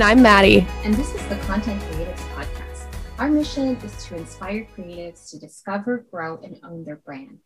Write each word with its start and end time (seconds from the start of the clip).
And 0.00 0.08
I'm 0.08 0.22
Maddie. 0.22 0.66
And 0.82 0.94
this 0.94 1.14
is 1.14 1.22
the 1.26 1.36
Content 1.40 1.78
Creatives 1.82 2.26
Podcast. 2.34 2.86
Our 3.18 3.28
mission 3.28 3.76
is 3.84 4.02
to 4.06 4.16
inspire 4.16 4.66
creatives 4.74 5.28
to 5.28 5.38
discover, 5.38 6.06
grow, 6.10 6.40
and 6.42 6.58
own 6.64 6.84
their 6.84 6.96
brand. 6.96 7.40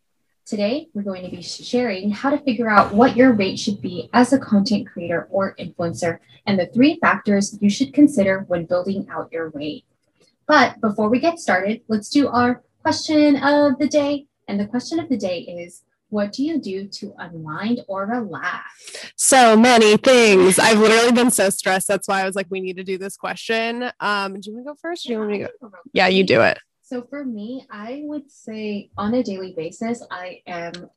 Today, 0.45 0.87
we're 0.93 1.01
going 1.01 1.25
to 1.25 1.35
be 1.35 1.41
sharing 1.41 2.11
how 2.11 2.29
to 2.29 2.37
figure 2.37 2.69
out 2.69 2.93
what 2.93 3.17
your 3.17 3.33
rate 3.33 3.59
should 3.59 3.81
be 3.81 4.09
as 4.13 4.31
a 4.31 4.39
content 4.39 4.87
creator 4.87 5.27
or 5.29 5.53
influencer 5.59 6.19
and 6.45 6.57
the 6.57 6.67
three 6.67 6.97
factors 7.01 7.57
you 7.59 7.69
should 7.69 7.93
consider 7.93 8.45
when 8.47 8.63
building 8.63 9.05
out 9.11 9.33
your 9.33 9.49
rate. 9.49 9.83
But 10.47 10.79
before 10.79 11.09
we 11.09 11.19
get 11.19 11.39
started, 11.39 11.81
let's 11.89 12.09
do 12.09 12.29
our 12.29 12.63
question 12.81 13.35
of 13.35 13.79
the 13.79 13.89
day. 13.89 14.27
And 14.47 14.57
the 14.57 14.67
question 14.67 15.01
of 15.01 15.09
the 15.09 15.17
day 15.17 15.39
is 15.39 15.83
what 16.15 16.31
do 16.31 16.43
you 16.43 16.57
do 16.57 16.87
to 16.87 17.13
unwind 17.17 17.81
or 17.89 18.05
relax? 18.05 19.11
So 19.17 19.57
many 19.57 19.97
things. 19.97 20.57
I've 20.57 20.79
literally 20.79 21.11
been 21.11 21.29
so 21.29 21.49
stressed. 21.49 21.89
That's 21.89 22.07
why 22.07 22.21
I 22.21 22.25
was 22.25 22.37
like, 22.37 22.47
we 22.49 22.61
need 22.61 22.77
to 22.77 22.85
do 22.85 22.97
this 22.97 23.17
question. 23.17 23.91
Um, 23.99 24.39
do 24.39 24.49
you 24.49 24.55
want 24.55 24.65
to 24.65 24.71
go 24.71 24.75
first? 24.81 25.05
Or 25.05 25.09
do 25.09 25.13
you 25.13 25.19
want 25.19 25.31
me 25.31 25.37
to 25.39 25.49
go? 25.61 25.71
Yeah, 25.91 26.07
you 26.07 26.23
do 26.23 26.39
it. 26.39 26.57
So 26.83 27.01
for 27.01 27.25
me, 27.25 27.67
I 27.69 28.03
would 28.05 28.31
say 28.31 28.91
on 28.97 29.13
a 29.13 29.23
daily 29.23 29.53
basis, 29.57 30.01
I 30.09 30.41
am 30.47 30.89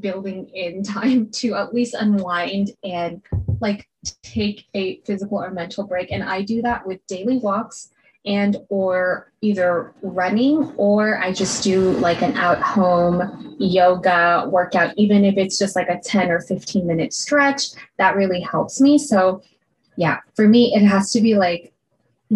building 0.00 0.48
in 0.48 0.82
time 0.98 1.30
to 1.32 1.54
at 1.54 1.74
least 1.74 1.92
unwind 1.92 2.70
and 2.82 3.20
like 3.60 3.86
take 4.22 4.64
a 4.72 5.02
physical 5.02 5.38
or 5.38 5.50
mental 5.50 5.86
break. 5.86 6.10
And 6.10 6.24
I 6.24 6.40
do 6.40 6.62
that 6.62 6.86
with 6.86 7.06
daily 7.06 7.36
walks 7.36 7.90
and 8.24 8.56
or 8.68 9.32
either 9.40 9.92
running 10.02 10.72
or 10.76 11.18
I 11.18 11.32
just 11.32 11.64
do 11.64 11.90
like 11.92 12.22
an 12.22 12.36
out 12.36 12.60
home 12.62 13.56
yoga 13.58 14.48
workout 14.48 14.94
even 14.96 15.24
if 15.24 15.36
it's 15.36 15.58
just 15.58 15.74
like 15.74 15.88
a 15.88 15.98
10 15.98 16.30
or 16.30 16.40
15 16.40 16.86
minute 16.86 17.12
stretch 17.12 17.70
that 17.98 18.16
really 18.16 18.40
helps 18.40 18.80
me. 18.80 18.98
So 18.98 19.42
yeah 19.96 20.18
for 20.34 20.48
me 20.48 20.74
it 20.74 20.84
has 20.84 21.10
to 21.12 21.20
be 21.20 21.34
like 21.34 21.72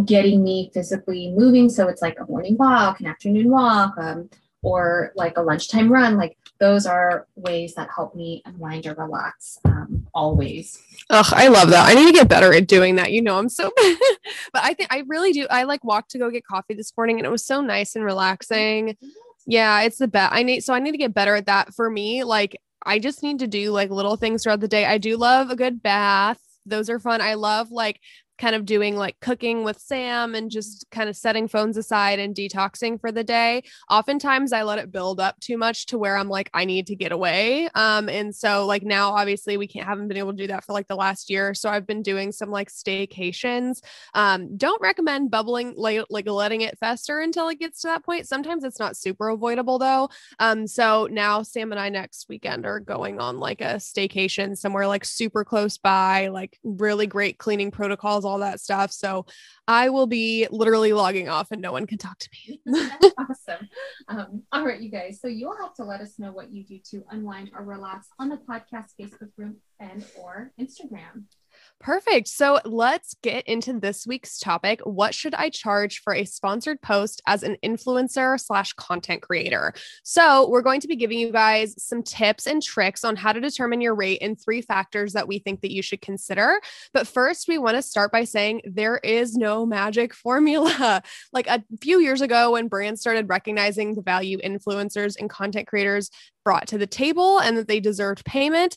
getting 0.04 0.42
me 0.42 0.70
physically 0.74 1.32
moving. 1.36 1.68
So 1.68 1.88
it's 1.88 2.02
like 2.02 2.18
a 2.20 2.26
morning 2.26 2.56
walk 2.56 3.00
an 3.00 3.06
afternoon 3.06 3.50
walk 3.50 3.94
um, 3.98 4.28
or 4.62 5.12
like 5.14 5.36
a 5.36 5.42
lunchtime 5.42 5.92
run 5.92 6.16
like 6.16 6.36
those 6.58 6.86
are 6.86 7.26
ways 7.36 7.74
that 7.74 7.88
help 7.94 8.14
me 8.14 8.42
unwind 8.46 8.86
or 8.86 8.94
relax 8.94 9.58
um, 9.66 10.05
always. 10.16 10.82
Ugh, 11.10 11.26
I 11.30 11.46
love 11.48 11.70
that. 11.70 11.88
I 11.88 11.94
need 11.94 12.06
to 12.06 12.12
get 12.12 12.28
better 12.28 12.52
at 12.52 12.66
doing 12.66 12.96
that. 12.96 13.12
You 13.12 13.22
know, 13.22 13.38
I'm 13.38 13.48
so, 13.48 13.70
but 14.52 14.64
I 14.64 14.74
think 14.74 14.92
I 14.92 15.04
really 15.06 15.32
do. 15.32 15.46
I 15.50 15.62
like 15.62 15.84
walked 15.84 16.10
to 16.12 16.18
go 16.18 16.30
get 16.30 16.44
coffee 16.44 16.74
this 16.74 16.92
morning 16.96 17.18
and 17.18 17.26
it 17.26 17.30
was 17.30 17.46
so 17.46 17.60
nice 17.60 17.94
and 17.94 18.04
relaxing. 18.04 18.96
Yeah, 19.46 19.82
it's 19.82 19.98
the 19.98 20.08
best. 20.08 20.34
I 20.34 20.42
need, 20.42 20.64
so 20.64 20.74
I 20.74 20.80
need 20.80 20.90
to 20.92 20.98
get 20.98 21.14
better 21.14 21.36
at 21.36 21.46
that. 21.46 21.72
For 21.74 21.88
me, 21.88 22.24
like, 22.24 22.56
I 22.84 22.98
just 22.98 23.22
need 23.22 23.38
to 23.40 23.46
do 23.46 23.70
like 23.70 23.90
little 23.90 24.16
things 24.16 24.42
throughout 24.42 24.60
the 24.60 24.68
day. 24.68 24.84
I 24.84 24.98
do 24.98 25.16
love 25.16 25.50
a 25.50 25.56
good 25.56 25.82
bath. 25.82 26.40
Those 26.64 26.90
are 26.90 26.98
fun. 26.98 27.20
I 27.20 27.34
love 27.34 27.70
like 27.70 28.00
kind 28.38 28.54
of 28.54 28.64
doing 28.64 28.96
like 28.96 29.18
cooking 29.20 29.64
with 29.64 29.78
Sam 29.78 30.34
and 30.34 30.50
just 30.50 30.86
kind 30.90 31.08
of 31.08 31.16
setting 31.16 31.48
phones 31.48 31.76
aside 31.76 32.18
and 32.18 32.34
detoxing 32.34 33.00
for 33.00 33.10
the 33.10 33.24
day. 33.24 33.62
Oftentimes 33.90 34.52
I 34.52 34.62
let 34.62 34.78
it 34.78 34.92
build 34.92 35.20
up 35.20 35.38
too 35.40 35.56
much 35.56 35.86
to 35.86 35.98
where 35.98 36.16
I'm 36.16 36.28
like, 36.28 36.50
I 36.52 36.64
need 36.64 36.86
to 36.88 36.96
get 36.96 37.12
away. 37.12 37.68
Um, 37.74 38.08
and 38.08 38.34
so 38.34 38.66
like 38.66 38.82
now 38.82 39.12
obviously 39.12 39.56
we 39.56 39.66
can't 39.66 39.86
haven't 39.86 40.08
been 40.08 40.16
able 40.16 40.32
to 40.32 40.36
do 40.36 40.48
that 40.48 40.64
for 40.64 40.72
like 40.72 40.88
the 40.88 40.96
last 40.96 41.30
year. 41.30 41.54
So 41.54 41.70
I've 41.70 41.86
been 41.86 42.02
doing 42.02 42.32
some 42.32 42.50
like 42.50 42.70
staycations. 42.70 43.80
Um, 44.14 44.56
don't 44.56 44.80
recommend 44.82 45.30
bubbling 45.30 45.74
like 45.76 46.04
like 46.10 46.28
letting 46.28 46.60
it 46.60 46.78
fester 46.78 47.20
until 47.20 47.48
it 47.48 47.58
gets 47.58 47.80
to 47.82 47.88
that 47.88 48.04
point. 48.04 48.28
Sometimes 48.28 48.64
it's 48.64 48.78
not 48.78 48.96
super 48.96 49.28
avoidable 49.28 49.78
though. 49.78 50.10
Um, 50.38 50.66
so 50.66 51.08
now 51.10 51.42
Sam 51.42 51.72
and 51.72 51.80
I 51.80 51.88
next 51.88 52.26
weekend 52.28 52.66
are 52.66 52.80
going 52.80 53.20
on 53.20 53.38
like 53.38 53.60
a 53.60 53.76
staycation 53.76 54.56
somewhere 54.56 54.86
like 54.86 55.04
super 55.04 55.44
close 55.44 55.78
by, 55.78 56.28
like 56.28 56.58
really 56.64 57.06
great 57.06 57.38
cleaning 57.38 57.70
protocols 57.70 58.25
all 58.26 58.38
that 58.38 58.60
stuff. 58.60 58.92
So 58.92 59.26
I 59.68 59.88
will 59.88 60.06
be 60.06 60.46
literally 60.50 60.92
logging 60.92 61.28
off 61.28 61.50
and 61.50 61.60
no 61.60 61.72
one 61.72 61.86
can 61.86 61.98
talk 61.98 62.18
to 62.18 62.28
me. 62.32 62.60
awesome. 63.18 63.68
Um, 64.08 64.42
all 64.52 64.64
right, 64.64 64.80
you 64.80 64.90
guys. 64.90 65.20
So 65.20 65.28
you'll 65.28 65.56
have 65.56 65.74
to 65.74 65.84
let 65.84 66.00
us 66.00 66.18
know 66.18 66.32
what 66.32 66.52
you 66.52 66.64
do 66.64 66.78
to 66.90 67.04
unwind 67.10 67.50
or 67.54 67.64
relax 67.64 68.08
on 68.18 68.28
the 68.28 68.36
podcast 68.36 68.90
Facebook 69.00 69.34
group 69.36 69.56
and 69.80 70.04
or 70.18 70.52
Instagram. 70.60 71.24
Perfect. 71.78 72.26
So 72.26 72.58
let's 72.64 73.14
get 73.22 73.46
into 73.46 73.78
this 73.78 74.06
week's 74.06 74.38
topic. 74.38 74.80
What 74.84 75.14
should 75.14 75.34
I 75.34 75.50
charge 75.50 76.00
for 76.00 76.14
a 76.14 76.24
sponsored 76.24 76.80
post 76.80 77.20
as 77.26 77.42
an 77.42 77.58
influencer 77.62 78.40
slash 78.40 78.72
content 78.72 79.20
creator? 79.22 79.74
So 80.02 80.48
we're 80.48 80.62
going 80.62 80.80
to 80.80 80.88
be 80.88 80.96
giving 80.96 81.18
you 81.18 81.30
guys 81.30 81.74
some 81.78 82.02
tips 82.02 82.46
and 82.46 82.62
tricks 82.62 83.04
on 83.04 83.14
how 83.14 83.32
to 83.32 83.40
determine 83.40 83.82
your 83.82 83.94
rate 83.94 84.22
and 84.22 84.40
three 84.40 84.62
factors 84.62 85.12
that 85.12 85.28
we 85.28 85.38
think 85.38 85.60
that 85.60 85.70
you 85.70 85.82
should 85.82 86.00
consider. 86.00 86.60
But 86.94 87.06
first, 87.06 87.46
we 87.46 87.58
want 87.58 87.76
to 87.76 87.82
start 87.82 88.10
by 88.10 88.24
saying 88.24 88.62
there 88.64 88.96
is 88.96 89.36
no 89.36 89.66
magic 89.66 90.14
formula. 90.26 91.02
like 91.32 91.46
a 91.46 91.62
few 91.82 92.00
years 92.00 92.22
ago, 92.22 92.52
when 92.52 92.68
brands 92.68 93.02
started 93.02 93.28
recognizing 93.28 93.94
the 93.94 94.02
value 94.02 94.38
influencers 94.38 95.14
and 95.20 95.28
content 95.28 95.68
creators 95.68 96.10
brought 96.42 96.68
to 96.68 96.78
the 96.78 96.86
table 96.86 97.38
and 97.38 97.56
that 97.58 97.68
they 97.68 97.80
deserved 97.80 98.24
payment, 98.24 98.76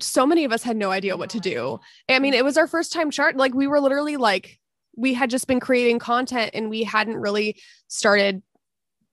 so 0.00 0.26
many 0.26 0.44
of 0.44 0.52
us 0.52 0.62
had 0.62 0.76
no 0.76 0.90
idea 0.90 1.16
what 1.16 1.30
to 1.30 1.40
do. 1.40 1.80
I 2.08 2.18
mean, 2.18 2.34
it 2.34 2.44
was 2.44 2.56
our 2.56 2.66
first 2.66 2.92
time 2.92 3.10
chart. 3.10 3.36
Like 3.36 3.54
we 3.54 3.66
were 3.66 3.80
literally 3.80 4.16
like, 4.16 4.58
we 4.96 5.14
had 5.14 5.30
just 5.30 5.46
been 5.46 5.60
creating 5.60 5.98
content 5.98 6.50
and 6.54 6.68
we 6.68 6.82
hadn't 6.82 7.16
really 7.16 7.56
started 7.88 8.42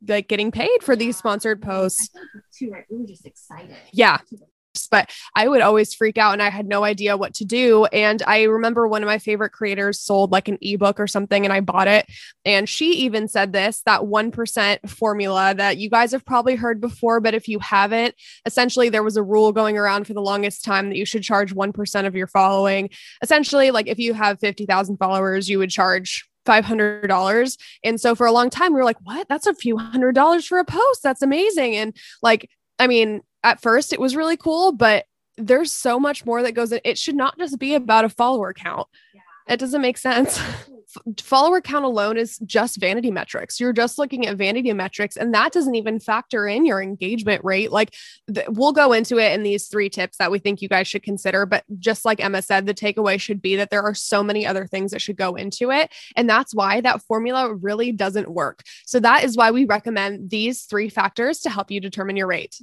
like 0.07 0.27
getting 0.27 0.51
paid 0.51 0.83
for 0.83 0.95
these 0.95 1.17
sponsored 1.17 1.61
posts. 1.61 2.09
Too, 2.57 2.71
right? 2.71 2.83
We 2.89 2.97
were 2.97 3.07
just 3.07 3.25
excited. 3.25 3.75
Yeah 3.91 4.19
but 4.85 5.09
I 5.35 5.47
would 5.47 5.61
always 5.61 5.93
freak 5.93 6.17
out 6.17 6.33
and 6.33 6.41
I 6.41 6.49
had 6.49 6.67
no 6.67 6.83
idea 6.83 7.17
what 7.17 7.33
to 7.35 7.45
do. 7.45 7.85
And 7.85 8.21
I 8.27 8.43
remember 8.43 8.87
one 8.87 9.01
of 9.01 9.07
my 9.07 9.17
favorite 9.17 9.51
creators 9.51 9.99
sold 9.99 10.31
like 10.31 10.47
an 10.47 10.59
ebook 10.61 10.99
or 10.99 11.07
something 11.07 11.45
and 11.45 11.53
I 11.53 11.61
bought 11.61 11.87
it. 11.87 12.05
And 12.45 12.67
she 12.69 12.91
even 12.97 13.27
said 13.27 13.53
this 13.53 13.81
that 13.85 14.01
1% 14.01 14.89
formula 14.89 15.53
that 15.55 15.77
you 15.77 15.89
guys 15.89 16.11
have 16.11 16.25
probably 16.25 16.55
heard 16.55 16.79
before, 16.79 17.19
but 17.19 17.33
if 17.33 17.47
you 17.47 17.59
haven't, 17.59 18.13
essentially 18.45 18.89
there 18.89 19.03
was 19.03 19.17
a 19.17 19.23
rule 19.23 19.51
going 19.51 19.77
around 19.77 20.05
for 20.05 20.13
the 20.13 20.21
longest 20.21 20.63
time 20.63 20.89
that 20.89 20.97
you 20.97 21.05
should 21.05 21.23
charge 21.23 21.55
1% 21.55 22.05
of 22.05 22.15
your 22.15 22.27
following. 22.27 22.89
Essentially, 23.21 23.71
like 23.71 23.87
if 23.87 23.97
you 23.97 24.13
have 24.13 24.39
50,000 24.39 24.97
followers, 24.97 25.49
you 25.49 25.57
would 25.59 25.69
charge 25.69 26.27
$500. 26.47 27.57
And 27.83 28.01
so 28.01 28.15
for 28.15 28.25
a 28.25 28.31
long 28.31 28.49
time, 28.49 28.73
we 28.73 28.79
were 28.79 28.85
like, 28.85 28.97
what? 29.03 29.27
That's 29.27 29.47
a 29.47 29.53
few 29.53 29.77
hundred 29.77 30.15
dollars 30.15 30.47
for 30.47 30.59
a 30.59 30.65
post. 30.65 31.03
That's 31.03 31.21
amazing. 31.21 31.75
And 31.75 31.95
like, 32.23 32.49
I 32.79 32.87
mean, 32.87 33.21
at 33.43 33.61
first 33.61 33.93
it 33.93 33.99
was 33.99 34.15
really 34.15 34.37
cool, 34.37 34.71
but 34.71 35.05
there's 35.37 35.71
so 35.71 35.99
much 35.99 36.25
more 36.25 36.41
that 36.41 36.53
goes 36.53 36.71
in. 36.71 36.81
It 36.83 36.97
should 36.97 37.15
not 37.15 37.37
just 37.37 37.59
be 37.59 37.75
about 37.75 38.05
a 38.05 38.09
follower 38.09 38.53
count. 38.53 38.87
Yeah. 39.13 39.21
It 39.47 39.57
doesn't 39.57 39.81
make 39.81 39.97
sense. 39.97 40.39
follower 41.21 41.61
count 41.61 41.85
alone 41.85 42.17
is 42.17 42.37
just 42.39 42.79
vanity 42.79 43.11
metrics. 43.11 43.59
You're 43.59 43.73
just 43.73 43.97
looking 43.97 44.25
at 44.25 44.37
vanity 44.37 44.71
metrics, 44.73 45.17
and 45.17 45.33
that 45.33 45.51
doesn't 45.51 45.75
even 45.75 45.99
factor 45.99 46.47
in 46.47 46.65
your 46.65 46.81
engagement 46.81 47.43
rate. 47.43 47.71
Like, 47.71 47.93
th- 48.33 48.47
we'll 48.49 48.71
go 48.71 48.93
into 48.93 49.17
it 49.17 49.33
in 49.33 49.43
these 49.43 49.67
three 49.67 49.89
tips 49.89 50.17
that 50.17 50.31
we 50.31 50.39
think 50.39 50.61
you 50.61 50.69
guys 50.69 50.87
should 50.87 51.03
consider. 51.03 51.45
But 51.45 51.63
just 51.79 52.05
like 52.05 52.23
Emma 52.23 52.41
said, 52.41 52.65
the 52.65 52.73
takeaway 52.73 53.19
should 53.19 53.41
be 53.41 53.55
that 53.57 53.69
there 53.69 53.83
are 53.83 53.93
so 53.93 54.23
many 54.23 54.45
other 54.45 54.65
things 54.65 54.91
that 54.91 55.01
should 55.01 55.17
go 55.17 55.35
into 55.35 55.71
it. 55.71 55.91
And 56.15 56.29
that's 56.29 56.55
why 56.55 56.81
that 56.81 57.01
formula 57.03 57.53
really 57.53 57.91
doesn't 57.91 58.29
work. 58.29 58.63
So, 58.85 58.99
that 58.99 59.23
is 59.23 59.35
why 59.35 59.51
we 59.51 59.65
recommend 59.65 60.29
these 60.29 60.63
three 60.63 60.89
factors 60.89 61.39
to 61.39 61.49
help 61.49 61.71
you 61.71 61.79
determine 61.79 62.15
your 62.15 62.27
rate. 62.27 62.59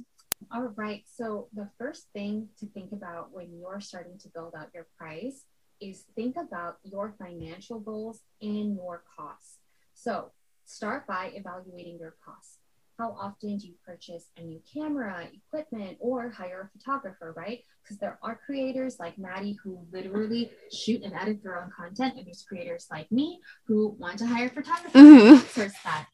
All 0.51 0.73
right. 0.75 1.03
So 1.15 1.47
the 1.53 1.69
first 1.79 2.07
thing 2.13 2.49
to 2.59 2.67
think 2.67 2.91
about 2.91 3.33
when 3.33 3.57
you're 3.57 3.81
starting 3.81 4.19
to 4.19 4.29
build 4.29 4.53
out 4.55 4.67
your 4.75 4.85
price 4.97 5.43
is 5.81 6.05
think 6.15 6.35
about 6.37 6.77
your 6.83 7.15
financial 7.19 7.79
goals 7.79 8.21
and 8.41 8.75
your 8.75 9.03
costs. 9.17 9.57
So 9.93 10.31
start 10.65 11.07
by 11.07 11.31
evaluating 11.33 11.99
your 11.99 12.15
costs. 12.23 12.57
How 12.97 13.11
often 13.19 13.57
do 13.57 13.67
you 13.67 13.73
purchase 13.85 14.27
a 14.37 14.41
new 14.41 14.61
camera, 14.73 15.27
equipment, 15.33 15.97
or 15.99 16.29
hire 16.29 16.69
a 16.73 16.77
photographer, 16.77 17.33
right? 17.35 17.61
Because 17.83 17.97
there 17.97 18.17
are 18.23 18.39
creators 18.45 18.99
like 18.99 19.17
Maddie 19.17 19.57
who 19.61 19.85
literally 19.91 20.51
shoot 20.71 21.03
and 21.03 21.13
edit 21.13 21.43
their 21.43 21.61
own 21.61 21.69
content, 21.77 22.15
and 22.15 22.25
there's 22.25 22.45
creators 22.47 22.87
like 22.89 23.11
me 23.11 23.41
who 23.67 23.89
want 23.99 24.17
to 24.19 24.25
hire 24.25 24.47
photographers. 24.47 24.91
photographer. 24.93 25.61
Mm-hmm. 25.61 25.67
that. 25.83 26.07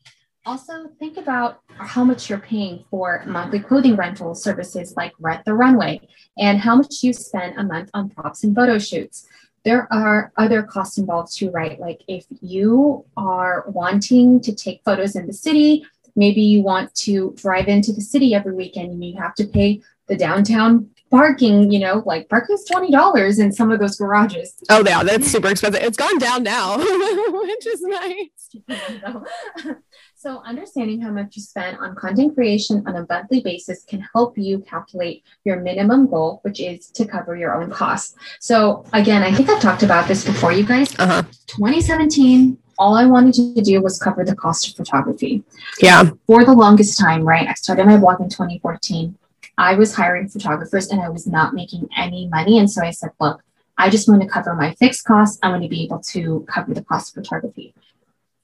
Also, 0.44 0.90
think 0.98 1.18
about 1.18 1.60
how 1.68 2.04
much 2.04 2.28
you're 2.28 2.40
paying 2.40 2.84
for 2.90 3.24
monthly 3.28 3.60
clothing 3.60 3.96
rental 3.96 4.34
services 4.34 4.96
like 4.98 5.14
Rent 5.20 5.46
the 5.46 5.54
Runway 5.54 6.02
and 6.36 6.60
how 6.60 6.76
much 6.76 7.04
you 7.04 7.14
spend 7.14 7.60
a 7.60 7.64
month 7.64 7.92
on 7.94 8.10
props 8.10 8.44
and 8.44 8.56
photo 8.56 8.80
shoots. 8.80 9.28
There 9.64 9.88
are 9.94 10.32
other 10.38 10.64
costs 10.64 10.98
involved 10.98 11.36
too, 11.36 11.52
right? 11.52 11.80
Like 11.80 12.02
if 12.08 12.26
you 12.42 13.06
are 13.16 13.66
wanting 13.68 14.42
to 14.42 14.56
take 14.56 14.82
photos 14.84 15.16
in 15.16 15.28
the 15.28 15.34
city, 15.34 15.86
maybe 16.16 16.42
you 16.42 16.62
want 16.62 16.94
to 16.96 17.34
drive 17.38 17.68
into 17.68 17.92
the 17.92 18.02
city 18.02 18.34
every 18.34 18.54
weekend 18.54 18.92
and 18.92 19.04
you 19.04 19.18
have 19.18 19.36
to 19.36 19.46
pay 19.46 19.82
the 20.08 20.18
downtown 20.18 20.90
parking, 21.10 21.72
you 21.72 21.80
know, 21.80 22.02
like 22.06 22.28
parking 22.30 22.56
is 22.56 22.68
$20 22.70 23.40
in 23.40 23.52
some 23.52 23.72
of 23.72 23.80
those 23.80 23.98
garages. 23.98 24.56
Oh, 24.70 24.84
yeah, 24.86 25.04
that's 25.04 25.28
super 25.28 25.50
expensive. 25.50 25.84
It's 25.84 25.98
gone 25.98 26.18
down 26.18 26.44
now, 26.44 26.78
which 26.78 27.68
is 27.68 27.82
nice. 27.82 28.56
So, 30.22 30.44
understanding 30.46 31.02
how 31.02 31.10
much 31.10 31.36
you 31.36 31.42
spend 31.42 31.80
on 31.80 31.96
content 31.96 32.36
creation 32.36 32.84
on 32.86 32.96
a 32.96 33.08
monthly 33.10 33.42
basis 33.42 33.84
can 33.84 34.08
help 34.14 34.38
you 34.38 34.60
calculate 34.60 35.24
your 35.46 35.62
minimum 35.62 36.06
goal, 36.06 36.42
which 36.44 36.60
is 36.60 36.92
to 36.92 37.06
cover 37.06 37.36
your 37.36 37.60
own 37.60 37.72
costs. 37.72 38.16
So, 38.40 38.86
again, 38.94 39.24
I 39.24 39.34
think 39.34 39.50
I've 39.50 39.60
talked 39.60 39.82
about 39.82 40.08
this 40.08 40.24
before, 40.24 40.52
you 40.52 40.64
guys. 40.64 40.94
Uh-huh. 41.00 41.24
2017, 41.48 42.56
all 42.78 42.98
I 42.98 43.06
wanted 43.06 43.34
to 43.56 43.62
do 43.64 43.82
was 43.82 43.98
cover 43.98 44.24
the 44.24 44.36
cost 44.36 44.70
of 44.70 44.76
photography. 44.76 45.44
Yeah. 45.82 46.12
For 46.28 46.46
the 46.46 46.54
longest 46.54 47.00
time, 47.00 47.24
right? 47.24 47.48
I 47.48 47.56
started 47.56 47.88
my 47.88 47.98
blog 47.98 48.22
in 48.22 48.30
2014. 48.30 49.18
I 49.58 49.74
was 49.74 49.96
hiring 49.96 50.30
photographers 50.30 50.90
and 50.90 51.02
I 51.02 51.10
was 51.10 51.26
not 51.26 51.56
making 51.56 51.90
any 51.98 52.28
money. 52.28 52.60
And 52.60 52.70
so 52.70 52.84
I 52.84 52.92
said, 52.92 53.10
look, 53.20 53.42
I 53.76 53.90
just 53.90 54.08
want 54.08 54.22
to 54.22 54.28
cover 54.28 54.54
my 54.54 54.76
fixed 54.76 55.04
costs. 55.04 55.40
I 55.42 55.50
want 55.50 55.64
to 55.64 55.68
be 55.68 55.84
able 55.84 55.98
to 56.14 56.46
cover 56.48 56.76
the 56.76 56.84
cost 56.84 57.10
of 57.18 57.24
photography. 57.24 57.74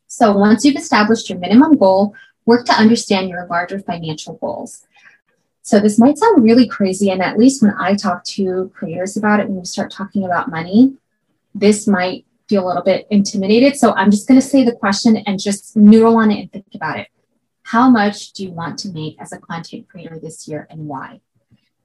So 0.08 0.32
once 0.32 0.64
you've 0.64 0.78
established 0.78 1.30
your 1.30 1.38
minimum 1.40 1.78
goal, 1.78 2.16
work 2.46 2.66
to 2.66 2.74
understand 2.74 3.30
your 3.30 3.46
larger 3.48 3.80
financial 3.80 4.36
goals. 4.36 4.86
So 5.62 5.80
this 5.80 6.00
might 6.00 6.18
sound 6.18 6.44
really 6.44 6.66
crazy, 6.66 7.12
and 7.12 7.22
at 7.22 7.38
least 7.38 7.62
when 7.62 7.74
I 7.78 7.94
talk 7.94 8.24
to 8.24 8.72
creators 8.74 9.18
about 9.18 9.42
it, 9.42 9.50
when 9.50 9.60
we 9.60 9.66
start 9.66 9.92
talking 9.92 10.24
about 10.24 10.50
money, 10.50 10.94
this 11.54 11.88
might 11.88 12.26
feel 12.48 12.66
a 12.66 12.68
little 12.68 12.84
bit 12.84 13.06
intimidated. 13.10 13.76
So 13.76 13.92
I'm 13.94 14.10
just 14.10 14.30
going 14.30 14.40
to 14.40 14.48
say 14.48 14.64
the 14.64 14.72
question 14.72 15.18
and 15.18 15.38
just 15.38 15.76
noodle 15.76 16.16
on 16.16 16.32
it 16.32 16.40
and 16.40 16.52
think 16.52 16.68
about 16.74 17.00
it. 17.00 17.10
How 17.64 17.90
much 17.90 18.32
do 18.32 18.44
you 18.44 18.52
want 18.52 18.80
to 18.80 18.90
make 18.90 19.18
as 19.20 19.34
a 19.34 19.40
content 19.40 19.90
creator 19.90 20.18
this 20.18 20.48
year 20.48 20.68
and 20.70 20.88
why? 20.88 21.20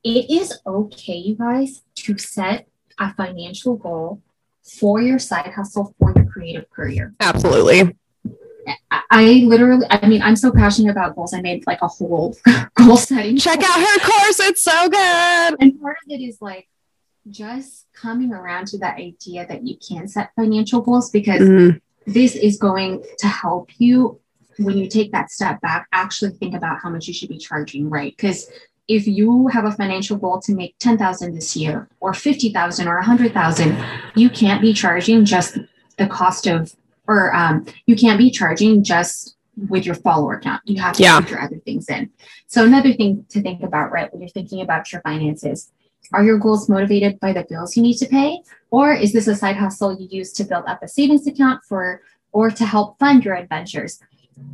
It 0.04 0.30
is 0.30 0.60
okay, 0.64 1.16
you 1.16 1.34
guys, 1.34 1.82
to 1.96 2.16
set 2.18 2.68
a 3.00 3.12
financial 3.14 3.74
goal 3.74 4.22
for 4.62 5.00
your 5.00 5.18
side 5.18 5.52
hustle 5.56 5.92
for 5.98 6.12
your 6.14 6.26
creative 6.26 6.70
career. 6.70 7.14
Absolutely. 7.18 7.96
I 9.10 9.44
literally, 9.46 9.86
I 9.90 10.06
mean, 10.06 10.22
I'm 10.22 10.36
so 10.36 10.50
passionate 10.52 10.90
about 10.90 11.14
goals. 11.16 11.34
I 11.34 11.40
made 11.40 11.66
like 11.66 11.82
a 11.82 11.88
whole 11.88 12.36
goal 12.74 12.96
setting. 12.96 13.36
Check 13.36 13.60
out 13.62 13.80
her 13.80 13.98
course. 14.00 14.40
It's 14.40 14.62
so 14.62 14.88
good. 14.88 15.56
And 15.60 15.80
part 15.80 15.98
of 16.04 16.10
it 16.10 16.22
is 16.22 16.40
like 16.40 16.68
just 17.28 17.86
coming 17.92 18.32
around 18.32 18.68
to 18.68 18.78
that 18.78 18.98
idea 18.98 19.46
that 19.46 19.66
you 19.66 19.76
can 19.76 20.08
set 20.08 20.32
financial 20.34 20.80
goals 20.80 21.10
because 21.10 21.40
mm-hmm. 21.40 21.78
this 22.10 22.34
is 22.34 22.58
going 22.58 23.04
to 23.18 23.28
help 23.28 23.70
you 23.78 24.18
when 24.58 24.76
you 24.76 24.88
take 24.88 25.12
that 25.12 25.30
step 25.30 25.60
back, 25.60 25.88
actually 25.92 26.30
think 26.32 26.54
about 26.54 26.80
how 26.82 26.90
much 26.90 27.08
you 27.08 27.14
should 27.14 27.28
be 27.28 27.38
charging, 27.38 27.88
right? 27.88 28.14
Because 28.16 28.50
if 28.88 29.06
you 29.06 29.48
have 29.48 29.64
a 29.64 29.70
financial 29.70 30.16
goal 30.16 30.40
to 30.40 30.54
make 30.54 30.76
10,000 30.78 31.34
this 31.34 31.56
year 31.56 31.88
or 32.00 32.12
50,000 32.12 32.88
or 32.88 32.96
100,000, 32.96 33.84
you 34.14 34.28
can't 34.28 34.60
be 34.60 34.72
charging 34.72 35.24
just 35.24 35.58
the 35.98 36.06
cost 36.06 36.46
of 36.46 36.74
or 37.06 37.34
um, 37.34 37.66
you 37.86 37.96
can't 37.96 38.18
be 38.18 38.30
charging 38.30 38.82
just 38.84 39.36
with 39.68 39.84
your 39.84 39.94
follower 39.94 40.40
count. 40.40 40.62
You 40.64 40.80
have 40.80 40.96
to 40.96 41.02
yeah. 41.02 41.26
your 41.28 41.40
other 41.40 41.58
things 41.58 41.88
in. 41.88 42.10
So 42.46 42.64
another 42.64 42.92
thing 42.94 43.26
to 43.30 43.42
think 43.42 43.62
about, 43.62 43.92
right, 43.92 44.10
when 44.12 44.22
you're 44.22 44.30
thinking 44.30 44.60
about 44.60 44.92
your 44.92 45.02
finances, 45.02 45.70
are 46.12 46.24
your 46.24 46.38
goals 46.38 46.68
motivated 46.68 47.20
by 47.20 47.32
the 47.32 47.44
bills 47.48 47.76
you 47.76 47.82
need 47.82 47.96
to 47.98 48.06
pay, 48.06 48.42
or 48.70 48.92
is 48.92 49.12
this 49.12 49.26
a 49.28 49.34
side 49.34 49.56
hustle 49.56 49.98
you 49.98 50.08
use 50.10 50.32
to 50.34 50.44
build 50.44 50.64
up 50.66 50.82
a 50.82 50.88
savings 50.88 51.26
account 51.26 51.62
for, 51.64 52.02
or 52.32 52.50
to 52.50 52.64
help 52.66 52.98
fund 52.98 53.24
your 53.24 53.34
adventures? 53.34 54.00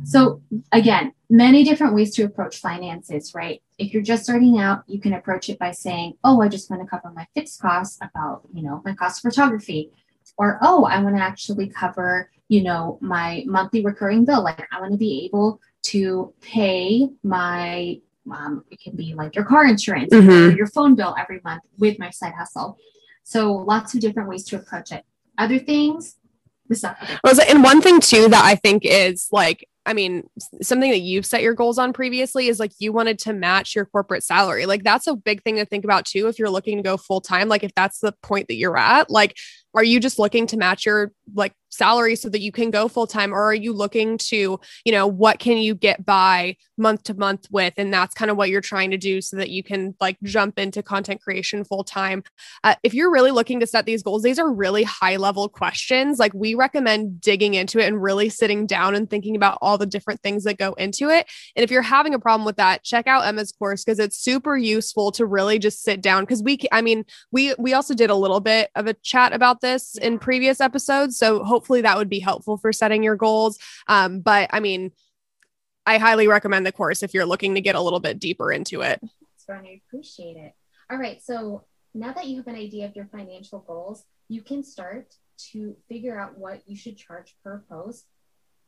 So 0.03 0.41
again, 0.71 1.13
many 1.29 1.63
different 1.63 1.95
ways 1.95 2.13
to 2.15 2.23
approach 2.23 2.57
finances, 2.57 3.33
right? 3.33 3.61
If 3.77 3.93
you're 3.93 4.03
just 4.03 4.23
starting 4.23 4.59
out, 4.59 4.83
you 4.87 4.99
can 4.99 5.13
approach 5.13 5.49
it 5.49 5.57
by 5.57 5.71
saying, 5.71 6.15
"Oh, 6.23 6.41
I 6.41 6.47
just 6.47 6.69
want 6.69 6.81
to 6.81 6.87
cover 6.87 7.11
my 7.13 7.27
fixed 7.33 7.61
costs 7.61 7.97
about, 8.01 8.41
you 8.53 8.61
know, 8.61 8.81
my 8.85 8.93
cost 8.93 9.23
of 9.23 9.31
photography." 9.31 9.91
Or, 10.37 10.59
"Oh, 10.61 10.83
I 10.85 11.01
want 11.01 11.15
to 11.15 11.21
actually 11.21 11.67
cover 11.67 12.29
you 12.49 12.63
know, 12.63 12.97
my 12.99 13.43
monthly 13.47 13.85
recurring 13.85 14.25
bill. 14.25 14.43
Like 14.43 14.67
I 14.71 14.81
want 14.81 14.91
to 14.91 14.97
be 14.97 15.25
able 15.25 15.61
to 15.83 16.33
pay 16.41 17.07
my 17.23 18.01
um, 18.29 18.63
it 18.69 18.79
can 18.81 18.95
be 18.95 19.13
like 19.15 19.35
your 19.35 19.45
car 19.45 19.65
insurance 19.65 20.13
mm-hmm. 20.13 20.29
or 20.29 20.55
your 20.55 20.67
phone 20.67 20.95
bill 20.95 21.15
every 21.17 21.39
month 21.43 21.63
with 21.77 21.97
my 21.97 22.09
side 22.09 22.33
hustle. 22.33 22.77
So 23.23 23.53
lots 23.53 23.93
of 23.93 24.01
different 24.01 24.29
ways 24.29 24.43
to 24.45 24.57
approach 24.57 24.91
it. 24.91 25.03
Other 25.37 25.57
things, 25.57 26.17
the 26.67 26.75
stuff. 26.75 27.19
Well, 27.23 27.33
and 27.47 27.63
one 27.63 27.81
thing 27.81 27.99
too 28.01 28.27
that 28.29 28.43
I 28.43 28.55
think 28.55 28.83
is 28.85 29.29
like 29.31 29.67
I 29.85 29.93
mean, 29.93 30.29
something 30.61 30.91
that 30.91 30.99
you've 30.99 31.25
set 31.25 31.41
your 31.41 31.55
goals 31.55 31.79
on 31.79 31.93
previously 31.93 32.47
is 32.47 32.59
like 32.59 32.73
you 32.77 32.93
wanted 32.93 33.17
to 33.19 33.33
match 33.33 33.75
your 33.75 33.85
corporate 33.85 34.23
salary. 34.23 34.67
Like 34.67 34.83
that's 34.83 35.07
a 35.07 35.15
big 35.15 35.41
thing 35.41 35.55
to 35.55 35.65
think 35.65 35.83
about 35.83 36.05
too 36.05 36.27
if 36.27 36.37
you're 36.37 36.49
looking 36.49 36.77
to 36.77 36.83
go 36.83 36.95
full 36.95 37.21
time. 37.21 37.47
Like 37.47 37.63
if 37.63 37.73
that's 37.73 37.99
the 37.99 38.11
point 38.21 38.49
that 38.49 38.55
you're 38.55 38.77
at, 38.77 39.09
like 39.09 39.37
are 39.73 39.83
you 39.83 39.99
just 39.99 40.19
looking 40.19 40.47
to 40.47 40.57
match 40.57 40.85
your 40.85 41.11
like 41.35 41.53
salary 41.69 42.15
so 42.15 42.27
that 42.29 42.41
you 42.41 42.51
can 42.51 42.71
go 42.71 42.87
full 42.87 43.05
time 43.05 43.31
or 43.31 43.43
are 43.43 43.53
you 43.53 43.71
looking 43.71 44.17
to 44.17 44.59
you 44.83 44.91
know 44.91 45.05
what 45.05 45.37
can 45.37 45.57
you 45.57 45.75
get 45.75 46.03
by 46.03 46.55
month 46.77 47.03
to 47.03 47.13
month 47.13 47.47
with? 47.51 47.73
And 47.77 47.93
that's 47.93 48.15
kind 48.15 48.31
of 48.31 48.37
what 48.37 48.49
you're 48.49 48.61
trying 48.61 48.91
to 48.91 48.97
do 48.97 49.21
so 49.21 49.37
that 49.37 49.49
you 49.49 49.63
can 49.63 49.95
like 49.99 50.17
jump 50.23 50.57
into 50.57 50.81
content 50.81 51.21
creation 51.21 51.63
full 51.63 51.83
time 51.83 52.23
uh, 52.63 52.75
if 52.83 52.93
you're 52.93 53.11
really 53.11 53.31
looking 53.31 53.59
to 53.59 53.67
set 53.67 53.85
these 53.85 54.01
goals 54.01 54.23
these 54.23 54.39
are 54.39 54.51
really 54.51 54.83
high 54.83 55.17
level 55.17 55.47
questions. 55.49 56.19
Like 56.19 56.33
we 56.33 56.55
recommend 56.55 57.21
digging 57.21 57.53
into 57.53 57.79
it 57.79 57.87
and 57.87 58.01
really 58.01 58.29
sitting 58.29 58.65
down 58.65 58.95
and 58.95 59.09
thinking 59.09 59.35
about 59.35 59.57
all 59.61 59.77
the 59.77 59.85
different 59.85 60.21
things 60.21 60.43
that 60.45 60.57
go 60.57 60.73
into 60.73 61.09
it. 61.09 61.27
And 61.55 61.63
if 61.63 61.71
you're 61.71 61.81
having 61.81 62.13
a 62.13 62.19
problem 62.19 62.45
with 62.45 62.57
that 62.57 62.83
check 62.83 63.07
out 63.07 63.25
emma's 63.25 63.51
course 63.51 63.83
because 63.83 63.99
it's 63.99 64.17
super 64.17 64.57
useful 64.57 65.11
to 65.11 65.25
really 65.25 65.59
just 65.59 65.83
sit 65.83 66.01
down 66.01 66.23
because 66.23 66.41
we 66.41 66.59
i 66.71 66.81
mean 66.81 67.05
we 67.31 67.53
we 67.57 67.73
also 67.73 67.93
did 67.93 68.09
a 68.09 68.15
little 68.15 68.39
bit 68.39 68.69
of 68.75 68.87
a 68.87 68.93
chat 68.93 69.33
about 69.33 69.58
this 69.61 69.95
in 69.95 70.19
previous 70.19 70.59
episodes 70.61 71.17
so 71.17 71.43
hopefully 71.43 71.69
hopefully 71.69 71.81
that 71.81 71.97
would 71.97 72.09
be 72.09 72.19
helpful 72.19 72.57
for 72.57 72.73
setting 72.73 73.03
your 73.03 73.15
goals. 73.15 73.59
Um, 73.87 74.21
but 74.21 74.49
I 74.51 74.59
mean, 74.59 74.91
I 75.85 75.97
highly 75.97 76.27
recommend 76.27 76.65
the 76.65 76.71
course 76.71 77.03
if 77.03 77.13
you're 77.13 77.25
looking 77.25 77.55
to 77.55 77.61
get 77.61 77.75
a 77.75 77.81
little 77.81 77.99
bit 77.99 78.19
deeper 78.19 78.51
into 78.51 78.81
it. 78.81 78.99
That's 79.01 79.45
fun. 79.45 79.65
I 79.65 79.81
appreciate 79.85 80.37
it. 80.37 80.53
All 80.89 80.97
right. 80.97 81.21
So 81.21 81.65
now 81.93 82.13
that 82.13 82.27
you 82.27 82.37
have 82.37 82.47
an 82.47 82.55
idea 82.55 82.85
of 82.87 82.95
your 82.95 83.05
financial 83.11 83.59
goals, 83.59 84.03
you 84.27 84.41
can 84.41 84.63
start 84.63 85.13
to 85.51 85.75
figure 85.87 86.19
out 86.19 86.37
what 86.37 86.61
you 86.65 86.75
should 86.75 86.97
charge 86.97 87.35
per 87.43 87.63
post 87.69 88.05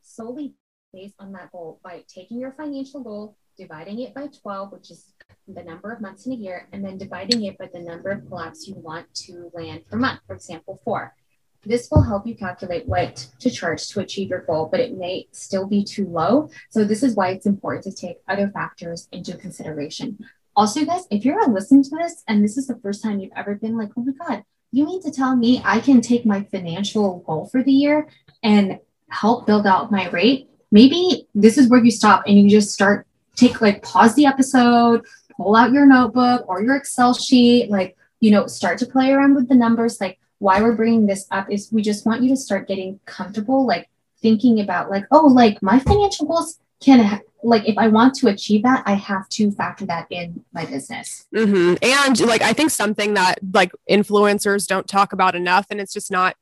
solely 0.02 0.54
based 0.94 1.16
on 1.20 1.32
that 1.34 1.52
goal 1.52 1.80
by 1.84 2.04
taking 2.08 2.40
your 2.40 2.52
financial 2.52 3.02
goal, 3.02 3.38
dividing 3.58 4.00
it 4.00 4.14
by 4.14 4.28
12, 4.28 4.72
which 4.72 4.92
is 4.92 5.14
the 5.48 5.64
number 5.64 5.92
of 5.92 6.02
months 6.02 6.26
in 6.26 6.34
a 6.34 6.36
year, 6.36 6.68
and 6.72 6.84
then 6.84 6.98
dividing 6.98 7.46
it 7.46 7.58
by 7.58 7.70
the 7.74 7.80
number 7.80 8.10
of 8.10 8.22
collabs 8.22 8.68
you 8.68 8.76
want 8.76 9.14
to 9.14 9.52
land 9.54 9.86
per 9.90 9.98
month. 9.98 10.22
For 10.28 10.36
example, 10.36 10.80
four. 10.84 11.16
This 11.64 11.90
will 11.92 12.02
help 12.02 12.26
you 12.26 12.36
calculate 12.36 12.88
what 12.88 13.28
to 13.40 13.52
charge 13.52 13.88
to 13.90 14.00
achieve 14.00 14.30
your 14.30 14.42
goal, 14.42 14.68
but 14.72 14.80
it 14.80 14.98
may 14.98 15.28
still 15.32 15.68
be 15.68 15.84
too 15.84 16.08
low. 16.08 16.50
So 16.70 16.84
this 16.84 17.04
is 17.04 17.16
why 17.16 17.30
it's 17.30 17.46
important 17.46 17.84
to 17.84 17.92
take 17.92 18.18
other 18.28 18.50
factors 18.50 19.08
into 19.12 19.38
consideration. 19.38 20.18
Also, 20.56 20.84
guys, 20.84 21.06
if 21.12 21.24
you're 21.24 21.48
listening 21.48 21.84
to 21.84 21.92
this 22.02 22.24
and 22.28 22.44
this 22.44 22.58
is 22.58 22.68
the 22.68 22.80
first 22.80 23.04
time 23.04 23.20
you've 23.20 23.32
ever 23.36 23.56
been 23.56 23.78
like, 23.78 23.92
oh 23.96 24.04
my 24.04 24.14
God, 24.14 24.44
you 24.72 24.86
mean 24.86 25.02
to 25.04 25.12
tell 25.12 25.36
me 25.36 25.62
I 25.64 25.80
can 25.80 26.02
take 26.02 26.26
my 26.26 26.44
financial 26.52 27.20
goal 27.20 27.48
for 27.48 27.62
the 27.62 27.72
year 27.72 28.10
and 28.42 28.80
help 29.10 29.46
build 29.46 29.68
out 29.68 29.92
my 29.92 30.10
rate? 30.10 30.50
Maybe 30.72 31.28
this 31.36 31.58
is 31.58 31.70
where 31.70 31.84
you 31.84 31.92
stop 31.92 32.24
and 32.26 32.40
you 32.40 32.50
just 32.50 32.72
start 32.72 33.06
take 33.36 33.62
like 33.62 33.84
pause 33.84 34.16
the 34.16 34.26
episode, 34.26 35.06
pull 35.38 35.56
out 35.56 35.72
your 35.72 35.86
notebook 35.86 36.48
or 36.48 36.62
your 36.62 36.76
Excel 36.76 37.14
sheet, 37.14 37.70
like, 37.70 37.98
you 38.20 38.32
know, 38.32 38.48
start 38.48 38.78
to 38.80 38.86
play 38.86 39.12
around 39.12 39.36
with 39.36 39.50
the 39.50 39.56
numbers. 39.56 40.00
Like, 40.00 40.20
why 40.40 40.62
we're 40.62 40.76
bringing 40.76 41.06
this 41.06 41.28
up 41.32 41.52
is 41.52 41.72
we 41.72 41.82
just 41.82 42.06
want 42.06 42.24
you 42.24 42.30
to 42.30 42.38
start 42.38 42.68
getting 42.68 43.00
comfortable, 43.06 43.66
like 43.66 43.90
thinking 44.22 44.60
about 44.60 44.90
like, 44.90 45.06
oh, 45.12 45.28
like 45.28 45.62
my 45.62 45.80
financial 45.80 46.26
goals 46.26 46.60
can 46.82 47.00
ha- 47.00 47.20
like 47.44 47.68
if 47.68 47.78
I 47.78 47.88
want 47.88 48.16
to 48.16 48.28
achieve 48.28 48.64
that, 48.64 48.84
I 48.86 48.94
have 48.94 49.28
to 49.30 49.52
factor 49.52 49.86
that 49.88 50.08
in 50.10 50.44
my 50.54 50.66
business. 50.66 51.28
Mm-hmm. 51.34 51.76
And 51.82 52.20
like 52.22 52.42
I 52.42 52.54
think 52.54 52.72
something 52.72 53.14
that 53.16 53.40
like 53.54 53.72
influencers 53.90 54.68
don't 54.68 54.88
talk 54.88 55.14
about 55.14 55.36
enough, 55.36 55.68
and 55.70 55.80
it's 55.80 55.94
just 55.94 56.12
not 56.12 56.36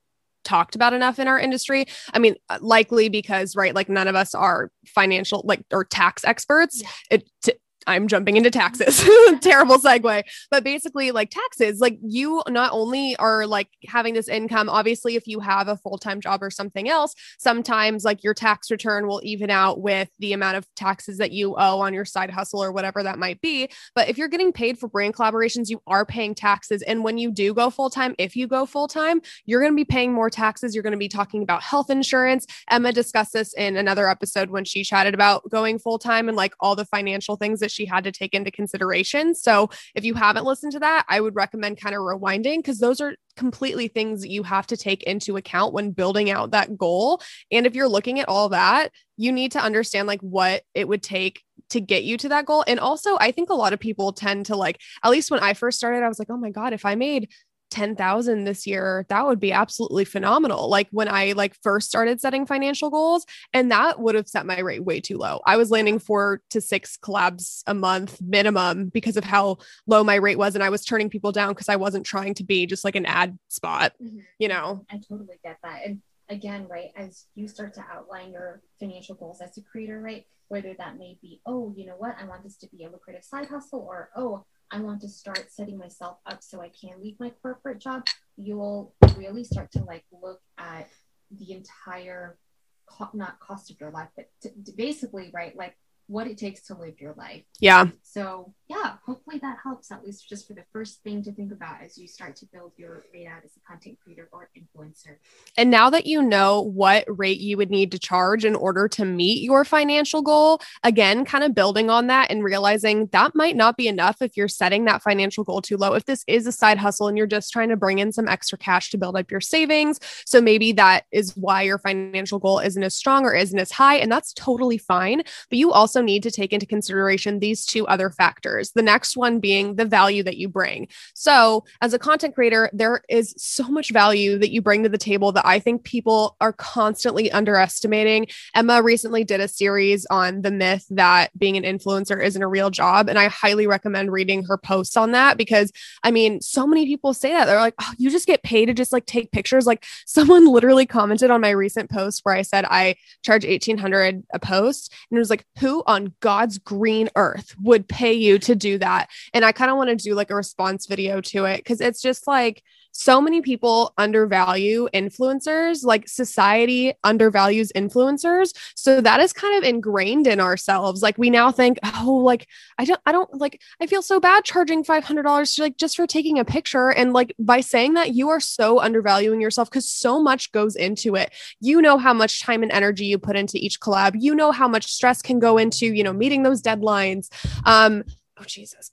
talked 0.44 0.76
about 0.76 0.94
enough 0.94 1.20
in 1.20 1.28
our 1.28 1.40
industry. 1.40 1.86
I 2.14 2.20
mean, 2.20 2.36
uh, 2.50 2.58
likely 2.62 3.10
because 3.10 3.56
right, 3.56 3.76
like 3.76 3.90
none 3.90 4.08
of 4.08 4.16
us 4.16 4.34
are 4.34 4.72
financial 4.86 5.42
like 5.46 5.64
or 5.72 5.84
tax 5.86 6.24
experts. 6.26 6.82
Yeah. 6.82 6.90
It 7.12 7.30
t- 7.44 7.54
I'm 7.90 8.08
jumping 8.08 8.38
into 8.38 8.52
taxes. 8.52 9.04
Terrible 9.42 9.78
segue. 9.78 10.24
But 10.52 10.64
basically, 10.64 11.12
like 11.12 11.32
taxes, 11.32 11.80
like 11.80 11.98
you 12.02 12.44
not 12.48 12.72
only 12.72 13.16
are 13.18 13.48
like 13.48 13.68
having 13.88 14.14
this 14.14 14.28
income, 14.28 14.70
obviously, 14.70 15.16
if 15.16 15.28
you 15.28 15.40
have 15.40 15.68
a 15.68 15.76
full 15.76 15.98
time 15.98 16.22
job 16.22 16.44
or 16.44 16.52
something 16.52 16.88
else, 16.88 17.16
sometimes 17.40 18.04
like 18.04 18.24
your 18.24 18.34
tax 18.34 18.70
return 18.70 19.08
will 19.08 19.22
even 19.24 19.50
out 19.50 19.82
with 19.82 20.10
the 20.20 20.34
amount 20.34 20.58
of 20.58 20.68
taxes 20.76 21.18
that 21.18 21.32
you 21.32 21.56
owe 21.58 21.80
on 21.80 21.94
your 21.94 22.06
side 22.06 22.30
hustle 22.30 22.64
or 22.64 22.72
whatever 22.72 23.02
that 23.02 23.18
might 23.18 23.42
be. 23.42 23.70
But 23.96 24.08
if 24.08 24.18
you're 24.18 24.28
getting 24.28 24.54
paid 24.54 24.78
for 24.78 24.88
brand 24.88 25.16
collaborations, 25.16 25.70
you 25.70 25.82
are 25.88 26.06
paying 26.06 26.36
taxes. 26.36 26.84
And 26.84 27.04
when 27.04 27.18
you 27.18 27.32
do 27.32 27.54
go 27.54 27.72
full 27.72 27.90
time, 27.90 28.14
if 28.20 28.36
you 28.36 28.48
go 28.48 28.66
full 28.68 28.88
time, 28.88 29.22
you're 29.46 29.62
going 29.62 29.74
to 29.74 29.76
be 29.76 29.86
paying 29.86 30.14
more 30.14 30.30
taxes. 30.30 30.76
You're 30.76 30.84
going 30.84 30.92
to 30.92 30.98
be 30.98 31.08
talking 31.08 31.42
about 31.42 31.64
health 31.64 31.90
insurance. 31.90 32.46
Emma 32.70 32.92
discussed 32.92 33.34
this 33.34 33.54
in 33.54 33.78
another 33.78 34.08
episode 34.08 34.52
when 34.52 34.64
she 34.64 34.84
chatted 34.84 35.16
about 35.16 35.50
going 35.50 35.80
full 35.80 35.98
time 35.98 36.28
and 36.28 36.38
like 36.38 36.54
all 36.60 36.76
the 36.76 36.86
financial 36.86 37.36
things 37.36 37.60
that 37.60 37.72
she 37.72 37.79
she 37.80 37.86
had 37.86 38.04
to 38.04 38.12
take 38.12 38.34
into 38.34 38.52
consideration. 38.52 39.34
So 39.34 39.70
if 39.96 40.04
you 40.04 40.14
haven't 40.14 40.44
listened 40.44 40.74
to 40.74 40.80
that, 40.80 41.06
I 41.08 41.22
would 41.22 41.36
recommend 41.36 41.80
kind 41.80 41.96
of 41.96 42.02
rewinding 42.02 42.58
because 42.58 42.80
those 42.80 43.00
are 43.00 43.16
completely 43.38 43.88
things 43.88 44.22
that 44.22 44.30
you 44.30 44.44
have 44.44 44.68
to 44.68 44.76
take 44.76 45.04
into 45.04 45.38
account 45.38 45.74
when 45.74 45.92
building 45.92 46.30
out 46.30 46.52
that 46.52 46.78
goal. 46.78 47.22
And 47.52 47.66
if 47.66 47.76
you're 47.76 47.88
looking 47.88 48.20
at 48.20 48.28
all 48.28 48.50
that, 48.50 48.92
you 49.16 49.32
need 49.32 49.54
to 49.54 49.62
understand 49.62 50.08
like 50.08 50.20
what 50.20 50.64
it 50.74 50.90
would 50.90 51.02
take 51.02 51.42
to 51.70 51.80
get 51.80 52.04
you 52.04 52.18
to 52.18 52.30
that 52.30 52.46
goal. 52.46 52.66
And 52.68 52.80
also, 52.80 53.18
I 53.20 53.32
think 53.32 53.50
a 53.50 53.54
lot 53.56 53.72
of 53.72 53.80
people 53.80 54.12
tend 54.12 54.48
to 54.48 54.58
like, 54.58 54.80
at 55.04 55.12
least 55.12 55.32
when 55.32 55.40
I 55.40 55.54
first 55.54 55.78
started, 55.78 56.04
I 56.04 56.10
was 56.10 56.20
like, 56.20 56.30
oh 56.30 56.38
my 56.38 56.50
God, 56.50 56.74
if 56.74 56.84
I 56.86 56.96
made 56.96 57.30
10,000 57.70 58.44
this 58.44 58.66
year, 58.66 59.06
that 59.10 59.26
would 59.26 59.40
be 59.40 59.52
absolutely 59.52 60.06
phenomenal. 60.06 60.70
Like 60.70 60.88
when 60.92 61.08
I 61.08 61.34
like 61.34 61.56
first 61.62 61.88
started 61.88 62.20
setting 62.20 62.46
financial 62.46 62.90
goals 62.90 63.26
and 63.54 63.72
that 63.72 64.00
would 64.00 64.16
have 64.16 64.28
set 64.28 64.46
my 64.46 64.60
rate 64.60 64.84
way 64.84 65.00
too 65.00 65.18
low. 65.18 65.42
I 65.46 65.58
was 65.58 65.72
landing 65.72 66.00
4 66.00 66.42
to 66.52 66.62
6 66.62 66.98
collabs 66.98 67.64
a 67.68 67.74
month 67.74 68.22
minimum 68.22 68.90
because 68.90 69.18
of 69.18 69.24
how 69.24 69.58
low 69.88 70.04
my 70.04 70.16
rate 70.16 70.38
was 70.38 70.56
and 70.56 70.64
I 70.64 70.70
was 70.70 70.86
turning 70.86 71.10
people 71.10 71.32
down 71.32 71.50
because 71.50 71.70
I 71.70 71.76
wasn't 71.76 72.06
trying 72.06 72.34
to 72.36 72.44
be 72.44 72.66
just 72.66 72.84
like 72.84 72.96
an 72.96 73.06
ad 73.06 73.38
spot, 73.48 73.94
mm-hmm. 74.02 74.20
you 74.40 74.48
know. 74.48 74.86
I 74.92 74.98
totally 74.98 75.40
get 75.44 75.58
that. 75.64 75.82
And 75.86 76.02
again, 76.30 76.68
right, 76.68 76.92
as 76.96 77.26
you 77.36 77.48
start 77.48 77.74
to 77.76 77.86
outline 77.92 78.32
your 78.32 78.62
financial 78.80 79.16
goals 79.16 79.42
as 79.42 79.58
a 79.58 79.62
creator, 79.62 80.00
right, 80.00 80.26
whether 80.48 80.74
that 80.78 80.98
may 80.98 81.18
be, 81.22 81.42
oh, 81.46 81.74
you 81.76 81.86
know 81.86 81.96
what, 81.98 82.16
I 82.20 82.26
want 82.26 82.44
this 82.44 82.58
to 82.58 82.68
be 82.68 82.84
a 82.84 82.90
lucrative 82.90 83.24
side 83.24 83.48
hustle 83.48 83.86
or 83.88 84.10
oh, 84.16 84.46
I 84.72 84.80
want 84.80 85.02
to 85.02 85.10
start 85.10 85.52
setting 85.52 85.78
myself 85.78 86.18
up 86.26 86.44
so 86.44 86.62
I 86.62 86.70
can 86.70 87.02
leave 87.02 87.20
my 87.20 87.32
corporate 87.42 87.80
job, 87.80 88.06
you'll 88.38 88.94
really 89.18 89.44
start 89.44 89.72
to 89.72 89.84
like 89.84 90.06
look 90.12 90.42
at 90.58 90.88
the 91.32 91.54
entire 91.54 92.38
co- 92.86 93.10
not 93.14 93.40
cost 93.40 93.72
of 93.72 93.80
your 93.80 93.92
life, 93.92 94.10
but 94.16 94.30
to, 94.42 94.50
to 94.66 94.72
basically, 94.76 95.32
right, 95.34 95.56
like 95.56 95.76
what 96.10 96.26
it 96.26 96.38
takes 96.38 96.62
to 96.64 96.74
live 96.74 97.00
your 97.00 97.14
life. 97.14 97.44
Yeah. 97.60 97.86
So 98.02 98.54
yeah, 98.68 98.96
hopefully 99.06 99.40
that 99.42 99.58
helps 99.64 99.92
at 99.92 100.04
least 100.04 100.28
just 100.28 100.48
for 100.48 100.54
the 100.54 100.64
first 100.72 101.04
thing 101.04 101.24
to 101.24 101.32
think 101.32 101.52
about 101.52 101.82
as 101.84 101.98
you 101.98 102.08
start 102.08 102.36
to 102.38 102.48
build 102.52 102.72
your 102.78 103.04
rate 103.14 103.28
out 103.28 103.44
as 103.46 103.52
a 103.58 103.60
content 103.68 103.98
creator 104.04 104.28
or 104.32 104.50
influencer. 104.58 105.18
And 105.58 105.70
now 105.70 105.90
that 105.92 106.08
you 106.08 106.22
know 106.22 106.62
what 106.62 107.06
rate 107.08 107.40
you 107.40 107.58
would 107.58 107.70
need 107.70 107.92
to 107.92 108.00
charge 108.00 108.46
in 108.46 108.56
order 108.56 108.88
to 108.90 109.06
meet 109.06 109.44
your 109.44 109.64
financial 109.66 110.22
goal, 110.24 110.62
again, 110.84 111.26
kind 111.26 111.44
of 111.44 111.54
building 111.54 111.90
on 111.90 112.08
that 112.08 112.32
and 112.32 112.44
realizing 112.44 113.08
that 113.08 113.36
might 113.36 113.56
not 113.56 113.78
be 113.78 113.88
enough 113.88 114.22
if 114.22 114.36
you're 114.36 114.48
setting 114.48 114.86
that 114.86 115.04
financial 115.04 115.44
goal 115.44 115.62
too 115.62 115.78
low. 115.78 115.94
If 115.94 116.06
this 116.06 116.24
is 116.28 116.48
a 116.48 116.52
side 116.52 116.78
hustle 116.80 117.08
and 117.08 117.18
you're 117.18 117.28
just 117.28 117.52
trying 117.52 117.70
to 117.70 117.78
bring 117.78 118.00
in 118.00 118.12
some 118.12 118.28
extra 118.28 118.58
cash 118.58 118.90
to 118.92 118.98
build 118.98 119.16
up 119.16 119.30
your 119.30 119.42
savings, 119.42 120.00
so 120.26 120.42
maybe 120.42 120.72
that 120.74 121.06
is 121.12 121.36
why 121.38 121.64
your 121.64 121.78
financial 121.80 122.40
goal 122.40 122.60
isn't 122.60 122.84
as 122.84 122.96
strong 122.96 123.26
or 123.26 123.34
isn't 123.34 123.60
as 123.60 123.72
high 123.72 123.98
and 123.98 124.12
that's 124.12 124.34
totally 124.34 124.78
fine, 124.78 125.24
but 125.50 125.58
you 125.58 125.72
also 125.72 125.99
also 126.00 126.06
need 126.06 126.24
to 126.24 126.32
take 126.32 126.54
into 126.54 126.66
consideration 126.66 127.40
these 127.40 127.66
two 127.66 127.86
other 127.88 128.10
factors. 128.10 128.72
The 128.72 128.82
next 128.82 129.18
one 129.18 129.40
being 129.40 129.76
the 129.76 129.86
value 129.86 130.24
that 130.24 130.38
you 130.38 130.48
bring. 130.48 130.88
So, 131.14 131.66
as 131.82 131.94
a 131.94 132.00
content 132.00 132.36
creator, 132.36 132.70
there 132.72 133.02
is 133.10 133.34
so 133.38 133.68
much 133.68 133.92
value 133.92 134.38
that 134.38 134.52
you 134.52 134.62
bring 134.62 134.84
to 134.84 134.90
the 134.90 134.98
table 134.98 135.32
that 135.34 135.46
I 135.46 135.60
think 135.60 135.84
people 135.84 136.38
are 136.40 136.54
constantly 136.54 137.32
underestimating. 137.32 138.28
Emma 138.56 138.82
recently 138.82 139.24
did 139.24 139.42
a 139.42 139.48
series 139.48 140.06
on 140.10 140.42
the 140.42 140.52
myth 140.52 140.86
that 140.92 141.38
being 141.38 141.58
an 141.58 141.64
influencer 141.64 142.24
isn't 142.24 142.42
a 142.42 142.48
real 142.48 142.70
job. 142.70 143.10
And 143.10 143.20
I 143.20 143.28
highly 143.28 143.68
recommend 143.68 144.12
reading 144.12 144.44
her 144.46 144.58
posts 144.58 144.96
on 144.96 145.12
that 145.12 145.38
because 145.38 145.72
I 146.04 146.12
mean, 146.12 146.40
so 146.42 146.66
many 146.66 146.86
people 146.86 147.14
say 147.14 147.32
that 147.32 147.46
they're 147.46 147.60
like, 147.60 147.76
oh, 147.82 147.94
you 147.98 148.10
just 148.10 148.28
get 148.28 148.44
paid 148.44 148.68
to 148.68 148.74
just 148.74 148.94
like 148.94 149.06
take 149.06 149.32
pictures. 149.32 149.66
Like, 149.66 149.86
someone 150.06 150.48
literally 150.52 150.86
commented 150.86 151.30
on 151.30 151.42
my 151.42 151.50
recent 151.50 151.90
post 151.90 152.22
where 152.24 152.36
I 152.36 152.44
said 152.44 152.66
I 152.66 152.96
charge 153.24 153.46
1800 153.46 154.24
a 154.34 154.40
post 154.40 154.94
and 155.10 155.18
it 155.18 155.20
was 155.20 155.30
like, 155.30 155.46
who 155.60 155.84
on 155.90 156.14
God's 156.22 156.60
green 156.60 157.10
earth 157.16 157.56
would 157.60 157.90
pay 157.90 158.14
you 158.14 158.40
to 158.40 158.56
do 158.56 158.78
that? 158.78 159.10
And 159.34 159.44
I 159.44 159.52
kind 159.52 159.72
of 159.72 159.78
want 159.78 159.90
to 159.90 159.96
do 159.96 160.14
like 160.14 160.30
a 160.30 160.36
response 160.36 160.86
video 160.86 161.20
to 161.20 161.46
it 161.46 161.58
because 161.58 161.82
it's 161.82 162.02
just 162.02 162.28
like, 162.28 162.64
so 163.00 163.22
many 163.22 163.42
people 163.42 163.94
undervalue 163.98 164.90
influencers 164.94 165.86
like 165.86 166.06
society 166.10 166.94
undervalues 167.06 167.72
influencers. 167.72 168.54
So 168.76 169.00
that 169.00 169.22
is 169.22 169.32
kind 169.32 169.58
of 169.58 169.64
ingrained 169.64 170.28
in 170.28 170.42
ourselves. 170.42 171.02
Like 171.02 171.18
we 171.18 171.30
now 171.30 171.50
think 171.50 171.80
oh 171.86 172.16
like 172.16 172.46
i 172.78 172.84
don't 172.84 173.00
i 173.06 173.14
don't 173.14 173.34
like 173.36 173.62
i 173.82 173.88
feel 173.88 174.02
so 174.02 174.20
bad 174.20 174.44
charging 174.44 174.84
$500 174.84 175.60
like 175.60 175.78
just 175.78 175.96
for 175.96 176.06
taking 176.06 176.40
a 176.40 176.44
picture. 176.44 176.90
And 176.90 177.14
like 177.14 177.34
by 177.40 177.62
saying 177.62 177.94
that 177.94 178.16
you 178.16 178.28
are 178.28 178.42
so 178.42 178.82
undervaluing 178.82 179.40
yourself 179.40 179.70
because 179.70 179.88
so 179.88 180.22
much 180.22 180.52
goes 180.52 180.76
into 180.76 181.16
it. 181.16 181.32
You 181.62 181.82
know 181.82 181.98
how 181.98 182.14
much 182.14 182.42
time 182.42 182.64
and 182.64 182.72
energy 182.72 183.06
you 183.06 183.18
put 183.18 183.38
into 183.38 183.58
each 183.58 183.80
collab. 183.80 184.16
You 184.20 184.36
know 184.36 184.52
how 184.52 184.68
much 184.68 184.92
stress 184.92 185.22
can 185.22 185.40
go 185.40 185.58
into 185.58 185.86
you 185.86 186.04
know 186.04 186.12
meeting 186.12 186.44
those 186.44 186.62
deadlines. 186.62 187.30
Um 187.66 188.04
oh 188.38 188.44
jesus 188.46 188.92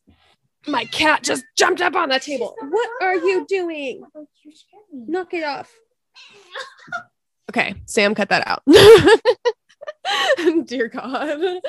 my 0.66 0.84
cat 0.86 1.22
just 1.22 1.44
jumped 1.56 1.80
up 1.80 1.94
on 1.94 2.08
the 2.08 2.18
table. 2.20 2.54
What 2.60 2.90
are 3.00 3.14
you 3.14 3.46
doing? 3.48 4.02
Knock 4.92 5.34
it 5.34 5.44
off. 5.44 5.72
Okay, 7.48 7.76
Sam, 7.86 8.16
cut 8.16 8.30
that 8.30 8.44
out. 8.44 8.64
Dear 10.66 10.88
God. 10.88 11.60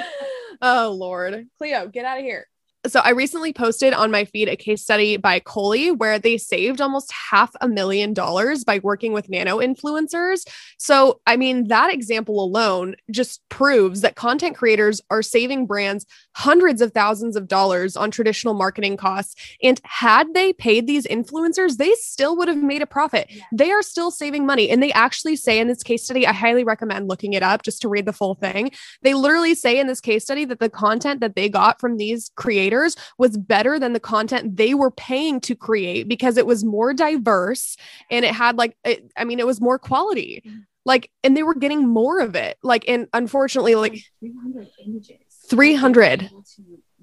Oh, 0.60 0.96
Lord. 0.98 1.46
Cleo, 1.60 1.88
get 1.88 2.04
out 2.04 2.18
of 2.18 2.24
here. 2.24 2.48
So 2.88 3.01
I 3.01 3.12
recently 3.12 3.53
posted 3.53 3.94
on 3.94 4.12
my 4.12 4.25
feed 4.25 4.48
a 4.48 4.56
case 4.56 4.82
study 4.82 5.17
by 5.17 5.39
Coley 5.39 5.91
where 5.91 6.20
they 6.20 6.38
saved 6.38 6.79
almost 6.79 7.12
half 7.12 7.56
a 7.62 7.67
million 7.67 8.13
dollars 8.13 8.63
by 8.63 8.79
working 8.79 9.13
with 9.13 9.29
nano 9.29 9.58
influencers. 9.58 10.48
So, 10.77 11.20
I 11.27 11.38
mean, 11.38 11.67
that 11.67 11.94
example 11.94 12.41
alone 12.41 12.96
just 13.12 13.41
proves 13.50 14.01
that 14.01 14.15
content 14.15 14.56
creators 14.56 15.01
are 15.10 15.22
saving 15.22 15.65
brands 15.65 16.06
hundreds 16.34 16.82
of 16.82 16.94
thousands 16.94 17.36
of 17.36 17.48
dollars 17.48 17.98
on 17.98 18.12
traditional 18.12 18.53
marketing 18.53 18.96
costs. 18.96 19.36
And 19.62 19.82
had 19.84 20.34
they 20.34 20.53
paid 20.53 20.88
these 20.88 21.06
influencers, 21.08 21.77
they 21.77 21.94
still 21.96 22.38
would 22.38 22.48
have 22.48 22.62
made 22.62 22.82
a 22.82 22.88
profit. 22.88 23.27
Yeah. 23.29 23.44
They 23.51 23.72
are 23.72 23.82
still 23.82 24.12
saving 24.12 24.46
money. 24.46 24.70
And 24.70 24.82
they 24.82 24.94
actually 24.94 25.36
say 25.36 25.60
in 25.60 25.67
this 25.67 25.84
case 25.84 26.03
study, 26.03 26.25
I 26.25 26.34
highly 26.34 26.63
recommend 26.63 27.10
looking 27.10 27.34
it 27.34 27.44
up 27.44 27.63
just 27.63 27.82
to 27.82 27.89
read 27.89 28.06
the 28.06 28.13
full 28.13 28.36
thing. 28.36 28.72
They 29.01 29.13
literally 29.13 29.56
say 29.56 29.79
in 29.79 29.88
this 29.88 30.01
case 30.01 30.24
study 30.24 30.46
that 30.46 30.60
the 30.60 30.70
content 30.70 31.20
that 31.22 31.36
they 31.36 31.50
got 31.50 31.79
from 31.79 31.98
these 31.98 32.32
creators 32.36 32.77
was 33.18 33.38
better 33.38 33.80
than 33.80 33.94
the 33.94 34.00
content 34.00 34.58
they 34.58 34.74
were 34.74 34.92
paying 34.92 35.40
to 35.42 35.56
create 35.56 36.08
because 36.08 36.38
it 36.38 36.46
was 36.46 36.64
more 36.64 36.94
diverse 36.94 37.78
and 38.12 38.26
it 38.26 38.34
had 38.34 38.58
like, 38.58 38.76
it, 38.84 39.12
I 39.18 39.24
mean, 39.24 39.40
it 39.40 39.48
was 39.48 39.62
more 39.62 39.80
quality. 39.80 40.44
Mm-hmm. 40.46 40.60
Like, 40.86 41.12
and 41.24 41.36
they 41.36 41.44
were 41.44 41.56
getting 41.56 41.88
more 41.88 42.22
of 42.22 42.36
it. 42.36 42.58
Like, 42.64 42.86
and 42.88 43.08
unfortunately, 43.14 43.76
like 43.76 44.00
300 44.22 44.70
images 44.86 45.18
300 45.50 46.20
to 46.20 46.30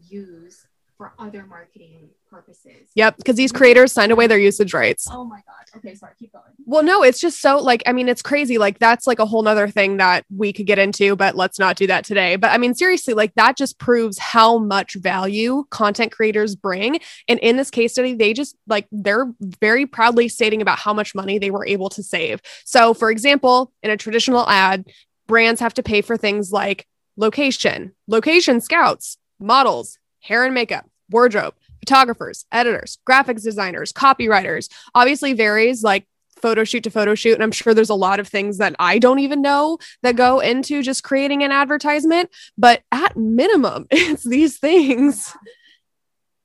use 0.08 0.63
for 0.96 1.12
other 1.18 1.44
marketing 1.46 2.08
purposes. 2.30 2.88
Yep, 2.94 3.16
because 3.18 3.36
these 3.36 3.52
creators 3.52 3.92
signed 3.92 4.12
away 4.12 4.26
their 4.26 4.38
usage 4.38 4.74
rights. 4.74 5.06
Oh 5.10 5.24
my 5.24 5.36
god. 5.46 5.78
Okay, 5.78 5.94
sorry, 5.94 6.12
keep 6.18 6.32
going. 6.32 6.44
Well, 6.66 6.82
no, 6.82 7.02
it's 7.02 7.20
just 7.20 7.40
so 7.40 7.58
like 7.58 7.82
I 7.86 7.92
mean, 7.92 8.08
it's 8.08 8.22
crazy. 8.22 8.58
Like 8.58 8.78
that's 8.78 9.06
like 9.06 9.18
a 9.18 9.26
whole 9.26 9.42
nother 9.42 9.68
thing 9.68 9.96
that 9.98 10.24
we 10.34 10.52
could 10.52 10.66
get 10.66 10.78
into, 10.78 11.16
but 11.16 11.36
let's 11.36 11.58
not 11.58 11.76
do 11.76 11.86
that 11.88 12.04
today. 12.04 12.36
But 12.36 12.50
I 12.50 12.58
mean, 12.58 12.74
seriously, 12.74 13.14
like 13.14 13.34
that 13.34 13.56
just 13.56 13.78
proves 13.78 14.18
how 14.18 14.58
much 14.58 14.94
value 14.94 15.64
content 15.70 16.12
creators 16.12 16.54
bring. 16.54 17.00
And 17.28 17.38
in 17.40 17.56
this 17.56 17.70
case 17.70 17.92
study, 17.92 18.14
they 18.14 18.32
just 18.32 18.56
like 18.66 18.86
they're 18.92 19.32
very 19.40 19.86
proudly 19.86 20.28
stating 20.28 20.62
about 20.62 20.78
how 20.78 20.94
much 20.94 21.14
money 21.14 21.38
they 21.38 21.50
were 21.50 21.66
able 21.66 21.88
to 21.90 22.02
save. 22.02 22.40
So, 22.64 22.94
for 22.94 23.10
example, 23.10 23.72
in 23.82 23.90
a 23.90 23.96
traditional 23.96 24.48
ad, 24.48 24.86
brands 25.26 25.60
have 25.60 25.74
to 25.74 25.82
pay 25.82 26.02
for 26.02 26.16
things 26.16 26.52
like 26.52 26.86
location, 27.16 27.94
location 28.06 28.60
scouts, 28.60 29.18
models, 29.38 29.98
hair 30.24 30.44
and 30.44 30.54
makeup, 30.54 30.86
wardrobe, 31.10 31.54
photographers, 31.80 32.46
editors, 32.50 32.98
graphics 33.08 33.42
designers, 33.42 33.92
copywriters. 33.92 34.70
Obviously 34.94 35.34
varies 35.34 35.82
like 35.82 36.06
photo 36.40 36.64
shoot 36.64 36.84
to 36.84 36.90
photo 36.90 37.14
shoot 37.14 37.34
and 37.34 37.42
I'm 37.42 37.52
sure 37.52 37.72
there's 37.72 37.90
a 37.90 37.94
lot 37.94 38.20
of 38.20 38.28
things 38.28 38.58
that 38.58 38.74
I 38.78 38.98
don't 38.98 39.20
even 39.20 39.40
know 39.40 39.78
that 40.02 40.16
go 40.16 40.40
into 40.40 40.82
just 40.82 41.02
creating 41.02 41.42
an 41.42 41.52
advertisement, 41.52 42.30
but 42.58 42.82
at 42.90 43.16
minimum 43.16 43.86
it's 43.90 44.24
these 44.24 44.58
things 44.58 45.34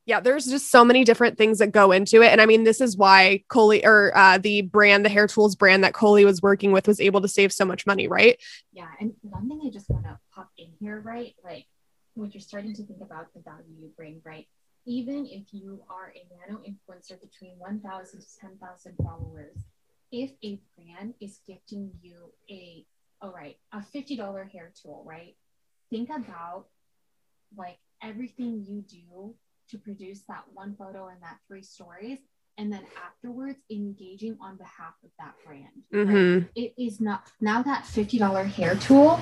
yeah, 0.09 0.19
there's 0.19 0.47
just 0.47 0.71
so 0.71 0.83
many 0.83 1.03
different 1.03 1.37
things 1.37 1.59
that 1.59 1.67
go 1.71 1.91
into 1.91 2.23
it. 2.23 2.31
And 2.31 2.41
I 2.41 2.47
mean, 2.47 2.63
this 2.63 2.81
is 2.81 2.97
why 2.97 3.43
Coley 3.47 3.85
or 3.85 4.11
uh, 4.17 4.39
the 4.39 4.63
brand, 4.63 5.05
the 5.05 5.09
hair 5.09 5.27
tools 5.27 5.55
brand 5.55 5.83
that 5.83 5.93
Coley 5.93 6.25
was 6.25 6.41
working 6.41 6.71
with 6.71 6.87
was 6.87 6.99
able 6.99 7.21
to 7.21 7.27
save 7.27 7.53
so 7.53 7.63
much 7.63 7.85
money, 7.85 8.07
right? 8.07 8.41
Yeah. 8.73 8.87
And 8.99 9.13
one 9.21 9.47
thing 9.47 9.61
I 9.63 9.69
just 9.69 9.87
want 9.87 10.05
to 10.05 10.17
pop 10.33 10.49
in 10.57 10.69
here, 10.79 10.99
right? 10.99 11.35
Like 11.43 11.67
when 12.19 12.31
you're 12.31 12.41
starting 12.41 12.73
to 12.75 12.83
think 12.83 13.01
about 13.01 13.33
the 13.33 13.41
value 13.41 13.73
you 13.79 13.89
bring, 13.95 14.21
right? 14.25 14.47
Even 14.85 15.25
if 15.25 15.53
you 15.53 15.81
are 15.89 16.13
a 16.15 16.27
nano 16.29 16.61
influencer 16.61 17.19
between 17.19 17.57
1,000 17.57 18.19
to 18.19 18.27
10,000 18.39 18.95
followers, 19.03 19.57
if 20.11 20.31
a 20.43 20.59
brand 20.75 21.13
is 21.21 21.39
gifting 21.47 21.91
you 22.01 22.31
a, 22.49 22.85
all 23.21 23.31
right, 23.31 23.57
a 23.73 23.77
$50 23.77 24.51
hair 24.51 24.71
tool, 24.81 25.03
right? 25.05 25.35
Think 25.89 26.09
about 26.09 26.65
like 27.55 27.77
everything 28.01 28.65
you 28.67 28.81
do 28.81 29.33
to 29.69 29.77
produce 29.77 30.21
that 30.27 30.43
one 30.53 30.75
photo 30.77 31.07
and 31.07 31.21
that 31.21 31.37
three 31.47 31.63
stories 31.63 32.19
and 32.57 32.71
then 32.71 32.83
afterwards 33.05 33.59
engaging 33.71 34.37
on 34.41 34.57
behalf 34.57 34.93
of 35.03 35.09
that 35.19 35.33
brand 35.45 35.67
mm-hmm. 35.93 36.39
right? 36.39 36.49
it 36.55 36.73
is 36.77 36.99
not 36.99 37.23
now 37.39 37.61
that 37.61 37.83
$50 37.83 38.45
hair 38.51 38.75
tool 38.75 39.19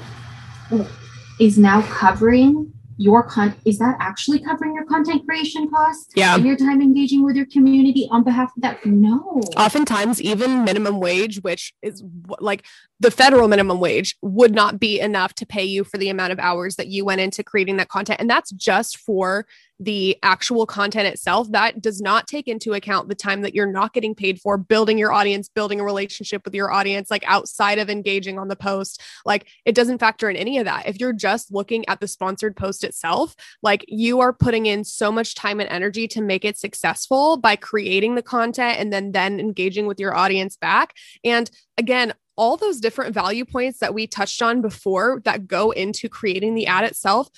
is 1.39 1.57
now 1.57 1.81
covering 1.83 2.73
your 2.97 3.23
con 3.23 3.55
is 3.65 3.77
that 3.79 3.95
actually 3.99 4.39
covering 4.39 4.73
your 4.73 4.85
content 4.85 5.25
creation 5.27 5.69
costs 5.69 6.11
Yeah. 6.15 6.35
and 6.35 6.45
your 6.45 6.55
time 6.55 6.81
engaging 6.81 7.23
with 7.23 7.35
your 7.35 7.45
community 7.45 8.07
on 8.11 8.23
behalf 8.23 8.51
of 8.55 8.61
that 8.63 8.85
no 8.85 9.41
Oftentimes, 9.55 10.21
even 10.21 10.63
minimum 10.63 10.99
wage, 10.99 11.41
which 11.41 11.73
is 11.81 12.03
like 12.39 12.65
the 12.99 13.11
federal 13.11 13.47
minimum 13.47 13.79
wage, 13.79 14.15
would 14.21 14.53
not 14.53 14.79
be 14.79 14.99
enough 14.99 15.33
to 15.35 15.45
pay 15.45 15.63
you 15.63 15.83
for 15.83 15.97
the 15.97 16.09
amount 16.09 16.33
of 16.33 16.39
hours 16.39 16.75
that 16.75 16.87
you 16.87 17.05
went 17.05 17.21
into 17.21 17.43
creating 17.43 17.77
that 17.77 17.89
content. 17.89 18.19
And 18.19 18.29
that's 18.29 18.51
just 18.51 18.97
for 18.97 19.45
the 19.79 20.17
actual 20.23 20.65
content 20.65 21.07
itself. 21.07 21.51
That 21.51 21.81
does 21.81 22.01
not 22.01 22.27
take 22.27 22.47
into 22.47 22.73
account 22.73 23.09
the 23.09 23.15
time 23.15 23.41
that 23.41 23.53
you're 23.53 23.71
not 23.71 23.93
getting 23.93 24.15
paid 24.15 24.39
for 24.41 24.57
building 24.57 24.97
your 24.97 25.11
audience, 25.11 25.49
building 25.49 25.79
a 25.79 25.83
relationship 25.83 26.43
with 26.45 26.55
your 26.55 26.71
audience, 26.71 27.11
like 27.11 27.23
outside 27.27 27.77
of 27.77 27.89
engaging 27.89 28.39
on 28.39 28.47
the 28.47 28.55
post. 28.55 29.01
Like 29.25 29.47
it 29.65 29.75
doesn't 29.75 29.99
factor 29.99 30.29
in 30.29 30.35
any 30.35 30.57
of 30.57 30.65
that. 30.65 30.87
If 30.87 30.99
you're 30.99 31.13
just 31.13 31.51
looking 31.51 31.87
at 31.87 31.99
the 31.99 32.07
sponsored 32.07 32.55
post 32.55 32.83
itself, 32.83 33.35
like 33.61 33.85
you 33.87 34.19
are 34.19 34.33
putting 34.33 34.65
in 34.65 34.83
so 34.83 35.11
much 35.11 35.35
time 35.35 35.59
and 35.59 35.69
energy 35.69 36.07
to 36.09 36.21
make 36.21 36.43
it 36.43 36.57
successful 36.57 37.37
by 37.37 37.55
creating 37.55 38.15
the 38.15 38.23
content 38.23 38.79
and 38.79 38.91
then 38.91 39.11
then 39.11 39.39
engaging 39.39 39.85
with 39.85 39.99
your 39.99 40.15
audience 40.15 40.57
back. 40.57 40.93
And 41.23 41.49
again, 41.77 42.13
all 42.35 42.55
those 42.55 42.79
different 42.79 43.13
value 43.13 43.45
points 43.45 43.79
that 43.79 43.93
we 43.93 44.05
touched 44.05 44.41
on 44.41 44.61
before 44.61 45.21
that 45.25 45.47
go 45.47 45.71
into 45.71 46.07
creating 46.07 46.53
the 46.53 46.67
ad 46.67 46.83
itself 46.83 47.29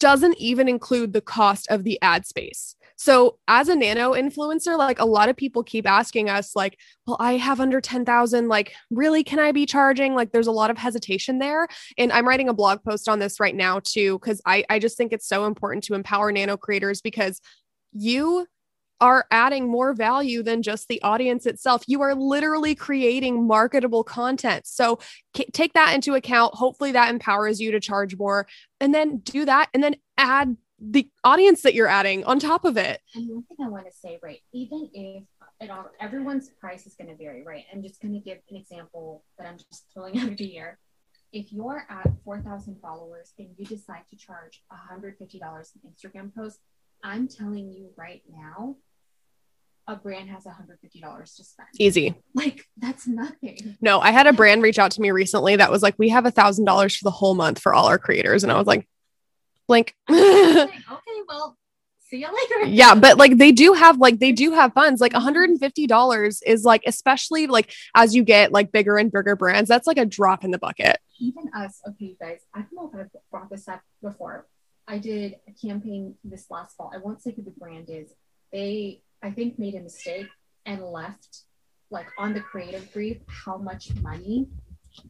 doesn't 0.00 0.36
even 0.38 0.68
include 0.68 1.12
the 1.12 1.20
cost 1.20 1.66
of 1.70 1.84
the 1.84 1.98
ad 2.02 2.26
space. 2.26 2.76
So, 2.96 3.38
as 3.48 3.68
a 3.68 3.74
nano 3.74 4.12
influencer, 4.12 4.78
like 4.78 5.00
a 5.00 5.04
lot 5.04 5.28
of 5.28 5.36
people 5.36 5.64
keep 5.64 5.86
asking 5.86 6.30
us, 6.30 6.54
like, 6.54 6.78
well, 7.06 7.16
I 7.18 7.32
have 7.32 7.60
under 7.60 7.80
10,000. 7.80 8.48
Like, 8.48 8.72
really, 8.90 9.24
can 9.24 9.40
I 9.40 9.50
be 9.50 9.66
charging? 9.66 10.14
Like, 10.14 10.30
there's 10.30 10.46
a 10.46 10.52
lot 10.52 10.70
of 10.70 10.78
hesitation 10.78 11.38
there. 11.38 11.66
And 11.98 12.12
I'm 12.12 12.26
writing 12.26 12.48
a 12.48 12.54
blog 12.54 12.84
post 12.84 13.08
on 13.08 13.18
this 13.18 13.40
right 13.40 13.54
now, 13.54 13.80
too, 13.80 14.18
because 14.20 14.40
I, 14.46 14.64
I 14.70 14.78
just 14.78 14.96
think 14.96 15.12
it's 15.12 15.26
so 15.26 15.46
important 15.46 15.84
to 15.84 15.94
empower 15.94 16.30
nano 16.30 16.56
creators 16.56 17.00
because 17.00 17.40
you 17.92 18.46
are 19.00 19.26
adding 19.30 19.68
more 19.68 19.92
value 19.92 20.42
than 20.42 20.62
just 20.62 20.88
the 20.88 21.02
audience 21.02 21.46
itself. 21.46 21.82
You 21.86 22.02
are 22.02 22.14
literally 22.14 22.74
creating 22.74 23.46
marketable 23.46 24.04
content. 24.04 24.66
So 24.66 24.98
k- 25.32 25.48
take 25.52 25.72
that 25.74 25.94
into 25.94 26.14
account. 26.14 26.54
Hopefully, 26.54 26.92
that 26.92 27.10
empowers 27.10 27.60
you 27.60 27.70
to 27.72 27.80
charge 27.80 28.16
more 28.16 28.46
and 28.80 28.94
then 28.94 29.18
do 29.18 29.44
that 29.44 29.68
and 29.74 29.82
then 29.82 29.96
add 30.16 30.56
the 30.80 31.08
audience 31.22 31.62
that 31.62 31.74
you're 31.74 31.88
adding 31.88 32.24
on 32.24 32.38
top 32.38 32.64
of 32.64 32.76
it. 32.76 33.00
And 33.14 33.28
one 33.28 33.44
thing 33.44 33.64
I 33.64 33.68
want 33.68 33.86
to 33.86 33.92
say, 33.92 34.18
right, 34.22 34.40
even 34.52 34.90
if 34.92 35.24
all 35.70 35.90
everyone's 36.00 36.50
price 36.60 36.86
is 36.86 36.94
going 36.94 37.08
to 37.08 37.16
vary, 37.16 37.42
right? 37.44 37.64
I'm 37.72 37.82
just 37.82 38.00
going 38.00 38.14
to 38.14 38.20
give 38.20 38.38
an 38.50 38.56
example 38.56 39.24
that 39.38 39.46
I'm 39.46 39.58
just 39.58 39.86
throwing 39.92 40.18
out 40.20 40.28
of 40.28 40.36
the 40.36 40.56
air. 40.58 40.78
If 41.32 41.52
you're 41.52 41.86
at 41.90 42.08
4,000 42.24 42.76
followers 42.80 43.32
and 43.38 43.48
you 43.56 43.64
decide 43.66 44.02
to 44.10 44.16
charge 44.16 44.62
$150 44.72 45.14
an 45.42 45.90
Instagram 45.90 46.34
post, 46.34 46.60
I'm 47.02 47.28
telling 47.28 47.70
you 47.70 47.90
right 47.96 48.22
now, 48.30 48.76
a 49.86 49.96
brand 49.96 50.30
has 50.30 50.44
$150 50.44 51.36
to 51.36 51.44
spend. 51.44 51.68
Easy. 51.78 52.14
Like, 52.34 52.64
that's 52.78 53.06
nothing. 53.06 53.76
No, 53.80 54.00
I 54.00 54.12
had 54.12 54.26
a 54.26 54.32
brand 54.32 54.62
reach 54.62 54.78
out 54.78 54.92
to 54.92 55.00
me 55.00 55.10
recently 55.10 55.56
that 55.56 55.70
was 55.70 55.82
like, 55.82 55.94
we 55.98 56.08
have 56.08 56.24
a 56.24 56.30
thousand 56.30 56.64
dollars 56.64 56.96
for 56.96 57.04
the 57.04 57.10
whole 57.10 57.34
month 57.34 57.58
for 57.58 57.74
all 57.74 57.86
our 57.86 57.98
creators. 57.98 58.42
And 58.44 58.52
I 58.52 58.56
was 58.56 58.66
like, 58.66 58.88
blink. 59.68 59.94
Like, 60.08 60.18
okay, 60.90 61.20
well, 61.28 61.56
see 62.00 62.20
you 62.20 62.28
later. 62.28 62.66
yeah 62.70 62.94
but 62.94 63.16
like 63.16 63.38
they 63.38 63.50
do 63.50 63.72
have 63.72 63.96
like 63.98 64.18
they 64.18 64.30
do 64.30 64.52
have 64.52 64.74
funds 64.74 65.00
like 65.00 65.14
$150 65.14 66.38
is 66.46 66.62
like 66.62 66.82
especially 66.86 67.46
like 67.46 67.72
as 67.94 68.14
you 68.14 68.22
get 68.22 68.52
like 68.52 68.70
bigger 68.70 68.98
and 68.98 69.10
bigger 69.10 69.34
brands 69.34 69.68
that's 69.68 69.86
like 69.86 69.96
a 69.96 70.04
drop 70.04 70.44
in 70.44 70.50
the 70.50 70.58
bucket 70.58 70.98
even 71.20 71.50
us, 71.54 71.80
okay, 71.88 72.06
you 72.06 72.16
guys, 72.20 72.40
I 72.54 72.60
don't 72.60 72.72
know 72.74 72.90
if 72.92 72.98
I've 73.00 73.30
brought 73.30 73.50
this 73.50 73.68
up 73.68 73.82
before. 74.02 74.46
I 74.86 74.98
did 74.98 75.36
a 75.48 75.66
campaign 75.66 76.14
this 76.24 76.50
last 76.50 76.76
fall. 76.76 76.90
I 76.94 76.98
won't 76.98 77.22
say 77.22 77.32
who 77.34 77.42
the 77.42 77.50
brand 77.50 77.88
is. 77.88 78.12
They, 78.52 79.02
I 79.22 79.30
think, 79.30 79.58
made 79.58 79.74
a 79.74 79.80
mistake 79.80 80.28
and 80.66 80.84
left, 80.84 81.42
like 81.90 82.06
on 82.18 82.34
the 82.34 82.40
creative 82.40 82.92
brief, 82.92 83.18
how 83.26 83.56
much 83.56 83.94
money 83.96 84.48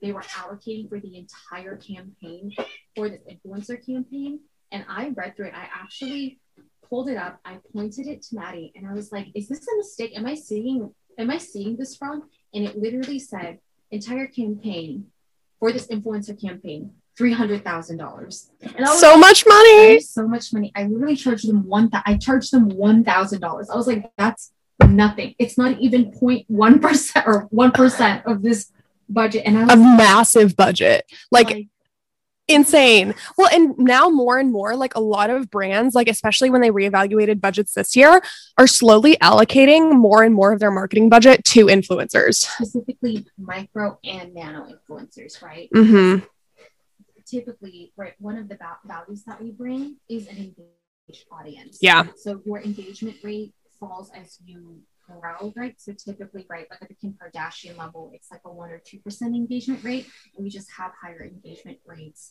they 0.01 0.13
were 0.13 0.23
allocating 0.23 0.89
for 0.89 1.01
the 1.01 1.19
entire 1.19 1.77
campaign 1.77 2.53
for 2.97 3.09
this 3.09 3.21
influencer 3.31 3.85
campaign. 3.85 4.41
And 4.73 4.85
I 4.89 5.11
read 5.11 5.37
through 5.37 5.49
it. 5.49 5.55
I 5.55 5.69
actually 5.75 6.41
pulled 6.89 7.09
it 7.09 7.17
up. 7.17 7.41
I 7.45 7.59
pointed 7.73 8.07
it 8.07 8.23
to 8.23 8.37
Maddie, 8.37 8.73
and 8.75 8.89
I 8.89 8.95
was 8.95 9.13
like, 9.13 9.29
"Is 9.35 9.49
this 9.49 9.67
a 9.69 9.77
mistake? 9.77 10.17
Am 10.17 10.27
I 10.27 10.35
seeing? 10.35 10.95
Am 11.19 11.31
I 11.31 11.39
seeing 11.39 11.77
this 11.77 12.01
wrong?" 12.01 12.29
And 12.53 12.65
it 12.65 12.79
literally 12.79 13.19
said, 13.19 13.61
"Entire 13.91 14.27
campaign." 14.27 15.11
for 15.65 15.73
this 15.73 15.87
influencer 15.87 16.39
campaign, 16.39 16.93
three 17.17 17.33
hundred 17.33 17.65
thousand 17.65 17.99
dollars. 17.99 18.51
And 18.63 18.85
I 18.85 18.91
was 18.91 19.01
so 19.01 19.17
much 19.17 19.45
money 19.47 20.01
so 20.01 20.27
much 20.27 20.53
money. 20.53 20.73
I 20.75 20.85
literally 20.85 21.17
charged 21.17 21.49
them 21.49 21.67
one. 21.67 21.91
Th- 21.91 22.03
I 22.07 22.17
charged 22.17 22.53
them 22.53 22.69
one 22.69 23.05
thousand 23.05 23.41
dollars. 23.41 23.71
I 23.71 23.77
was 23.77 23.87
like, 23.87 24.11
that's 24.17 24.53
nothing. 24.87 25.35
It's 25.39 25.57
not 25.57 25.79
even 25.81 26.13
0.1 26.13 26.83
percent 26.83 27.27
or 27.27 27.43
one 27.51 27.73
percent 27.73 28.27
of 28.27 28.43
this 28.43 28.73
budget. 29.09 29.43
And 29.47 29.59
I 29.59 29.65
was 29.65 29.73
a 29.73 29.77
massive 29.77 30.57
budget 30.57 31.05
like 31.31 31.51
like, 31.51 31.69
insane 32.47 33.15
well 33.39 33.49
and 33.55 33.75
now 33.79 34.11
more 34.11 34.39
and 34.39 34.53
more 34.53 34.77
like 34.77 34.95
a 34.95 35.01
lot 35.01 35.31
of 35.31 35.51
brands 35.51 35.95
like 35.95 36.09
especially 36.09 36.51
when 36.51 36.61
they 36.61 36.69
reevaluated 36.69 37.41
budgets 37.41 37.73
this 37.73 37.97
year 37.97 38.23
are 38.59 38.67
slowly 38.67 39.17
allocating 39.23 39.93
more 39.93 40.23
and 40.23 40.35
more 40.35 40.53
of 40.53 40.61
their 40.61 40.71
marketing 40.71 41.09
budget 41.09 41.43
to 41.43 41.67
influencers 41.67 42.45
specifically 42.45 43.25
micro 43.39 43.99
and 44.05 44.35
nano 44.35 44.67
influencers, 44.67 45.43
right? 45.43 45.71
hmm 45.73 46.19
Typically, 47.35 47.93
right, 48.03 48.15
one 48.29 48.37
of 48.43 48.47
the 48.51 48.57
va- 48.65 48.83
values 48.95 49.25
that 49.29 49.39
we 49.43 49.49
bring 49.63 49.83
is 50.09 50.25
an 50.33 50.37
engaged 50.47 51.25
audience. 51.37 51.75
yeah 51.89 52.03
So 52.25 52.29
your 52.49 52.61
engagement 52.71 53.17
rate 53.29 53.53
falls 53.81 54.09
as 54.23 54.29
you 54.49 54.59
grow, 55.07 55.53
right? 55.57 55.75
So 55.85 55.93
typically, 55.93 56.47
right, 56.55 56.67
like 56.71 56.81
at 56.85 56.89
the 56.93 56.95
Kim 56.95 57.13
Kardashian 57.21 57.77
level, 57.77 58.03
it's 58.17 58.31
like 58.31 58.45
a 58.45 58.53
one 58.63 58.71
or 58.71 58.81
two 58.89 58.99
percent 59.05 59.35
engagement 59.43 59.83
rate. 59.91 60.07
We 60.39 60.49
just 60.59 60.69
have 60.79 60.93
higher 61.03 61.23
engagement 61.35 61.79
rates 61.95 62.23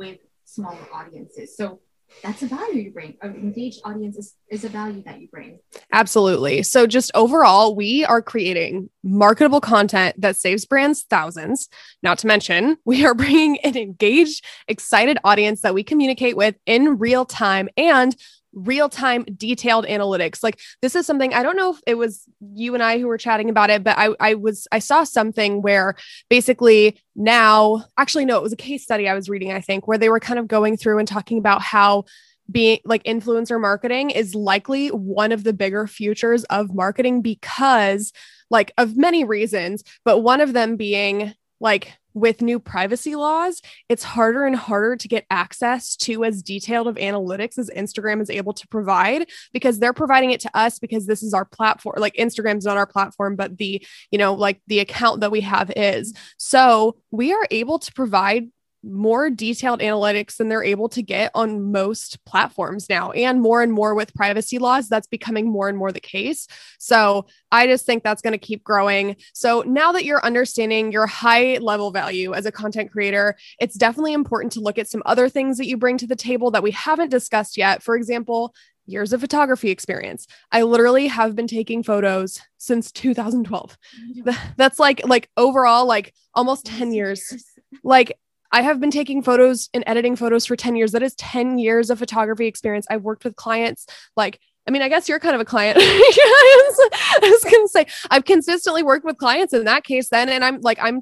with 0.00 0.18
smaller 0.44 0.86
audiences. 0.92 1.56
So 1.56 1.80
that's 2.22 2.42
a 2.42 2.46
value 2.46 2.82
you 2.82 2.92
bring. 2.92 3.16
An 3.22 3.34
engaged 3.34 3.80
audience 3.84 4.16
is, 4.16 4.34
is 4.50 4.64
a 4.64 4.68
value 4.68 5.02
that 5.04 5.20
you 5.20 5.28
bring. 5.28 5.58
Absolutely. 5.92 6.62
So, 6.62 6.86
just 6.86 7.10
overall, 7.14 7.74
we 7.74 8.04
are 8.04 8.20
creating 8.22 8.90
marketable 9.02 9.60
content 9.60 10.20
that 10.20 10.36
saves 10.36 10.64
brands 10.66 11.02
thousands. 11.02 11.68
Not 12.02 12.18
to 12.18 12.26
mention, 12.26 12.76
we 12.84 13.04
are 13.06 13.14
bringing 13.14 13.58
an 13.60 13.76
engaged, 13.76 14.44
excited 14.68 15.18
audience 15.24 15.62
that 15.62 15.74
we 15.74 15.82
communicate 15.82 16.36
with 16.36 16.56
in 16.66 16.98
real 16.98 17.24
time 17.24 17.68
and 17.76 18.14
real 18.52 18.88
time 18.88 19.24
detailed 19.36 19.86
analytics. 19.86 20.42
Like, 20.42 20.58
this 20.82 20.96
is 20.96 21.06
something 21.06 21.32
I 21.34 21.42
don't 21.42 21.56
know 21.56 21.72
if 21.72 21.80
it 21.86 21.94
was 21.94 22.24
you 22.54 22.74
and 22.74 22.82
I 22.82 22.98
who 22.98 23.06
were 23.06 23.18
chatting 23.18 23.50
about 23.50 23.70
it, 23.70 23.84
but 23.84 23.96
I, 23.98 24.10
I 24.18 24.34
was, 24.34 24.66
I 24.72 24.78
saw 24.78 25.04
something 25.04 25.62
where 25.62 25.96
basically 26.28 26.98
now, 27.14 27.84
actually, 27.96 28.24
no, 28.24 28.36
it 28.36 28.42
was 28.42 28.52
a 28.52 28.56
case 28.56 28.82
study 28.82 29.08
I 29.08 29.14
was 29.14 29.28
reading, 29.28 29.52
I 29.52 29.60
think, 29.60 29.86
where 29.86 29.98
they 29.98 30.08
were 30.08 30.20
kind 30.20 30.38
of 30.38 30.48
going 30.48 30.76
through 30.76 30.98
and 30.98 31.08
talking 31.08 31.38
about 31.38 31.62
how 31.62 32.04
being 32.50 32.80
like 32.84 33.04
influencer 33.04 33.60
marketing 33.60 34.10
is 34.10 34.34
likely 34.34 34.88
one 34.88 35.32
of 35.32 35.44
the 35.44 35.52
bigger 35.52 35.86
futures 35.86 36.44
of 36.44 36.74
marketing 36.74 37.22
because 37.22 38.12
like 38.50 38.72
of 38.76 38.96
many 38.96 39.24
reasons 39.24 39.84
but 40.04 40.18
one 40.18 40.40
of 40.40 40.52
them 40.52 40.76
being 40.76 41.32
like 41.60 41.92
with 42.12 42.42
new 42.42 42.58
privacy 42.58 43.14
laws 43.14 43.62
it's 43.88 44.02
harder 44.02 44.44
and 44.44 44.56
harder 44.56 44.96
to 44.96 45.06
get 45.06 45.24
access 45.30 45.94
to 45.94 46.24
as 46.24 46.42
detailed 46.42 46.88
of 46.88 46.96
analytics 46.96 47.56
as 47.56 47.70
Instagram 47.70 48.20
is 48.20 48.28
able 48.28 48.52
to 48.52 48.66
provide 48.66 49.28
because 49.52 49.78
they're 49.78 49.92
providing 49.92 50.32
it 50.32 50.40
to 50.40 50.50
us 50.52 50.80
because 50.80 51.06
this 51.06 51.22
is 51.22 51.32
our 51.32 51.44
platform 51.44 51.94
like 51.98 52.14
Instagram's 52.14 52.64
not 52.64 52.76
our 52.76 52.86
platform 52.86 53.36
but 53.36 53.58
the 53.58 53.84
you 54.10 54.18
know 54.18 54.34
like 54.34 54.60
the 54.66 54.80
account 54.80 55.20
that 55.20 55.30
we 55.30 55.40
have 55.42 55.70
is. 55.76 56.14
So 56.36 56.96
we 57.10 57.32
are 57.32 57.46
able 57.50 57.78
to 57.78 57.92
provide 57.92 58.48
more 58.82 59.30
detailed 59.30 59.80
analytics 59.80 60.36
than 60.36 60.48
they're 60.48 60.64
able 60.64 60.88
to 60.88 61.02
get 61.02 61.30
on 61.34 61.70
most 61.70 62.24
platforms 62.24 62.88
now 62.88 63.10
and 63.10 63.40
more 63.40 63.62
and 63.62 63.72
more 63.72 63.94
with 63.94 64.14
privacy 64.14 64.58
laws 64.58 64.88
that's 64.88 65.06
becoming 65.06 65.50
more 65.50 65.68
and 65.68 65.76
more 65.76 65.92
the 65.92 66.00
case. 66.00 66.46
So 66.78 67.26
i 67.52 67.66
just 67.66 67.84
think 67.84 68.02
that's 68.02 68.22
going 68.22 68.32
to 68.32 68.38
keep 68.38 68.64
growing. 68.64 69.16
So 69.34 69.62
now 69.66 69.92
that 69.92 70.04
you're 70.04 70.24
understanding 70.24 70.92
your 70.92 71.06
high 71.06 71.58
level 71.58 71.90
value 71.90 72.32
as 72.32 72.46
a 72.46 72.52
content 72.52 72.90
creator 72.90 73.36
it's 73.58 73.74
definitely 73.74 74.12
important 74.12 74.52
to 74.52 74.60
look 74.60 74.78
at 74.78 74.88
some 74.88 75.02
other 75.06 75.28
things 75.28 75.58
that 75.58 75.66
you 75.66 75.76
bring 75.76 75.98
to 75.98 76.06
the 76.06 76.16
table 76.16 76.50
that 76.50 76.62
we 76.62 76.70
haven't 76.70 77.10
discussed 77.10 77.56
yet. 77.56 77.82
For 77.82 77.96
example 77.96 78.54
years 78.86 79.12
of 79.12 79.20
photography 79.20 79.70
experience. 79.70 80.26
I 80.50 80.62
literally 80.62 81.06
have 81.06 81.36
been 81.36 81.46
taking 81.46 81.82
photos 81.82 82.40
since 82.58 82.90
2012. 82.92 83.78
that's 84.56 84.78
like 84.78 85.06
like 85.06 85.28
overall 85.36 85.86
like 85.86 86.12
almost 86.34 86.66
10 86.66 86.92
years. 86.92 87.54
Like 87.84 88.18
I 88.52 88.62
have 88.62 88.80
been 88.80 88.90
taking 88.90 89.22
photos 89.22 89.68
and 89.72 89.84
editing 89.86 90.16
photos 90.16 90.46
for 90.46 90.56
10 90.56 90.76
years. 90.76 90.92
That 90.92 91.02
is 91.02 91.14
10 91.14 91.58
years 91.58 91.90
of 91.90 91.98
photography 91.98 92.46
experience. 92.46 92.86
I've 92.90 93.02
worked 93.02 93.24
with 93.24 93.36
clients 93.36 93.86
like 94.16 94.40
I 94.66 94.70
mean, 94.70 94.82
I 94.82 94.88
guess 94.88 95.08
you're 95.08 95.18
kind 95.18 95.34
of 95.34 95.40
a 95.40 95.44
client. 95.44 95.78
I 95.80 97.18
was 97.22 97.42
to 97.42 97.68
say, 97.68 97.86
I've 98.10 98.24
consistently 98.24 98.82
worked 98.82 99.04
with 99.04 99.16
clients 99.16 99.52
in 99.52 99.64
that 99.64 99.84
case 99.84 100.08
then. 100.10 100.28
And 100.28 100.44
I'm 100.44 100.60
like, 100.60 100.78
I'm, 100.80 101.00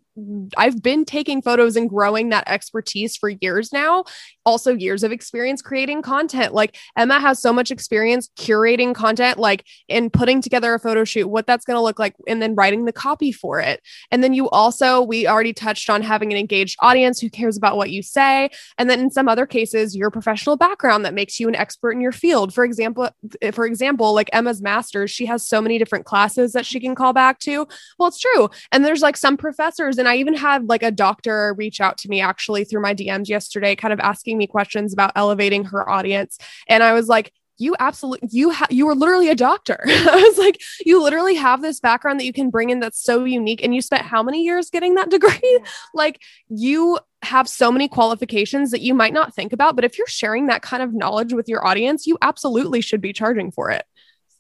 I've 0.57 0.83
been 0.83 1.05
taking 1.05 1.43
photos 1.43 1.77
and 1.77 1.89
growing 1.89 2.29
that 2.31 2.45
expertise 2.47 3.17
for 3.17 3.29
years 3.29 3.73
now. 3.73 4.05
Also, 4.47 4.75
years 4.75 5.03
of 5.03 5.13
experience 5.13 5.61
creating 5.61 6.03
content. 6.03 6.55
Like, 6.55 6.77
Emma 6.97 7.21
has 7.21 7.41
so 7.41 7.53
much 7.53 7.71
experience 7.71 8.31
curating 8.39 8.95
content, 8.95 9.39
like 9.39 9.67
in 9.89 10.09
putting 10.09 10.41
together 10.41 10.73
a 10.73 10.79
photo 10.79 11.05
shoot, 11.05 11.29
what 11.29 11.47
that's 11.47 11.65
going 11.65 11.77
to 11.77 11.83
look 11.83 11.99
like, 11.99 12.15
and 12.27 12.41
then 12.41 12.55
writing 12.55 12.85
the 12.85 12.93
copy 12.93 13.33
for 13.33 13.61
it. 13.61 13.83
And 14.11 14.25
then 14.25 14.33
you 14.33 14.49
also, 14.51 15.03
we 15.03 15.27
already 15.27 15.53
touched 15.53 15.91
on 15.91 16.03
having 16.03 16.33
an 16.33 16.39
engaged 16.39 16.77
audience 16.81 17.21
who 17.21 17.29
cares 17.29 17.57
about 17.57 17.77
what 17.77 17.91
you 17.91 18.03
say. 18.03 18.51
And 18.79 18.89
then 18.89 19.01
in 19.01 19.11
some 19.11 19.29
other 19.29 19.47
cases, 19.47 19.95
your 19.95 20.11
professional 20.11 20.57
background 20.57 21.05
that 21.05 21.15
makes 21.15 21.39
you 21.39 21.49
an 21.49 21.55
expert 21.55 21.93
in 21.93 22.01
your 22.01 22.13
field. 22.13 22.55
For 22.55 22.65
example, 22.65 23.11
for 23.55 23.67
example, 23.67 24.15
like 24.15 24.31
Emma's 24.33 24.63
master's, 24.63 25.11
she 25.11 25.27
has 25.27 25.47
so 25.47 25.61
many 25.61 25.79
different 25.79 26.05
classes 26.05 26.53
that 26.53 26.67
she 26.67 26.81
can 26.81 26.95
call 26.95 27.13
back 27.13 27.39
to. 27.41 27.67
Well, 27.99 28.09
it's 28.09 28.21
true. 28.21 28.51
And 28.73 28.85
there's 28.85 29.03
like 29.03 29.17
some 29.17 29.37
professors, 29.37 29.99
and 29.99 30.09
I 30.09 30.17
even 30.17 30.35
had 30.35 30.69
like 30.69 30.83
a 30.83 30.91
doctor 30.91 31.55
reach 31.57 31.81
out 31.81 31.99
to 31.99 32.09
me 32.09 32.21
actually 32.21 32.65
through 32.65 32.83
my 32.83 32.95
DMs 32.95 33.29
yesterday, 33.29 33.77
kind 33.77 33.93
of 33.93 34.01
asking 34.01 34.39
me 34.39 34.47
questions 34.47 34.93
about 34.93 35.13
elevating 35.17 35.65
her 35.65 35.89
audience. 35.89 36.39
And 36.69 36.83
I 36.83 36.93
was 36.93 37.09
like, 37.09 37.33
you 37.59 37.75
absolutely 37.81 38.29
you 38.31 38.51
ha- 38.51 38.69
you 38.71 38.87
were 38.87 38.95
literally 38.95 39.29
a 39.29 39.35
doctor. 39.35 39.79
I 39.87 40.23
was 40.29 40.39
like, 40.39 40.61
you 40.85 41.03
literally 41.03 41.35
have 41.35 41.61
this 41.61 41.81
background 41.81 42.21
that 42.21 42.25
you 42.25 42.33
can 42.33 42.51
bring 42.51 42.71
in 42.71 42.81
that's 42.81 43.03
so 43.03 43.25
unique. 43.25 43.63
And 43.63 43.75
you 43.75 43.83
spent 43.83 44.03
how 44.03 44.23
many 44.23 44.45
years 44.45 44.71
getting 44.71 44.95
that 44.95 45.11
degree? 45.11 45.61
like 45.95 46.23
you 46.49 46.99
have 47.23 47.49
so 47.49 47.71
many 47.73 47.89
qualifications 47.89 48.71
that 48.71 48.81
you 48.81 48.95
might 48.95 49.13
not 49.13 49.35
think 49.35 49.53
about. 49.53 49.75
But 49.75 49.85
if 49.85 49.99
you're 49.99 50.07
sharing 50.07 50.47
that 50.47 50.63
kind 50.63 50.83
of 50.83 50.95
knowledge 50.95 51.33
with 51.33 51.49
your 51.49 51.67
audience, 51.67 52.07
you 52.07 52.17
absolutely 52.23 52.81
should 52.81 53.01
be 53.01 53.13
charging 53.13 53.51
for 53.51 53.71
it. 53.71 53.85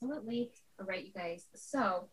Absolutely. 0.03 0.51
All 0.81 0.87
right, 0.87 1.05
you 1.05 1.12
guys. 1.12 1.47
So 1.55 2.09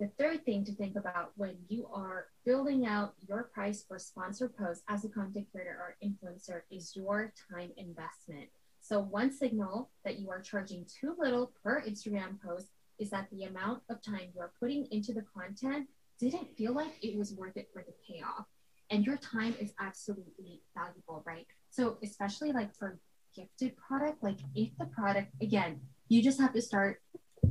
the 0.00 0.10
third 0.18 0.44
thing 0.44 0.64
to 0.64 0.72
think 0.72 0.96
about 0.96 1.32
when 1.36 1.56
you 1.68 1.86
are 1.92 2.26
building 2.44 2.86
out 2.86 3.14
your 3.28 3.44
price 3.44 3.84
for 3.86 3.98
sponsored 3.98 4.56
posts 4.56 4.82
as 4.88 5.04
a 5.04 5.08
content 5.08 5.46
creator 5.52 5.78
or 5.78 5.96
influencer 6.04 6.62
is 6.70 6.96
your 6.96 7.32
time 7.50 7.70
investment. 7.76 8.48
So, 8.80 9.00
one 9.00 9.30
signal 9.30 9.90
that 10.04 10.18
you 10.18 10.30
are 10.30 10.40
charging 10.40 10.84
too 10.84 11.14
little 11.18 11.52
per 11.62 11.82
Instagram 11.82 12.40
post 12.44 12.66
is 12.98 13.10
that 13.10 13.28
the 13.30 13.44
amount 13.44 13.82
of 13.88 14.02
time 14.02 14.28
you 14.34 14.40
are 14.40 14.52
putting 14.60 14.86
into 14.90 15.12
the 15.12 15.24
content 15.34 15.88
didn't 16.18 16.56
feel 16.56 16.74
like 16.74 16.92
it 17.02 17.16
was 17.16 17.32
worth 17.32 17.56
it 17.56 17.70
for 17.72 17.82
the 17.82 17.94
payoff. 18.06 18.46
And 18.94 19.04
your 19.04 19.16
time 19.16 19.56
is 19.60 19.72
absolutely 19.80 20.62
valuable, 20.72 21.24
right? 21.26 21.48
So, 21.68 21.98
especially 22.04 22.52
like 22.52 22.72
for 22.76 23.00
gifted 23.34 23.76
product, 23.76 24.22
like 24.22 24.38
if 24.54 24.70
the 24.78 24.84
product, 24.84 25.32
again, 25.42 25.80
you 26.08 26.22
just 26.22 26.40
have 26.40 26.52
to 26.52 26.62
start 26.62 27.02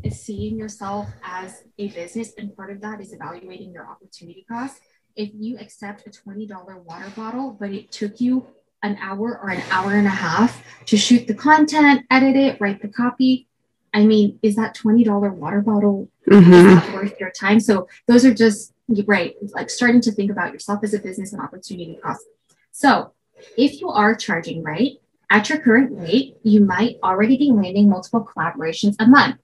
seeing 0.10 0.58
yourself 0.58 1.10
as 1.22 1.66
a 1.78 1.90
business, 1.90 2.32
and 2.38 2.56
part 2.56 2.72
of 2.72 2.80
that 2.80 3.02
is 3.02 3.12
evaluating 3.12 3.74
your 3.74 3.86
opportunity 3.86 4.46
cost. 4.50 4.80
If 5.18 5.32
you 5.34 5.58
accept 5.58 6.08
a 6.08 6.12
$20 6.12 6.50
water 6.86 7.12
bottle, 7.14 7.58
but 7.60 7.72
it 7.72 7.92
took 7.92 8.22
you 8.22 8.48
an 8.82 8.98
hour 9.02 9.38
or 9.44 9.50
an 9.50 9.64
hour 9.70 9.92
and 9.96 10.08
a 10.08 10.12
half 10.12 10.64
to 10.86 10.96
shoot 10.96 11.28
the 11.28 11.34
content, 11.34 12.06
edit 12.10 12.38
it, 12.38 12.62
write 12.62 12.82
the 12.82 12.88
copy. 12.88 13.50
I 13.94 14.06
mean, 14.06 14.40
is 14.42 14.56
that 14.56 14.78
$20 14.78 15.34
water 15.34 15.60
bottle 15.60 16.10
mm-hmm. 16.26 16.94
worth 16.94 17.20
your 17.20 17.32
time? 17.32 17.60
So 17.60 17.90
those 18.08 18.24
are 18.24 18.34
just 18.34 18.74
right, 19.06 19.36
like 19.54 19.70
starting 19.70 20.02
to 20.02 20.12
think 20.12 20.32
about 20.32 20.54
yourself 20.54 20.84
as 20.84 20.94
a 20.94 21.00
business 21.00 21.34
and 21.34 21.42
opportunity 21.42 21.98
cost. 22.02 22.24
So 22.72 23.14
if 23.58 23.82
you 23.82 23.90
are 23.90 24.16
charging 24.16 24.64
right, 24.64 24.94
at 25.30 25.50
your 25.50 25.60
current 25.60 25.92
rate, 25.92 26.38
you 26.44 26.64
might 26.64 26.98
already 27.04 27.38
be 27.38 27.52
landing 27.52 27.90
multiple 27.90 28.24
collaborations 28.24 28.96
a 29.00 29.08
month. 29.08 29.38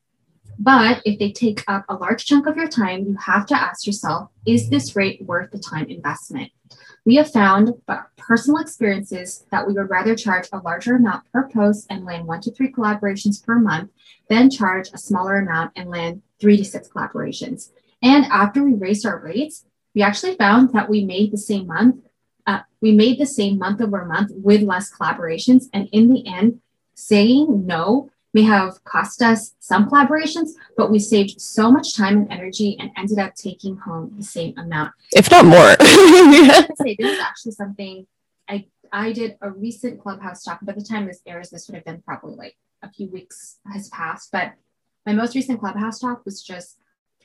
But 0.59 1.01
if 1.05 1.17
they 1.17 1.31
take 1.31 1.63
up 1.67 1.85
a 1.87 1.95
large 1.95 2.25
chunk 2.25 2.45
of 2.45 2.57
your 2.57 2.67
time, 2.67 3.05
you 3.05 3.17
have 3.25 3.45
to 3.47 3.55
ask 3.55 3.87
yourself, 3.87 4.29
is 4.45 4.69
this 4.69 4.95
rate 4.95 5.21
worth 5.23 5.51
the 5.51 5.57
time 5.57 5.85
investment? 5.85 6.51
We 7.05 7.15
have 7.15 7.31
found 7.31 7.71
by 7.87 8.01
personal 8.17 8.61
experiences 8.61 9.45
that 9.51 9.65
we 9.65 9.73
would 9.73 9.89
rather 9.89 10.15
charge 10.15 10.49
a 10.51 10.59
larger 10.59 10.97
amount 10.97 11.23
per 11.31 11.47
post 11.47 11.87
and 11.89 12.05
land 12.05 12.27
one 12.27 12.41
to 12.41 12.51
three 12.51 12.71
collaborations 12.71 13.43
per 13.43 13.57
month 13.57 13.89
than 14.29 14.51
charge 14.51 14.89
a 14.93 14.97
smaller 14.97 15.37
amount 15.37 15.71
and 15.75 15.89
land 15.89 16.21
three 16.39 16.57
to 16.57 16.65
six 16.65 16.89
collaborations. 16.89 17.71
And 18.01 18.25
after 18.25 18.63
we 18.63 18.73
raised 18.73 19.05
our 19.05 19.19
rates, 19.19 19.65
we 19.93 20.01
actually 20.01 20.35
found 20.35 20.73
that 20.73 20.89
we 20.89 21.03
made 21.03 21.31
the 21.31 21.37
same 21.37 21.67
month, 21.67 22.03
uh, 22.47 22.61
we 22.81 22.93
made 22.93 23.19
the 23.19 23.25
same 23.25 23.57
month 23.57 23.81
over 23.81 24.05
month 24.05 24.31
with 24.33 24.61
less 24.61 24.91
collaborations. 24.91 25.65
And 25.73 25.89
in 25.91 26.13
the 26.13 26.25
end, 26.27 26.61
saying 26.95 27.65
no 27.65 28.09
may 28.33 28.43
have 28.43 28.83
cost 28.83 29.21
us 29.21 29.55
some 29.59 29.89
collaborations, 29.89 30.51
but 30.77 30.91
we 30.91 30.99
saved 30.99 31.41
so 31.41 31.71
much 31.71 31.95
time 31.95 32.17
and 32.17 32.31
energy 32.31 32.77
and 32.79 32.91
ended 32.95 33.17
up 33.17 33.33
taking 33.35 33.75
home 33.77 34.13
the 34.17 34.23
same 34.23 34.57
amount. 34.57 34.93
If 35.11 35.31
not 35.31 35.45
more. 35.45 35.71
say, 36.77 36.95
this 36.97 37.13
is 37.13 37.19
actually 37.29 37.53
something 37.53 38.05
I 38.47 38.65
I 38.91 39.11
did 39.13 39.37
a 39.41 39.51
recent 39.51 40.01
clubhouse 40.01 40.43
talk. 40.43 40.59
By 40.63 40.73
the 40.73 40.81
time 40.83 41.05
this 41.05 41.21
airs, 41.25 41.49
this 41.49 41.67
would 41.67 41.75
have 41.75 41.85
been 41.85 42.01
probably 42.01 42.35
like 42.35 42.57
a 42.81 42.89
few 42.89 43.07
weeks 43.09 43.57
has 43.71 43.89
passed. 43.89 44.31
But 44.31 44.53
my 45.05 45.13
most 45.13 45.35
recent 45.35 45.59
clubhouse 45.59 45.99
talk 45.99 46.25
was 46.25 46.41
just 46.41 46.77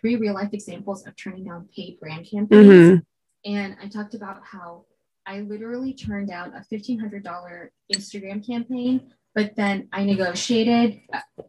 three 0.04 0.16
real 0.16 0.34
life 0.34 0.50
examples 0.52 1.06
of 1.06 1.16
turning 1.16 1.44
down 1.44 1.68
paid 1.74 1.98
brand 1.98 2.28
campaigns. 2.30 2.66
Mm-hmm. 2.66 3.50
And 3.52 3.76
I 3.82 3.88
talked 3.88 4.14
about 4.14 4.42
how 4.44 4.84
I 5.26 5.40
literally 5.40 5.94
turned 5.94 6.28
down 6.28 6.52
a 6.54 6.64
$1,500 6.74 7.68
Instagram 7.94 8.46
campaign 8.46 9.12
but 9.34 9.56
then 9.56 9.88
I 9.92 10.04
negotiated 10.04 11.00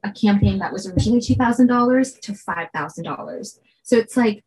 a, 0.03 0.11
campaign 0.11 0.59
that 0.59 0.73
was 0.73 0.87
originally 0.87 1.19
$2,000 1.19 2.19
to 2.21 2.31
$5,000. 2.31 3.59
So 3.83 3.97
it's 3.97 4.17
like, 4.17 4.43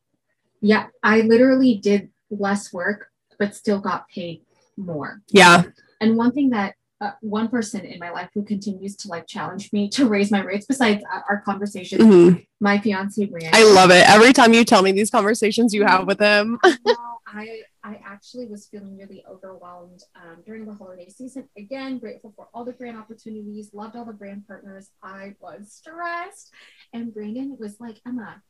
yeah, 0.60 0.86
I 1.04 1.20
literally 1.20 1.76
did 1.76 2.10
less 2.30 2.72
work, 2.72 3.10
but 3.38 3.54
still 3.54 3.80
got 3.80 4.08
paid 4.08 4.42
more. 4.76 5.22
Yeah. 5.30 5.64
And 6.00 6.16
one 6.16 6.32
thing 6.32 6.50
that 6.50 6.74
uh, 7.00 7.12
one 7.20 7.48
person 7.48 7.84
in 7.84 7.98
my 7.98 8.11
life 8.11 8.28
who 8.34 8.42
continues 8.42 8.96
to 8.96 9.08
like 9.08 9.26
challenge 9.26 9.72
me 9.72 9.88
to 9.88 10.06
raise 10.08 10.30
my 10.30 10.42
rates 10.42 10.66
besides 10.66 11.02
our 11.28 11.40
conversation 11.42 11.98
mm-hmm. 11.98 12.38
my 12.61 12.78
fiance 12.78 13.24
Brian. 13.26 13.50
I 13.52 13.64
love 13.72 13.90
it. 13.90 14.08
Every 14.08 14.32
time 14.32 14.52
you 14.52 14.64
tell 14.64 14.82
me 14.82 14.92
these 14.92 15.11
conversations 15.11 15.72
you 15.72 15.84
have 15.84 16.06
with 16.06 16.20
him. 16.20 16.58
well, 16.84 17.20
I 17.26 17.62
I 17.84 18.00
actually 18.04 18.46
was 18.46 18.66
feeling 18.66 18.98
really 18.98 19.24
overwhelmed 19.30 20.02
um, 20.16 20.42
during 20.44 20.66
the 20.66 20.74
holiday 20.74 21.08
season. 21.08 21.48
Again, 21.56 21.98
grateful 21.98 22.32
for 22.37 22.48
all 22.52 22.64
the 22.64 22.72
brand 22.72 22.98
opportunities, 22.98 23.70
loved 23.72 23.96
all 23.96 24.04
the 24.04 24.12
brand 24.12 24.46
partners. 24.46 24.90
I 25.02 25.37
was 25.40 25.72
stressed. 25.72 26.52
And 26.92 27.14
Brandon 27.14 27.56
was 27.58 27.76
like, 27.80 28.00
Emma, 28.06 28.42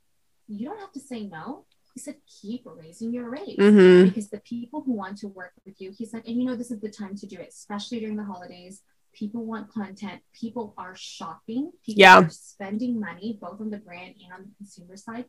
you 0.49 0.69
don't 0.69 0.81
have 0.81 0.93
to 0.93 1.01
say 1.01 1.25
no. 1.25 1.67
He 1.99 2.05
said, 2.05 2.19
keep 2.41 2.63
raising 2.65 3.13
your 3.13 3.29
rates 3.29 3.59
mm-hmm. 3.59 4.05
because 4.05 4.31
the 4.31 4.39
people 4.39 4.83
who 4.83 4.93
want 4.93 5.19
to 5.19 5.27
work 5.27 5.51
with 5.67 5.81
you, 5.81 5.91
he 5.91 6.07
said, 6.07 6.23
and 6.25 6.37
you 6.37 6.45
know, 6.45 6.55
this 6.55 6.71
is 6.71 6.79
the 6.79 6.89
time 6.89 7.17
to 7.17 7.27
do 7.27 7.41
it, 7.41 7.49
especially 7.49 7.99
during 7.99 8.15
the 8.15 8.23
holidays. 8.23 8.83
People 9.13 9.45
want 9.45 9.73
content. 9.73 10.23
People 10.33 10.75
are 10.79 10.95
shopping. 10.95 11.73
People 11.85 12.01
yeah. 12.01 12.21
are 12.21 12.31
spending 12.31 13.01
money, 13.01 13.37
both 13.43 13.61
on 13.61 13.71
the 13.71 13.79
brand 13.79 14.15
and 14.23 14.33
on 14.33 14.43
the 14.43 14.51
consumer 14.59 14.97
side. 14.97 15.25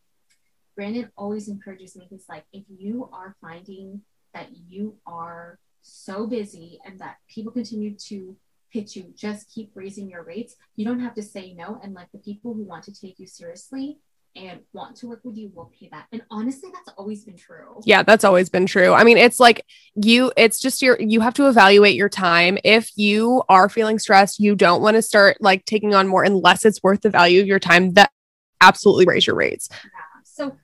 Brandon 0.76 1.10
always 1.18 1.48
encourages 1.48 1.96
me. 1.96 2.06
He's 2.08 2.30
like, 2.30 2.46
if 2.54 2.66
you 2.70 3.10
are 3.12 3.36
finding 3.42 4.02
that 4.36 4.50
you 4.68 4.96
are 5.08 5.58
so 5.82 6.28
busy 6.28 6.80
and 6.86 7.00
that 7.00 7.16
people 7.28 7.52
continue 7.52 7.96
to 8.10 8.38
pitch 8.72 8.96
you, 8.96 9.12
just 9.18 9.50
keep 9.52 9.72
raising 9.74 10.08
your 10.08 10.22
rates. 10.22 10.56
You 10.76 10.86
don't 10.86 11.00
have 11.00 11.16
to 11.16 11.24
say 11.24 11.56
no. 11.56 11.80
And 11.82 11.96
like 11.96 12.12
the 12.12 12.20
people 12.20 12.54
who 12.54 12.62
want 12.62 12.84
to 12.84 12.94
take 12.94 13.18
you 13.18 13.26
seriously 13.26 13.98
and 14.40 14.62
want 14.74 14.96
to 14.98 15.08
work 15.08 15.22
with 15.24 15.38
you 15.38 15.52
will 15.54 15.72
pay 15.78 15.90
that. 15.92 16.08
And 16.12 16.22
honestly, 16.32 16.70
that's 16.74 16.90
always 16.98 17.26
been 17.26 17.38
true. 17.38 17.82
Yeah, 17.86 18.04
that's 18.04 18.24
always 18.24 18.50
been 18.50 18.66
true. 18.66 18.94
I 18.94 19.04
mean, 19.04 19.18
it's 19.18 19.40
like 19.40 19.66
you, 19.96 20.32
it's 20.38 20.60
just 20.60 20.82
your, 20.82 20.98
you 21.00 21.22
have 21.22 21.34
to 21.36 21.48
evaluate 21.48 21.96
your 21.96 22.10
time. 22.10 22.58
If 22.64 22.92
you 22.96 23.44
are 23.50 23.70
feeling 23.70 24.00
stressed, 24.00 24.40
you 24.40 24.56
don't 24.56 24.82
want 24.82 24.96
to 24.96 25.02
start 25.02 25.38
like 25.40 25.66
taking 25.66 25.94
on 25.94 26.08
more 26.08 26.24
unless 26.24 26.66
it's 26.66 26.82
worth 26.82 27.02
the 27.02 27.10
value 27.10 27.42
of 27.42 27.48
your 27.48 27.60
time, 27.60 27.94
that 27.94 28.12
absolutely 28.62 29.06
raise 29.06 29.28
your 29.28 29.36
rates. 29.36 29.70
Yeah. 29.72 30.22
So 30.24 30.58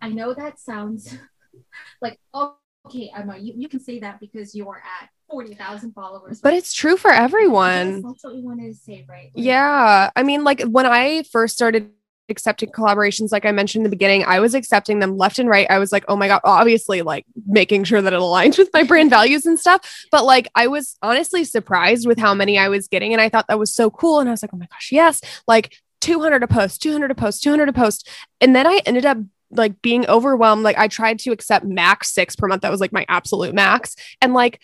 I 0.00 0.10
know 0.10 0.34
that 0.34 0.58
sounds 0.58 1.16
like, 2.00 2.18
oh, 2.34 2.56
okay, 2.86 3.10
Emma, 3.16 3.38
you, 3.38 3.54
you 3.56 3.68
can 3.68 3.80
say 3.80 4.00
that 4.00 4.20
because 4.20 4.54
you're 4.54 4.82
at 5.00 5.08
40,000 5.30 5.92
followers. 5.92 6.40
But 6.40 6.54
it's 6.54 6.74
true 6.74 6.96
for 6.96 7.10
everyone. 7.10 8.02
That's 8.02 8.24
what 8.24 8.34
we 8.34 8.42
wanted 8.42 8.68
to 8.68 8.74
say, 8.74 9.06
right? 9.08 9.30
Like, 9.34 9.44
yeah. 9.44 10.10
I 10.14 10.22
mean, 10.22 10.44
like 10.44 10.62
when 10.62 10.86
I 10.86 11.22
first 11.24 11.54
started 11.54 11.90
accepting 12.28 12.70
collaborations, 12.70 13.32
like 13.32 13.44
I 13.44 13.52
mentioned 13.52 13.80
in 13.80 13.90
the 13.90 13.96
beginning, 13.96 14.24
I 14.24 14.40
was 14.40 14.54
accepting 14.54 14.98
them 14.98 15.16
left 15.16 15.38
and 15.38 15.48
right. 15.48 15.66
I 15.70 15.78
was 15.78 15.92
like, 15.92 16.04
oh 16.08 16.16
my 16.16 16.28
God, 16.28 16.40
obviously, 16.44 17.02
like 17.02 17.24
making 17.46 17.84
sure 17.84 18.02
that 18.02 18.12
it 18.12 18.20
aligns 18.20 18.58
with 18.58 18.70
my 18.72 18.82
brand 18.82 19.10
values 19.10 19.46
and 19.46 19.58
stuff. 19.58 20.06
But 20.10 20.24
like, 20.24 20.48
I 20.54 20.66
was 20.66 20.96
honestly 21.02 21.44
surprised 21.44 22.06
with 22.06 22.18
how 22.18 22.34
many 22.34 22.58
I 22.58 22.68
was 22.68 22.88
getting. 22.88 23.12
And 23.12 23.20
I 23.20 23.28
thought 23.28 23.46
that 23.48 23.58
was 23.58 23.74
so 23.74 23.90
cool. 23.90 24.20
And 24.20 24.28
I 24.28 24.32
was 24.32 24.42
like, 24.42 24.52
oh 24.54 24.58
my 24.58 24.66
gosh, 24.66 24.90
yes. 24.92 25.20
Like 25.46 25.76
200 26.00 26.42
a 26.42 26.48
post, 26.48 26.82
200 26.82 27.10
a 27.10 27.14
post, 27.14 27.42
200 27.42 27.68
a 27.68 27.72
post. 27.72 28.08
And 28.40 28.54
then 28.54 28.66
I 28.66 28.80
ended 28.86 29.06
up 29.06 29.18
like 29.50 29.82
being 29.82 30.06
overwhelmed. 30.08 30.62
Like 30.62 30.78
I 30.78 30.88
tried 30.88 31.18
to 31.20 31.32
accept 31.32 31.64
max 31.64 32.12
six 32.12 32.34
per 32.34 32.48
month. 32.48 32.62
That 32.62 32.70
was 32.70 32.80
like 32.80 32.92
my 32.92 33.04
absolute 33.08 33.54
max. 33.54 33.94
And 34.20 34.34
like 34.34 34.60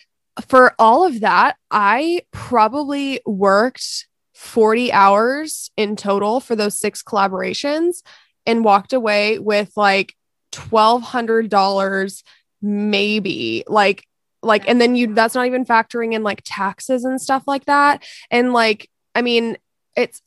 for 0.47 0.73
all 0.79 1.05
of 1.05 1.21
that, 1.21 1.57
I 1.69 2.23
probably 2.31 3.21
worked 3.25 4.07
40 4.39 4.93
hours 4.93 5.69
in 5.75 5.97
total 5.97 6.39
for 6.39 6.55
those 6.55 6.79
six 6.79 7.03
collaborations 7.03 8.03
and 8.45 8.63
walked 8.63 8.93
away 8.93 9.37
with 9.37 9.69
like 9.75 10.15
$1200 10.53 12.23
maybe 12.61 13.65
like 13.67 14.05
like 14.41 14.65
and 14.69 14.79
then 14.79 14.95
you 14.95 15.13
that's 15.13 15.35
not 15.35 15.45
even 15.45 15.65
factoring 15.65 16.13
in 16.13 16.23
like 16.23 16.41
taxes 16.45 17.03
and 17.03 17.21
stuff 17.21 17.43
like 17.47 17.65
that. 17.65 18.01
And 18.31 18.53
like 18.53 18.89
i 19.13 19.21
mean 19.21 19.57
it's 19.97 20.21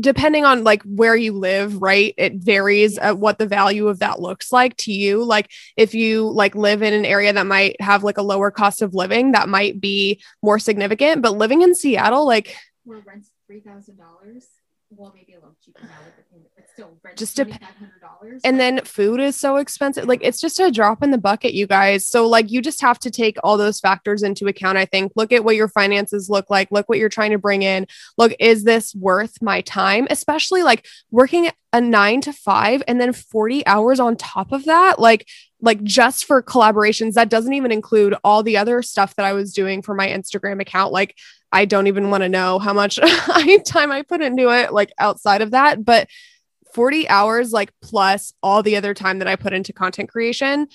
depending 0.00 0.46
on 0.46 0.64
like 0.64 0.82
where 0.84 1.14
you 1.14 1.34
live 1.34 1.82
right 1.82 2.14
it 2.16 2.36
varies 2.36 2.96
at 2.96 3.18
what 3.18 3.38
the 3.38 3.46
value 3.46 3.86
of 3.86 3.98
that 3.98 4.18
looks 4.18 4.50
like 4.50 4.74
to 4.78 4.92
you. 4.92 5.22
Like 5.22 5.50
if 5.76 5.92
you 5.94 6.30
like 6.30 6.54
live 6.54 6.82
in 6.82 6.94
an 6.94 7.04
area 7.04 7.34
that 7.34 7.46
might 7.46 7.78
have 7.82 8.02
like 8.02 8.16
a 8.16 8.22
lower 8.22 8.50
cost 8.50 8.80
of 8.80 8.94
living 8.94 9.32
that 9.32 9.46
might 9.46 9.78
be 9.78 10.22
more 10.42 10.58
significant. 10.58 11.20
But 11.20 11.36
living 11.36 11.60
in 11.60 11.74
seattle 11.74 12.26
like 12.26 12.56
where 12.84 13.00
rent's 13.06 13.30
three 13.46 13.60
thousand 13.60 13.98
dollars 13.98 14.46
well 14.90 15.12
maybe 15.14 15.32
a 15.32 15.36
little 15.36 15.56
cheaper 15.64 15.80
now 15.82 15.88
with 16.04 16.16
the 16.16 16.22
payment 16.30 16.50
but 16.56 16.68
still 16.72 16.96
rent 17.02 17.16
Just 17.16 17.36
dep- 17.36 17.48
$2500 17.48 18.40
and 18.44 18.60
then 18.60 18.84
food 18.84 19.20
is 19.20 19.36
so 19.36 19.56
expensive. 19.56 20.04
Like 20.04 20.20
it's 20.22 20.40
just 20.40 20.60
a 20.60 20.70
drop 20.70 21.02
in 21.02 21.10
the 21.10 21.18
bucket 21.18 21.54
you 21.54 21.66
guys. 21.66 22.06
So 22.06 22.26
like 22.26 22.50
you 22.50 22.60
just 22.60 22.80
have 22.80 22.98
to 23.00 23.10
take 23.10 23.36
all 23.42 23.56
those 23.56 23.80
factors 23.80 24.22
into 24.22 24.46
account 24.46 24.78
i 24.78 24.84
think. 24.84 25.12
Look 25.16 25.32
at 25.32 25.44
what 25.44 25.56
your 25.56 25.68
finances 25.68 26.28
look 26.28 26.50
like. 26.50 26.68
Look 26.70 26.88
what 26.88 26.98
you're 26.98 27.08
trying 27.08 27.32
to 27.32 27.38
bring 27.38 27.62
in. 27.62 27.86
Look 28.18 28.34
is 28.38 28.64
this 28.64 28.94
worth 28.94 29.40
my 29.42 29.60
time? 29.62 30.06
Especially 30.10 30.62
like 30.62 30.86
working 31.10 31.50
a 31.72 31.80
9 31.80 32.20
to 32.22 32.32
5 32.32 32.82
and 32.86 33.00
then 33.00 33.12
40 33.12 33.66
hours 33.66 33.98
on 33.98 34.16
top 34.16 34.52
of 34.52 34.64
that. 34.66 35.00
Like 35.00 35.26
like 35.64 35.82
just 35.82 36.24
for 36.24 36.42
collaborations 36.42 37.14
that 37.14 37.28
doesn't 37.28 37.54
even 37.54 37.72
include 37.72 38.14
all 38.22 38.42
the 38.42 38.56
other 38.56 38.82
stuff 38.82 39.16
that 39.16 39.26
i 39.26 39.32
was 39.32 39.52
doing 39.52 39.82
for 39.82 39.94
my 39.94 40.06
instagram 40.08 40.60
account 40.60 40.92
like 40.92 41.16
i 41.52 41.64
don't 41.64 41.86
even 41.86 42.10
want 42.10 42.22
to 42.22 42.28
know 42.28 42.58
how 42.58 42.72
much 42.72 42.96
time 43.66 43.90
i 43.90 44.02
put 44.02 44.22
into 44.22 44.50
it 44.50 44.72
like 44.72 44.92
outside 44.98 45.42
of 45.42 45.50
that 45.50 45.84
but 45.84 46.08
40 46.74 47.08
hours 47.08 47.52
like 47.52 47.72
plus 47.80 48.34
all 48.42 48.62
the 48.62 48.76
other 48.76 48.92
time 48.92 49.20
that 49.20 49.28
I 49.28 49.36
put 49.36 49.52
into 49.52 49.72
content 49.72 50.10
creation, 50.10 50.66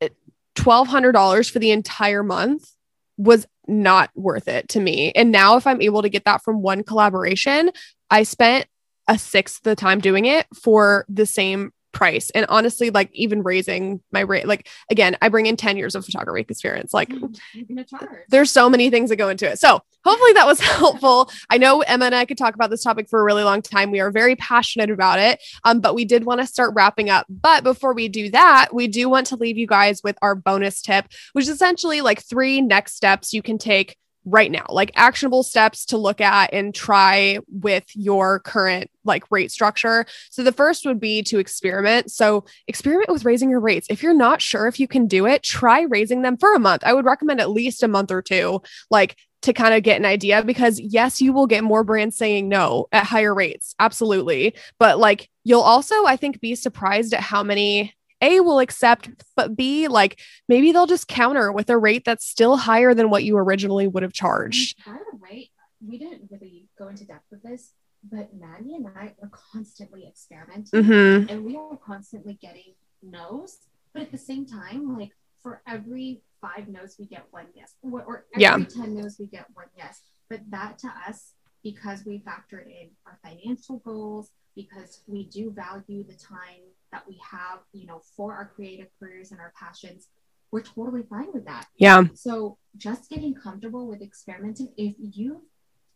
it- 0.00 0.16
$1200 0.56 1.50
for 1.50 1.58
the 1.58 1.70
entire 1.70 2.22
month 2.22 2.70
was 3.18 3.46
not 3.68 4.10
worth 4.14 4.48
it 4.48 4.68
to 4.70 4.80
me. 4.80 5.12
And 5.12 5.30
now 5.30 5.56
if 5.56 5.66
I'm 5.66 5.82
able 5.82 6.02
to 6.02 6.08
get 6.08 6.24
that 6.24 6.42
from 6.42 6.62
one 6.62 6.82
collaboration, 6.82 7.70
I 8.10 8.22
spent 8.24 8.66
a 9.06 9.18
sixth 9.18 9.58
of 9.58 9.64
the 9.64 9.76
time 9.76 10.00
doing 10.00 10.24
it 10.24 10.46
for 10.54 11.04
the 11.08 11.26
same 11.26 11.72
price. 11.94 12.30
And 12.30 12.44
honestly, 12.48 12.90
like 12.90 13.10
even 13.12 13.42
raising 13.42 14.00
my 14.12 14.20
rate, 14.20 14.46
like 14.46 14.68
again, 14.90 15.16
I 15.22 15.28
bring 15.28 15.46
in 15.46 15.56
10 15.56 15.76
years 15.76 15.94
of 15.94 16.04
photography 16.04 16.40
experience. 16.40 16.92
Like 16.92 17.10
charge 17.10 18.24
there's 18.28 18.50
so 18.50 18.68
many 18.68 18.90
things 18.90 19.10
that 19.10 19.16
go 19.16 19.28
into 19.28 19.50
it. 19.50 19.58
So 19.58 19.80
hopefully 20.04 20.32
that 20.34 20.46
was 20.46 20.60
helpful. 20.80 21.30
I 21.50 21.58
know 21.58 21.80
Emma 21.80 22.06
and 22.06 22.14
I 22.14 22.24
could 22.24 22.38
talk 22.38 22.54
about 22.54 22.70
this 22.70 22.82
topic 22.82 23.08
for 23.08 23.20
a 23.20 23.24
really 23.24 23.44
long 23.44 23.62
time. 23.62 23.90
We 23.90 24.00
are 24.00 24.10
very 24.10 24.36
passionate 24.36 24.90
about 24.90 25.18
it. 25.18 25.42
Um, 25.64 25.80
but 25.80 25.94
we 25.94 26.04
did 26.04 26.24
want 26.24 26.40
to 26.40 26.46
start 26.46 26.74
wrapping 26.74 27.08
up. 27.08 27.26
But 27.28 27.64
before 27.64 27.94
we 27.94 28.08
do 28.08 28.30
that, 28.30 28.68
we 28.72 28.88
do 28.88 29.08
want 29.08 29.26
to 29.28 29.36
leave 29.36 29.56
you 29.56 29.66
guys 29.66 30.02
with 30.02 30.18
our 30.20 30.34
bonus 30.34 30.82
tip, 30.82 31.06
which 31.32 31.44
is 31.44 31.48
essentially 31.48 32.00
like 32.00 32.22
three 32.22 32.60
next 32.60 32.96
steps 32.96 33.32
you 33.32 33.42
can 33.42 33.58
take 33.58 33.96
right 34.24 34.50
now, 34.50 34.64
like 34.68 34.90
actionable 34.94 35.42
steps 35.42 35.84
to 35.86 35.98
look 35.98 36.20
at 36.20 36.52
and 36.52 36.74
try 36.74 37.38
with 37.48 37.84
your 37.94 38.40
current 38.40 38.90
like 39.04 39.30
rate 39.30 39.52
structure. 39.52 40.06
So 40.30 40.42
the 40.42 40.52
first 40.52 40.86
would 40.86 41.00
be 41.00 41.22
to 41.24 41.38
experiment. 41.38 42.10
So 42.10 42.44
experiment 42.66 43.10
with 43.10 43.24
raising 43.24 43.50
your 43.50 43.60
rates. 43.60 43.86
If 43.90 44.02
you're 44.02 44.14
not 44.14 44.40
sure 44.40 44.66
if 44.66 44.80
you 44.80 44.88
can 44.88 45.06
do 45.06 45.26
it, 45.26 45.42
try 45.42 45.82
raising 45.82 46.22
them 46.22 46.36
for 46.36 46.54
a 46.54 46.58
month. 46.58 46.84
I 46.84 46.94
would 46.94 47.04
recommend 47.04 47.40
at 47.40 47.50
least 47.50 47.82
a 47.82 47.88
month 47.88 48.10
or 48.10 48.22
two, 48.22 48.62
like 48.90 49.16
to 49.42 49.52
kind 49.52 49.74
of 49.74 49.82
get 49.82 49.98
an 49.98 50.06
idea 50.06 50.42
because 50.42 50.80
yes, 50.80 51.20
you 51.20 51.34
will 51.34 51.46
get 51.46 51.64
more 51.64 51.84
brands 51.84 52.16
saying 52.16 52.48
no 52.48 52.86
at 52.92 53.04
higher 53.04 53.34
rates. 53.34 53.74
Absolutely. 53.78 54.54
But 54.78 54.98
like 54.98 55.28
you'll 55.44 55.60
also, 55.60 56.06
I 56.06 56.16
think, 56.16 56.40
be 56.40 56.54
surprised 56.54 57.12
at 57.12 57.20
how 57.20 57.42
many 57.42 57.92
a 58.24 58.40
will 58.40 58.58
accept, 58.60 59.08
but 59.36 59.54
B, 59.56 59.88
like 59.88 60.18
maybe 60.48 60.72
they'll 60.72 60.86
just 60.86 61.08
counter 61.08 61.52
with 61.52 61.68
a 61.70 61.78
rate 61.78 62.04
that's 62.04 62.26
still 62.26 62.56
higher 62.56 62.94
than 62.94 63.10
what 63.10 63.24
you 63.24 63.36
originally 63.36 63.86
would 63.86 64.02
have 64.02 64.12
charged. 64.12 64.84
By 64.84 64.98
the 65.10 65.18
way, 65.18 65.50
we 65.86 65.98
didn't 65.98 66.28
really 66.30 66.68
go 66.78 66.88
into 66.88 67.04
depth 67.04 67.26
with 67.30 67.42
this, 67.42 67.72
but 68.10 68.30
Maddie 68.34 68.74
and 68.74 68.86
I 68.88 69.14
are 69.22 69.30
constantly 69.52 70.06
experimenting 70.06 70.82
Mm-hmm. 70.82 71.28
and 71.30 71.44
we 71.44 71.56
are 71.56 71.76
constantly 71.76 72.34
getting 72.40 72.74
no's. 73.02 73.58
But 73.92 74.02
at 74.02 74.12
the 74.12 74.18
same 74.18 74.46
time, 74.46 74.98
like 74.98 75.10
for 75.42 75.62
every 75.68 76.22
five 76.40 76.68
no's, 76.68 76.96
we 76.98 77.06
get 77.06 77.24
one 77.30 77.46
yes. 77.54 77.74
Or, 77.82 78.02
or 78.02 78.24
every 78.34 78.42
Yeah. 78.42 78.56
10 78.56 78.94
no's, 78.94 79.16
we 79.18 79.26
get 79.26 79.46
one 79.54 79.66
yes. 79.76 80.00
But 80.30 80.40
that 80.50 80.78
to 80.78 80.88
us, 81.08 81.32
because 81.62 82.04
we 82.04 82.18
factored 82.18 82.66
in 82.66 82.90
our 83.06 83.18
financial 83.22 83.78
goals, 83.78 84.30
because 84.56 85.00
we 85.06 85.24
do 85.24 85.50
value 85.50 86.02
the 86.04 86.14
time 86.14 86.62
that 86.94 87.04
we 87.08 87.16
have, 87.36 87.58
you 87.72 87.86
know, 87.86 88.00
for 88.16 88.28
our 88.38 88.46
creative 88.54 88.86
careers 88.98 89.32
and 89.32 89.40
our 89.40 89.52
passions, 89.62 90.06
we're 90.52 90.62
totally 90.62 91.02
fine 91.14 91.30
with 91.36 91.44
that. 91.52 91.66
Yeah. 91.86 92.04
So 92.14 92.56
just 92.76 93.10
getting 93.10 93.34
comfortable 93.34 93.84
with 93.90 94.00
experimenting. 94.10 94.68
If 94.76 94.94
you 94.98 95.42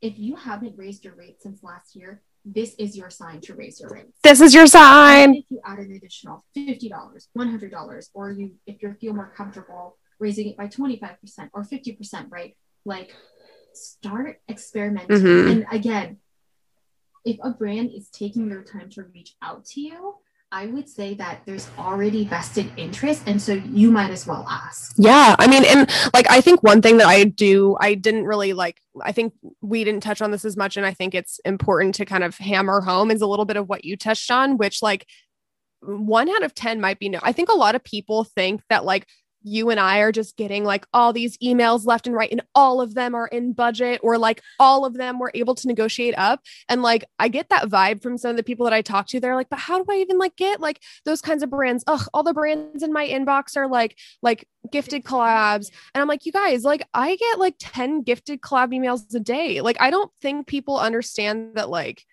if 0.08 0.14
you 0.18 0.32
haven't 0.37 0.74
raised 0.76 1.04
your 1.04 1.14
rate 1.22 1.37
since 1.44 1.62
last 1.62 1.94
year, 2.00 2.12
this 2.44 2.70
is 2.84 2.96
your 3.00 3.11
sign 3.11 3.40
to 3.42 3.54
raise 3.54 3.76
your 3.80 3.90
rate. 3.90 4.11
This 4.28 4.40
is 4.40 4.52
your 4.54 4.62
And 4.62 4.70
sign. 4.70 5.34
if 5.34 5.44
you 5.52 5.61
add 5.64 5.78
an 5.78 5.92
additional 5.98 6.44
fifty 6.54 6.88
dollars, 6.88 7.28
one 7.34 7.48
hundred 7.54 7.70
dollars, 7.78 8.04
or 8.14 8.24
you 8.32 8.46
if 8.66 8.76
you 8.82 8.92
feel 9.00 9.14
more 9.14 9.32
comfortable 9.40 9.96
raising 10.18 10.48
it 10.50 10.56
by 10.56 10.66
twenty 10.66 10.96
five 10.98 11.16
percent 11.20 11.50
or 11.54 11.62
fifty 11.62 11.92
percent, 11.92 12.26
right? 12.30 12.56
Like 12.84 13.14
start 13.74 14.40
experimenting. 14.48 15.16
Mhm. 15.18 15.50
And 15.52 15.66
again, 15.70 16.08
if 17.24 17.37
a 17.44 17.50
brand 17.50 17.90
is 17.98 18.08
taking 18.22 18.48
their 18.48 18.64
time 18.64 18.90
to 18.90 19.04
reach 19.04 19.37
out 19.42 19.64
to 19.72 19.80
you, 19.80 20.16
I 20.50 20.64
would 20.66 20.88
say 20.88 21.12
that 21.14 21.42
there's 21.44 21.68
already 21.78 22.24
vested 22.24 22.72
interest, 22.78 23.22
and 23.26 23.40
so 23.40 23.52
you 23.52 23.90
might 23.90 24.11
as 24.11 24.26
well 24.26 24.46
ask. 24.48 24.94
Yeah. 24.96 25.37
I 25.38 25.46
mean, 25.46 25.62
and 25.64 25.90
like, 26.14 26.30
I 26.30 26.40
think 26.40 26.62
one 26.62 26.80
thing 26.80 26.96
that 26.98 27.06
I 27.06 27.24
do, 27.24 27.76
I 27.80 27.92
didn't 27.92 28.24
really 28.24 28.54
like, 28.54 28.80
I 29.02 29.12
think 29.12 29.34
we 29.61 29.84
didn't 29.84 30.02
touch 30.02 30.22
on 30.22 30.30
this 30.30 30.46
as 30.46 30.56
much. 30.56 30.78
And 30.78 30.87
I 30.87 30.94
think 30.94 31.14
it's 31.14 31.38
important 31.44 31.94
to 31.96 32.06
kind 32.06 32.24
of 32.24 32.38
hammer 32.38 32.80
home 32.80 33.11
is 33.11 33.20
a 33.20 33.26
little 33.26 33.44
bit 33.44 33.58
of 33.58 33.68
what 33.68 33.84
you 33.84 33.94
touched 33.94 34.30
on, 34.30 34.56
which 34.56 34.80
like 34.80 35.06
one 35.80 36.30
out 36.30 36.42
of 36.42 36.54
10 36.54 36.80
might 36.80 36.98
be 36.98 37.11
no. 37.11 37.18
I 37.22 37.32
think 37.32 37.50
a 37.50 37.54
lot 37.54 37.74
of 37.74 37.84
people 37.84 38.24
think 38.24 38.62
that 38.70 38.87
like, 38.87 39.06
you 39.42 39.70
and 39.70 39.79
I 39.79 39.98
are 39.98 40.12
just 40.12 40.37
getting 40.37 40.64
like 40.64 40.87
all 40.92 41.12
these 41.12 41.38
emails 41.38 41.87
left 41.87 42.07
and 42.07 42.16
right, 42.16 42.31
and 42.31 42.42
all 42.55 42.81
of 42.81 42.94
them 42.94 43.14
are 43.14 43.27
in 43.29 43.53
budget, 43.53 44.01
or 44.03 44.18
like 44.18 44.42
all 44.59 44.85
of 44.85 44.94
them 44.94 45.18
were 45.18 45.31
able 45.35 45.55
to 45.55 45.68
negotiate 45.68 46.14
up. 46.18 46.40
And 46.68 46.83
like, 46.83 47.05
I 47.18 47.29
get 47.29 47.48
that 47.51 47.68
vibe 47.68 48.03
from 48.03 48.18
some 48.18 48.31
of 48.31 48.37
the 48.37 48.42
people 48.42 48.64
that 48.64 48.72
I 48.72 48.83
talk 48.83 49.07
to. 49.09 49.20
They're 49.20 49.37
like, 49.37 49.48
but 49.48 49.59
how 49.59 49.83
do 49.83 49.92
I 49.92 49.96
even 49.96 50.18
like 50.18 50.37
get 50.37 50.61
like 50.61 50.83
those 51.05 51.20
kinds 51.20 51.42
of 51.42 51.51
brands? 51.51 51.85
Ugh, 51.87 52.07
all 52.12 52.22
the 52.22 52.35
brands 52.35 52.83
in 52.83 52.92
my 52.92 53.07
inbox 53.07 53.57
are 53.57 53.68
like, 53.68 53.96
like 54.22 54.46
gifted 54.70 55.05
collabs. 55.05 55.70
And 55.94 56.03
I'm 56.03 56.09
like, 56.09 56.27
you 56.27 56.33
guys, 56.33 56.64
like, 56.64 56.87
I 56.94 57.16
get 57.16 57.38
like 57.38 57.55
10 57.59 58.03
gifted 58.03 58.40
collab 58.40 58.72
emails 58.72 59.14
a 59.14 59.20
day. 59.20 59.61
Like, 59.61 59.77
I 59.81 59.90
don't 59.90 60.11
think 60.20 60.46
people 60.46 60.79
understand 60.79 61.55
that, 61.55 61.70
like, 61.70 62.05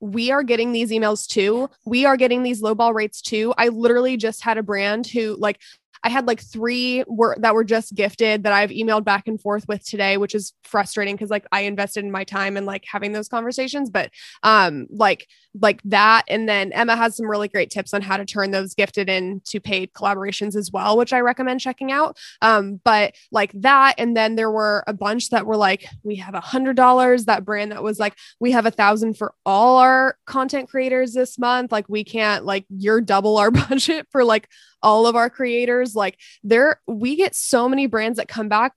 we 0.00 0.30
are 0.30 0.42
getting 0.42 0.72
these 0.72 0.90
emails 0.90 1.26
too. 1.26 1.70
We 1.86 2.04
are 2.04 2.16
getting 2.16 2.42
these 2.42 2.60
lowball 2.62 2.94
rates 2.94 3.22
too. 3.22 3.54
I 3.56 3.68
literally 3.68 4.16
just 4.16 4.42
had 4.42 4.58
a 4.58 4.62
brand 4.62 5.06
who, 5.06 5.36
like, 5.38 5.60
I 6.04 6.10
had 6.10 6.26
like 6.26 6.40
three 6.40 7.02
were 7.06 7.36
that 7.40 7.54
were 7.54 7.64
just 7.64 7.94
gifted 7.94 8.44
that 8.44 8.52
I've 8.52 8.70
emailed 8.70 9.04
back 9.04 9.26
and 9.26 9.40
forth 9.40 9.66
with 9.66 9.84
today, 9.84 10.18
which 10.18 10.34
is 10.34 10.52
frustrating 10.62 11.16
because 11.16 11.30
like 11.30 11.46
I 11.50 11.62
invested 11.62 12.04
in 12.04 12.10
my 12.10 12.24
time 12.24 12.56
and 12.56 12.66
like 12.66 12.84
having 12.86 13.12
those 13.12 13.28
conversations. 13.28 13.90
But 13.90 14.10
um 14.42 14.86
like 14.90 15.26
like 15.60 15.80
that. 15.84 16.24
And 16.28 16.48
then 16.48 16.72
Emma 16.72 16.96
has 16.96 17.16
some 17.16 17.30
really 17.30 17.48
great 17.48 17.70
tips 17.70 17.94
on 17.94 18.02
how 18.02 18.16
to 18.16 18.24
turn 18.24 18.50
those 18.50 18.74
gifted 18.74 19.08
into 19.08 19.60
paid 19.60 19.92
collaborations 19.92 20.56
as 20.56 20.70
well, 20.72 20.96
which 20.96 21.12
I 21.12 21.20
recommend 21.20 21.60
checking 21.60 21.92
out. 21.92 22.18
Um, 22.42 22.80
but 22.84 23.14
like 23.30 23.52
that, 23.54 23.94
and 23.98 24.16
then 24.16 24.34
there 24.34 24.50
were 24.50 24.82
a 24.86 24.92
bunch 24.92 25.30
that 25.30 25.46
were 25.46 25.56
like, 25.56 25.86
we 26.02 26.16
have 26.16 26.34
a 26.34 26.40
hundred 26.40 26.76
dollars. 26.76 27.26
That 27.26 27.44
brand 27.44 27.72
that 27.72 27.82
was 27.82 27.98
like, 27.98 28.16
we 28.40 28.50
have 28.50 28.66
a 28.66 28.70
thousand 28.70 29.14
for 29.14 29.32
all 29.46 29.78
our 29.78 30.16
content 30.26 30.68
creators 30.68 31.12
this 31.12 31.38
month. 31.38 31.70
Like 31.70 31.88
we 31.88 32.04
can't 32.04 32.44
like 32.44 32.66
you're 32.68 33.00
double 33.00 33.38
our 33.38 33.50
budget 33.68 34.08
for 34.10 34.24
like 34.24 34.48
all 34.84 35.06
of 35.06 35.16
our 35.16 35.30
creators. 35.30 35.96
Like 35.96 36.18
there, 36.44 36.80
we 36.86 37.16
get 37.16 37.34
so 37.34 37.68
many 37.68 37.86
brands 37.86 38.18
that 38.18 38.28
come 38.28 38.48
back 38.48 38.74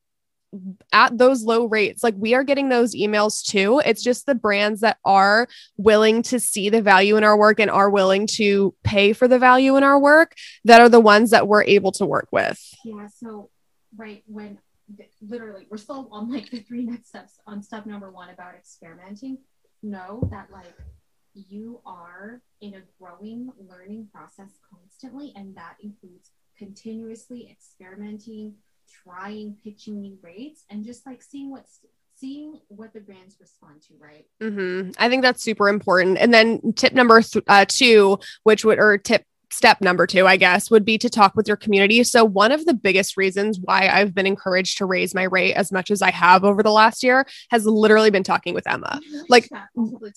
at 0.93 1.17
those 1.17 1.43
low 1.43 1.65
rates. 1.65 2.03
Like 2.03 2.15
we 2.17 2.33
are 2.33 2.43
getting 2.43 2.69
those 2.69 2.95
emails 2.95 3.43
too. 3.43 3.81
It's 3.85 4.01
just 4.01 4.25
the 4.25 4.35
brands 4.35 4.81
that 4.81 4.97
are 5.05 5.47
willing 5.77 6.21
to 6.23 6.39
see 6.39 6.69
the 6.69 6.81
value 6.81 7.17
in 7.17 7.23
our 7.23 7.37
work 7.37 7.59
and 7.59 7.69
are 7.69 7.89
willing 7.89 8.27
to 8.27 8.73
pay 8.83 9.13
for 9.13 9.27
the 9.27 9.39
value 9.39 9.75
in 9.75 9.83
our 9.83 9.99
work 9.99 10.35
that 10.65 10.81
are 10.81 10.89
the 10.89 10.99
ones 10.99 11.31
that 11.31 11.47
we're 11.47 11.63
able 11.63 11.91
to 11.93 12.05
work 12.05 12.29
with. 12.31 12.59
Yeah. 12.83 13.07
So, 13.07 13.49
right 13.95 14.23
when 14.27 14.59
literally 15.21 15.65
we're 15.69 15.77
still 15.77 16.07
on 16.11 16.31
like 16.31 16.49
the 16.49 16.59
three 16.59 16.85
next 16.85 17.09
steps 17.09 17.39
on 17.45 17.61
step 17.61 17.85
number 17.85 18.11
one 18.11 18.29
about 18.29 18.55
experimenting, 18.55 19.37
know 19.83 20.27
that 20.31 20.47
like 20.51 20.73
you 21.50 21.82
are 21.86 22.41
in 22.62 22.76
a 22.76 22.82
growing 23.00 23.50
learning 23.69 24.08
process 24.13 24.52
constantly, 24.69 25.34
and 25.36 25.56
that 25.56 25.76
includes 25.82 26.32
continuously 26.58 27.50
experimenting, 27.52 28.56
trying, 29.04 29.56
pitching 29.63 30.02
new 30.02 30.17
rates, 30.21 30.63
and 30.69 30.84
just 30.84 31.06
like 31.06 31.21
seeing 31.21 31.52
what's 31.52 31.80
seeing 32.15 32.60
what 32.69 32.93
the 32.93 33.00
brands 33.00 33.38
respond 33.39 33.82
to, 33.84 33.93
right? 34.00 34.26
Mm-hmm. 34.41 34.91
I 34.97 35.08
think 35.08 35.21
that's 35.21 35.43
super 35.43 35.69
important. 35.69 36.17
And 36.17 36.34
then 36.34 36.73
tip 36.73 36.93
number 36.93 37.21
th- 37.21 37.45
uh, 37.47 37.65
two, 37.67 38.17
which 38.41 38.65
would, 38.65 38.80
or 38.80 38.97
tip 38.97 39.23
step 39.49 39.81
number 39.81 40.05
two, 40.05 40.27
I 40.27 40.38
guess, 40.38 40.69
would 40.69 40.86
be 40.86 40.97
to 40.97 41.10
talk 41.10 41.36
with 41.36 41.47
your 41.47 41.57
community. 41.57 42.03
So, 42.03 42.23
one 42.23 42.51
of 42.51 42.65
the 42.65 42.73
biggest 42.73 43.17
reasons 43.17 43.60
why 43.60 43.88
I've 43.88 44.13
been 44.13 44.27
encouraged 44.27 44.77
to 44.77 44.86
raise 44.86 45.13
my 45.13 45.23
rate 45.23 45.53
as 45.53 45.71
much 45.71 45.91
as 45.91 46.01
I 46.01 46.12
have 46.12 46.43
over 46.43 46.63
the 46.63 46.71
last 46.71 47.03
year 47.03 47.25
has 47.49 47.65
literally 47.65 48.10
been 48.10 48.23
talking 48.23 48.53
with 48.53 48.67
Emma. 48.67 48.99
Oh, 49.03 49.23
like, 49.29 49.49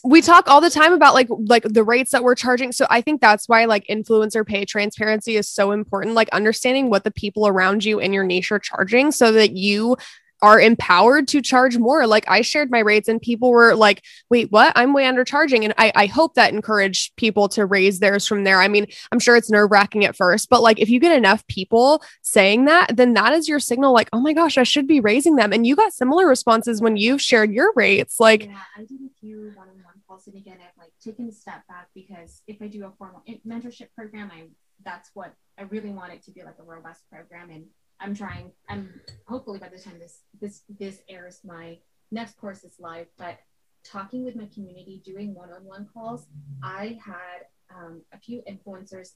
we 0.04 0.20
talk 0.20 0.48
all 0.48 0.60
the 0.60 0.70
time 0.70 0.92
about 0.92 1.14
like 1.14 1.28
like 1.30 1.64
the 1.64 1.84
rates 1.84 2.10
that 2.12 2.24
we're 2.24 2.34
charging. 2.34 2.72
So, 2.72 2.86
I 2.90 3.00
think 3.00 3.20
that's 3.20 3.48
why 3.48 3.64
like 3.64 3.86
influencer 3.86 4.46
pay 4.46 4.64
transparency 4.64 5.36
is 5.36 5.48
so 5.48 5.72
important. 5.72 6.14
Like 6.14 6.28
understanding 6.30 6.90
what 6.90 7.04
the 7.04 7.10
people 7.10 7.46
around 7.46 7.84
you 7.84 7.98
in 7.98 8.12
your 8.12 8.24
niche 8.24 8.52
are 8.52 8.58
charging, 8.58 9.12
so 9.12 9.32
that 9.32 9.52
you 9.52 9.96
are 10.42 10.60
empowered 10.60 11.28
to 11.28 11.42
charge 11.42 11.76
more. 11.78 12.06
Like 12.06 12.24
I 12.28 12.42
shared 12.42 12.70
my 12.70 12.78
rates 12.78 13.08
and 13.08 13.20
people 13.20 13.50
were 13.50 13.74
like, 13.74 14.02
wait, 14.30 14.50
what? 14.50 14.72
I'm 14.76 14.92
way 14.92 15.04
undercharging. 15.04 15.64
And 15.64 15.74
I, 15.76 15.92
I 15.94 16.06
hope 16.06 16.34
that 16.34 16.52
encouraged 16.52 17.16
people 17.16 17.48
to 17.50 17.66
raise 17.66 17.98
theirs 17.98 18.26
from 18.26 18.44
there. 18.44 18.60
I 18.60 18.68
mean, 18.68 18.86
I'm 19.12 19.18
sure 19.18 19.36
it's 19.36 19.50
nerve 19.50 19.70
wracking 19.70 20.04
at 20.04 20.16
first, 20.16 20.48
but 20.48 20.62
like 20.62 20.78
if 20.78 20.88
you 20.88 21.00
get 21.00 21.16
enough 21.16 21.46
people 21.46 22.02
saying 22.22 22.64
that, 22.66 22.96
then 22.96 23.14
that 23.14 23.32
is 23.32 23.48
your 23.48 23.60
signal 23.60 23.92
like, 23.92 24.08
oh 24.12 24.20
my 24.20 24.32
gosh, 24.32 24.56
I 24.58 24.62
should 24.62 24.86
be 24.86 25.00
raising 25.00 25.36
them. 25.36 25.52
And 25.52 25.66
you 25.66 25.76
got 25.76 25.92
similar 25.92 26.26
responses 26.26 26.80
when 26.80 26.96
you 26.96 27.18
shared 27.18 27.52
your 27.52 27.72
rates. 27.74 28.18
Like, 28.18 28.46
yeah, 28.46 28.58
I 28.76 28.80
did 28.80 29.00
a 29.00 29.20
few 29.20 29.52
one 29.54 29.68
on 29.68 29.74
one 29.84 30.02
calls. 30.06 30.26
And 30.26 30.36
again, 30.36 30.58
I've 30.60 30.78
like 30.78 30.92
taken 31.04 31.28
a 31.28 31.32
step 31.32 31.66
back 31.68 31.88
because 31.94 32.42
if 32.46 32.62
I 32.62 32.68
do 32.68 32.84
a 32.86 32.92
formal 32.98 33.22
mentorship 33.46 33.88
program, 33.94 34.30
I 34.32 34.44
that's 34.84 35.10
what 35.14 35.34
I 35.58 35.62
really 35.62 35.90
want 35.90 36.12
it 36.12 36.24
to 36.24 36.30
be 36.30 36.42
like 36.42 36.56
a 36.58 36.62
robust 36.62 37.02
program. 37.10 37.50
And 37.50 37.66
I'm 38.00 38.14
trying. 38.14 38.52
I'm 38.68 39.00
hopefully 39.26 39.58
by 39.58 39.68
the 39.68 39.78
time 39.78 39.98
this 39.98 40.20
this 40.40 40.62
this 40.78 41.00
airs, 41.08 41.40
my 41.44 41.78
next 42.10 42.36
course 42.38 42.64
is 42.64 42.74
live. 42.78 43.06
But 43.18 43.38
talking 43.84 44.24
with 44.24 44.36
my 44.36 44.46
community, 44.52 45.02
doing 45.04 45.34
one-on-one 45.34 45.88
calls, 45.92 46.26
I 46.62 46.98
had 47.04 47.46
um, 47.74 48.02
a 48.12 48.18
few 48.18 48.42
influencers 48.48 49.10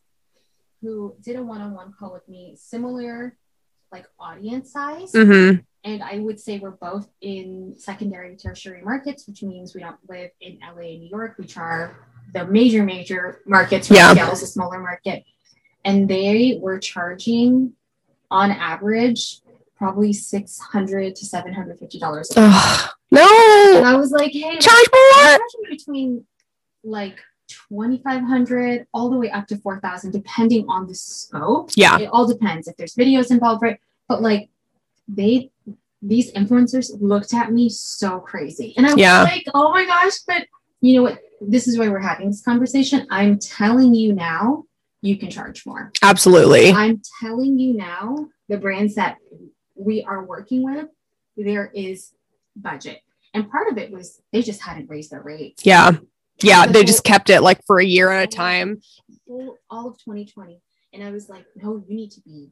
who 0.80 1.16
did 1.22 1.36
a 1.36 1.42
one-on-one 1.42 1.94
call 1.98 2.12
with 2.12 2.28
me, 2.28 2.56
similar 2.58 3.36
like 3.90 4.06
audience 4.18 4.72
size. 4.72 5.12
mm-hmm. 5.12 5.60
And 5.84 6.02
I 6.02 6.18
would 6.18 6.40
say 6.40 6.58
we're 6.58 6.70
both 6.70 7.08
in 7.20 7.74
secondary 7.76 8.30
and 8.30 8.38
tertiary 8.38 8.82
markets, 8.82 9.26
which 9.28 9.42
means 9.42 9.74
we 9.74 9.82
don't 9.82 9.98
live 10.08 10.30
in 10.40 10.58
LA 10.62 10.92
and 10.92 11.00
New 11.00 11.10
York, 11.10 11.34
which 11.36 11.58
are 11.58 12.08
the 12.32 12.46
major, 12.46 12.82
major 12.82 13.42
markets. 13.46 13.90
Yeah. 13.90 14.14
Seattle's 14.14 14.42
a 14.42 14.46
smaller 14.46 14.80
market. 14.80 15.24
And 15.84 16.08
they 16.08 16.58
were 16.60 16.78
charging 16.78 17.74
on 18.34 18.50
average 18.50 19.40
probably 19.76 20.12
600 20.12 21.14
to 21.16 21.24
750 21.24 21.98
dollars 21.98 22.28
Ugh, 22.36 22.90
and 23.10 23.18
no, 23.20 23.82
i 23.84 23.94
was 23.96 24.10
like 24.10 24.32
hey 24.32 24.58
charge 24.58 24.88
more. 24.94 25.38
between 25.70 26.24
like 26.84 27.18
2500 27.48 28.86
all 28.94 29.10
the 29.10 29.16
way 29.16 29.30
up 29.30 29.46
to 29.48 29.56
4000 29.56 30.10
depending 30.10 30.66
on 30.68 30.86
the 30.86 30.94
scope. 30.94 31.70
Yeah. 31.76 31.98
it 31.98 32.08
all 32.12 32.26
depends 32.26 32.68
if 32.68 32.76
there's 32.76 32.94
videos 32.94 33.30
involved 33.30 33.62
right? 33.62 33.78
But 34.08 34.22
like 34.22 34.48
they 35.08 35.50
these 36.02 36.32
influencers 36.32 36.90
looked 37.00 37.32
at 37.34 37.52
me 37.52 37.68
so 37.68 38.18
crazy. 38.20 38.74
And 38.76 38.86
i 38.86 38.90
was 38.94 38.98
Yeah. 39.00 39.22
like 39.22 39.44
oh 39.54 39.70
my 39.70 39.84
gosh 39.86 40.18
but 40.26 40.46
you 40.80 40.96
know 40.96 41.02
what? 41.02 41.18
This 41.40 41.66
is 41.68 41.78
why 41.78 41.88
we're 41.88 41.98
having 42.12 42.28
this 42.30 42.42
conversation. 42.42 43.06
I'm 43.10 43.38
telling 43.38 43.94
you 43.94 44.12
now 44.14 44.64
you 45.04 45.16
can 45.18 45.28
charge 45.30 45.66
more 45.66 45.92
Absolutely. 46.02 46.72
I'm 46.72 47.02
telling 47.20 47.58
you 47.58 47.74
now, 47.74 48.26
the 48.48 48.56
brands 48.56 48.94
that 48.94 49.18
we 49.76 50.02
are 50.02 50.24
working 50.24 50.62
with, 50.64 50.86
there 51.36 51.70
is 51.74 52.12
budget. 52.56 53.00
And 53.34 53.50
part 53.50 53.68
of 53.70 53.76
it 53.76 53.90
was 53.92 54.20
they 54.32 54.40
just 54.42 54.62
hadn't 54.62 54.88
raised 54.88 55.10
their 55.10 55.20
rates. 55.22 55.66
Yeah. 55.66 55.92
Yeah. 56.42 56.66
The 56.66 56.72
They 56.72 56.78
whole- 56.80 56.86
just 56.86 57.04
kept 57.04 57.28
it 57.28 57.42
like 57.42 57.60
for 57.66 57.78
a 57.80 57.84
year 57.84 58.10
at 58.10 58.24
a 58.24 58.26
time. 58.26 58.80
Whole, 59.28 59.58
all 59.68 59.88
of 59.88 59.98
2020. 59.98 60.60
And 60.94 61.02
I 61.02 61.10
was 61.10 61.28
like, 61.28 61.44
no, 61.56 61.84
you 61.86 61.94
need 61.96 62.12
to 62.12 62.20
be 62.22 62.50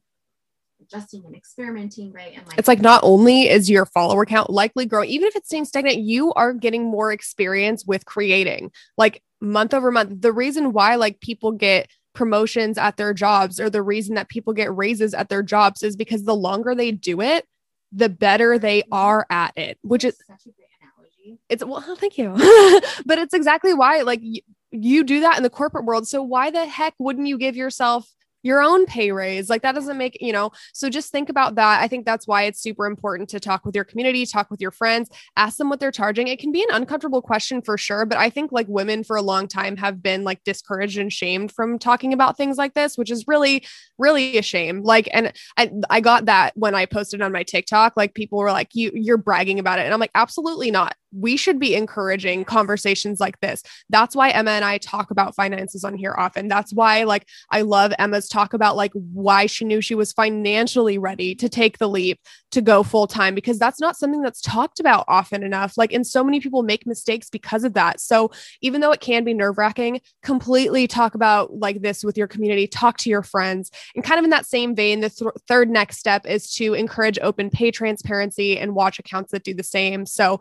adjusting 0.82 1.24
and 1.24 1.34
experimenting, 1.34 2.12
right? 2.12 2.32
And 2.36 2.46
like 2.46 2.58
It's 2.58 2.68
like 2.68 2.80
not 2.82 3.00
only 3.04 3.48
is 3.48 3.70
your 3.70 3.86
follower 3.86 4.26
count 4.26 4.50
likely 4.50 4.84
growing, 4.84 5.08
even 5.10 5.28
if 5.28 5.36
it's 5.36 5.46
staying 5.46 5.64
stagnant, 5.64 5.98
you 5.98 6.32
are 6.34 6.52
getting 6.52 6.84
more 6.84 7.12
experience 7.12 7.86
with 7.86 8.04
creating 8.04 8.72
like 8.98 9.22
month 9.40 9.72
over 9.72 9.90
month. 9.90 10.20
The 10.20 10.32
reason 10.32 10.72
why 10.72 10.96
like 10.96 11.20
people 11.20 11.52
get 11.52 11.88
promotions 12.14 12.78
at 12.78 12.96
their 12.96 13.14
jobs 13.14 13.58
or 13.60 13.70
the 13.70 13.82
reason 13.82 14.14
that 14.14 14.28
people 14.28 14.52
get 14.52 14.74
raises 14.76 15.14
at 15.14 15.28
their 15.28 15.42
jobs 15.42 15.82
is 15.82 15.96
because 15.96 16.24
the 16.24 16.36
longer 16.36 16.74
they 16.74 16.90
do 16.92 17.20
it, 17.20 17.46
the 17.92 18.08
better 18.08 18.58
they 18.58 18.82
are 18.92 19.26
at 19.30 19.52
it, 19.56 19.78
which 19.82 20.04
is 20.04 20.16
such 20.26 20.46
a 20.46 20.50
great 20.50 20.68
analogy. 20.80 21.38
it's 21.48 21.64
well 21.64 21.96
thank 21.96 22.18
you 22.18 22.30
but 23.06 23.18
it's 23.18 23.34
exactly 23.34 23.74
why 23.74 24.02
like 24.02 24.20
y- 24.22 24.40
you 24.70 25.04
do 25.04 25.20
that 25.20 25.36
in 25.36 25.42
the 25.42 25.50
corporate 25.50 25.84
world 25.84 26.08
so 26.08 26.22
why 26.22 26.50
the 26.50 26.64
heck 26.66 26.94
wouldn't 26.98 27.26
you 27.26 27.36
give 27.36 27.54
yourself 27.56 28.08
your 28.42 28.62
own 28.62 28.86
pay 28.86 29.12
raise 29.12 29.48
like 29.48 29.62
that 29.62 29.74
doesn't 29.74 29.98
make 29.98 30.16
you 30.20 30.32
know 30.32 30.50
so 30.72 30.88
just 30.88 31.10
think 31.10 31.28
about 31.28 31.54
that. 31.56 31.82
I 31.82 31.88
think 31.88 32.06
that's 32.06 32.26
why 32.26 32.42
it's 32.44 32.60
super 32.60 32.86
important 32.86 33.28
to 33.30 33.40
talk 33.40 33.64
with 33.64 33.74
your 33.74 33.84
community 33.84 34.26
talk 34.26 34.50
with 34.50 34.60
your 34.60 34.70
friends 34.70 35.10
ask 35.36 35.56
them 35.58 35.68
what 35.68 35.80
they're 35.80 35.92
charging. 35.92 36.28
It 36.28 36.38
can 36.38 36.52
be 36.52 36.62
an 36.62 36.68
uncomfortable 36.72 37.22
question 37.22 37.62
for 37.62 37.78
sure 37.78 38.06
but 38.06 38.18
i 38.18 38.30
think 38.30 38.52
like 38.52 38.66
women 38.68 39.04
for 39.04 39.16
a 39.16 39.22
long 39.22 39.48
time 39.48 39.76
have 39.76 40.02
been 40.02 40.24
like 40.24 40.42
discouraged 40.44 40.98
and 40.98 41.12
shamed 41.12 41.52
from 41.52 41.78
talking 41.78 42.12
about 42.12 42.36
things 42.36 42.56
like 42.56 42.74
this 42.74 42.96
which 42.98 43.10
is 43.10 43.26
really 43.26 43.64
really 43.98 44.38
a 44.38 44.42
shame. 44.42 44.82
Like 44.82 45.08
and 45.12 45.32
i 45.56 45.70
i 45.90 46.00
got 46.00 46.26
that 46.26 46.56
when 46.56 46.74
i 46.74 46.86
posted 46.86 47.22
on 47.22 47.32
my 47.32 47.42
tiktok 47.42 47.94
like 47.96 48.14
people 48.14 48.38
were 48.38 48.52
like 48.52 48.70
you 48.74 48.90
you're 48.94 49.16
bragging 49.16 49.58
about 49.58 49.78
it. 49.78 49.82
And 49.82 49.94
i'm 49.94 50.00
like 50.00 50.10
absolutely 50.14 50.70
not 50.70 50.94
we 51.12 51.36
should 51.36 51.58
be 51.58 51.74
encouraging 51.74 52.44
conversations 52.44 53.20
like 53.20 53.38
this. 53.40 53.62
That's 53.90 54.16
why 54.16 54.30
emma 54.30 54.52
and 54.52 54.64
i 54.64 54.78
talk 54.78 55.10
about 55.10 55.34
finances 55.34 55.84
on 55.84 55.94
here 55.94 56.14
often. 56.16 56.48
That's 56.48 56.72
why 56.72 57.04
like 57.04 57.28
i 57.50 57.62
love 57.62 57.92
emma's 57.98 58.28
talk 58.28 58.54
about 58.54 58.76
like 58.76 58.92
why 58.94 59.46
she 59.46 59.64
knew 59.64 59.80
she 59.80 59.94
was 59.94 60.12
financially 60.12 60.98
ready 60.98 61.34
to 61.36 61.48
take 61.48 61.78
the 61.78 61.88
leap 61.88 62.20
to 62.52 62.60
go 62.60 62.82
full 62.82 63.06
time 63.06 63.34
because 63.34 63.58
that's 63.58 63.80
not 63.80 63.96
something 63.96 64.22
that's 64.22 64.40
talked 64.40 64.78
about 64.80 65.04
often 65.08 65.42
enough. 65.42 65.76
Like 65.76 65.92
and 65.92 66.06
so 66.06 66.22
many 66.22 66.40
people 66.40 66.62
make 66.62 66.86
mistakes 66.86 67.30
because 67.30 67.64
of 67.64 67.74
that. 67.74 68.00
So 68.00 68.30
even 68.60 68.80
though 68.80 68.92
it 68.92 69.00
can 69.00 69.24
be 69.24 69.34
nerve 69.34 69.58
wracking 69.58 70.00
completely 70.22 70.86
talk 70.86 71.14
about 71.14 71.54
like 71.58 71.82
this 71.82 72.04
with 72.04 72.16
your 72.18 72.28
community 72.28 72.66
talk 72.66 72.96
to 72.98 73.10
your 73.10 73.22
friends 73.22 73.70
and 73.94 74.04
kind 74.04 74.18
of 74.18 74.24
in 74.24 74.30
that 74.30 74.46
same 74.46 74.74
vein 74.74 75.00
the 75.00 75.10
th- 75.10 75.30
third 75.48 75.70
next 75.70 75.98
step 75.98 76.26
is 76.26 76.52
to 76.54 76.74
encourage 76.74 77.18
open 77.22 77.50
pay 77.50 77.70
transparency 77.70 78.58
and 78.58 78.74
watch 78.74 78.98
accounts 78.98 79.32
that 79.32 79.44
do 79.44 79.54
the 79.54 79.62
same. 79.62 80.06
So 80.06 80.40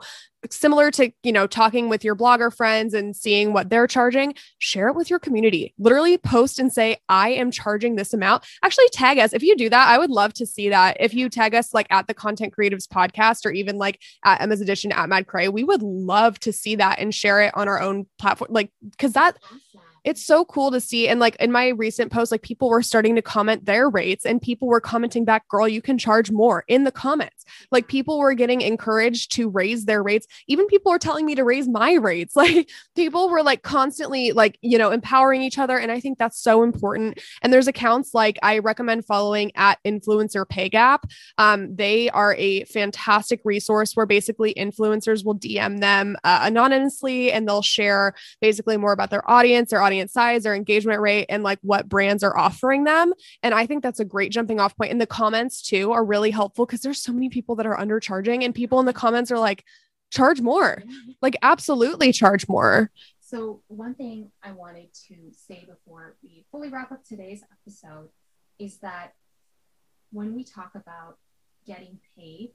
similar 0.50 0.92
to 0.92 1.12
you 1.24 1.32
know 1.32 1.48
talking 1.48 1.90
with 1.90 2.04
your 2.04 2.16
blogger 2.16 2.54
friends 2.54 2.94
and 2.94 3.16
seeing 3.16 3.54
what 3.54 3.70
they're 3.70 3.88
charging 3.88 4.34
share 4.60 4.88
it 4.88 4.96
with 4.96 5.10
your 5.10 5.20
community. 5.20 5.74
Literally 5.78 6.18
post 6.18 6.60
and 6.60 6.72
say 6.72 6.98
i 7.10 7.30
am 7.30 7.52
charging 7.52 7.96
this 7.96 8.14
amount. 8.14 8.44
Actually 8.64 8.90
tag 8.90 9.18
us. 9.20 9.34
If 9.34 9.44
you 9.44 9.56
do 9.56 9.70
that 9.70 9.88
i 9.88 9.98
would 9.98 10.12
love 10.12 10.34
to 10.34 10.46
see 10.46 10.70
that. 10.70 10.98
If 11.00 11.14
you 11.14 11.30
tag 11.30 11.56
us 11.56 11.74
like 11.74 11.88
at 11.90 12.08
the 12.08 12.14
content 12.14 12.54
creatives 12.58 12.88
podcast 12.88 13.46
or 13.46 13.52
even 13.52 13.78
like 13.78 14.00
at 14.26 14.42
emma's 14.42 14.62
edition 14.62 14.92
at 14.92 15.10
mad 15.10 15.28
cray 15.28 15.48
we 15.50 15.64
would 15.64 15.82
love 15.82 16.40
to 16.40 16.54
see 16.54 16.76
that 16.76 17.00
and 17.00 17.14
share 17.14 17.42
it 17.42 17.56
on 17.56 17.68
our 17.68 17.82
own 17.82 18.06
platform 18.18 18.52
like 18.52 18.72
because 18.92 19.14
that 19.14 19.38
Awesome. 19.44 19.81
It's 20.04 20.26
so 20.26 20.44
cool 20.46 20.72
to 20.72 20.82
see. 20.82 21.08
And 21.08 21.20
like 21.20 21.36
in 21.36 21.52
my 21.52 21.70
recent 21.70 22.12
post, 22.12 22.32
like 22.32 22.42
people 22.42 22.70
were 22.70 22.82
starting 22.82 23.16
to 23.16 23.22
comment 23.22 23.66
their 23.66 23.90
rates 23.90 24.26
and 24.26 24.42
people 24.42 24.68
were 24.68 24.82
commenting 24.82 25.26
back, 25.26 25.48
girl, 25.48 25.68
you 25.68 25.82
can 25.82 25.98
charge 25.98 26.32
more 26.32 26.64
in 26.68 26.86
the 26.86 26.92
comments. 26.92 27.46
Like 27.72 27.88
people 27.88 28.18
were 28.18 28.34
getting 28.34 28.62
encouraged 28.62 29.32
to 29.34 29.50
raise 29.50 29.86
their 29.86 30.02
rates. 30.02 30.26
Even 30.48 30.66
people 30.68 30.92
were 30.92 31.00
telling 31.00 31.26
me 31.26 31.36
to 31.36 31.44
raise 31.44 31.68
my 31.68 31.94
rates. 31.94 32.36
Like 32.42 32.72
people 32.96 33.30
were 33.30 33.44
like 33.44 33.62
constantly 33.62 34.32
like, 34.32 34.58
you 34.64 34.76
know, 34.76 34.90
empowering 34.90 35.44
each 35.44 35.60
other. 35.60 35.78
And 35.78 35.92
I 35.92 36.00
think 36.00 36.18
that's 36.18 36.42
so 36.42 36.64
important. 36.64 37.20
And 37.44 37.54
there's 37.54 37.68
accounts 37.68 38.16
like 38.16 38.40
I 38.42 38.58
recommend 38.58 39.06
following 39.06 39.52
at 39.54 39.78
Influencer 39.86 40.50
Pay 40.50 40.70
Gap. 40.70 41.06
Um, 41.38 41.76
they 41.76 42.10
are 42.10 42.34
a 42.40 42.64
fantastic 42.64 43.42
resource 43.46 43.96
where 43.96 44.08
basically 44.08 44.56
influencers 44.56 45.24
will 45.24 45.38
DM 45.38 45.82
them 45.82 46.18
uh, 46.24 46.40
anonymously 46.42 47.32
and 47.32 47.48
they'll 47.48 47.62
share 47.62 48.16
basically 48.42 48.76
more 48.76 48.92
about 48.92 49.12
their 49.12 49.30
audience, 49.30 49.70
their 49.70 49.84
audience 49.84 49.91
size, 50.10 50.46
or 50.46 50.54
engagement 50.54 51.02
rate, 51.02 51.26
and 51.30 51.44
like 51.44 51.60
what 51.62 51.90
brands 51.90 52.24
are 52.24 52.38
offering 52.38 52.84
them. 52.86 53.14
And 53.44 53.54
I 53.54 53.66
think 53.66 53.84
that's 53.84 54.00
a 54.00 54.06
great 54.06 54.32
jumping 54.32 54.60
off 54.60 54.76
point. 54.78 54.92
And 54.92 55.02
the 55.02 55.06
comments 55.06 55.62
too 55.62 55.92
are 55.92 56.06
really 56.06 56.32
helpful 56.32 56.66
because 56.66 56.82
there's 56.82 57.02
so 57.02 57.12
many 57.12 57.30
people 57.30 57.56
that 57.56 57.66
are 57.66 57.78
undercharging, 57.78 58.44
and 58.46 58.56
people 58.56 58.80
in 58.80 58.86
the 58.86 58.94
comments 58.94 59.32
are 59.32 59.40
like, 59.40 59.64
charge 60.12 60.42
more, 60.42 60.84
like 61.22 61.36
absolutely 61.42 62.12
charge 62.12 62.48
more. 62.48 62.92
So, 63.20 63.62
one 63.68 63.96
thing 63.96 64.32
I 64.44 64.52
wanted 64.52 64.94
to 65.08 65.16
say 65.32 65.66
before 65.68 66.18
we 66.22 66.46
fully 66.52 66.70
wrap 66.70 66.92
up 66.92 67.04
today's 67.06 67.44
episode 67.52 68.10
is 68.60 68.78
that 68.80 69.14
when 70.12 70.36
we 70.36 70.44
talk 70.44 70.72
about 70.76 71.18
getting 71.66 72.00
paid, 72.18 72.52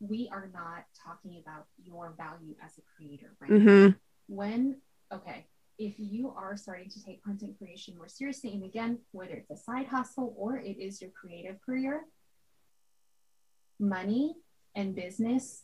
we 0.00 0.28
are 0.32 0.50
not 0.52 0.84
talking 1.04 1.42
about 1.44 1.66
your 1.82 2.14
value 2.16 2.54
as 2.64 2.78
a 2.78 2.82
creator, 2.96 3.34
right? 3.40 3.50
hmm 3.50 3.88
When, 4.26 4.76
okay, 5.12 5.46
if 5.78 5.94
you 5.98 6.32
are 6.36 6.56
starting 6.56 6.88
to 6.90 7.02
take 7.02 7.22
content 7.22 7.56
creation 7.58 7.96
more 7.96 8.08
seriously, 8.08 8.52
and 8.52 8.64
again, 8.64 8.98
whether 9.12 9.34
it's 9.34 9.50
a 9.50 9.56
side 9.56 9.86
hustle 9.86 10.34
or 10.36 10.56
it 10.56 10.78
is 10.78 11.00
your 11.00 11.10
creative 11.10 11.60
career, 11.60 12.02
money 13.78 14.36
and 14.74 14.94
business 14.94 15.62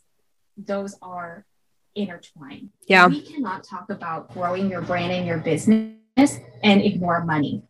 those 0.57 0.97
are 1.01 1.45
intertwined. 1.95 2.69
Yeah. 2.87 3.07
We 3.07 3.21
cannot 3.21 3.63
talk 3.63 3.89
about 3.89 4.33
growing 4.33 4.69
your 4.69 4.81
brand 4.81 5.11
and 5.11 5.25
your 5.25 5.37
business 5.37 5.95
and 6.63 6.81
ignore 6.81 7.23
money. 7.23 7.63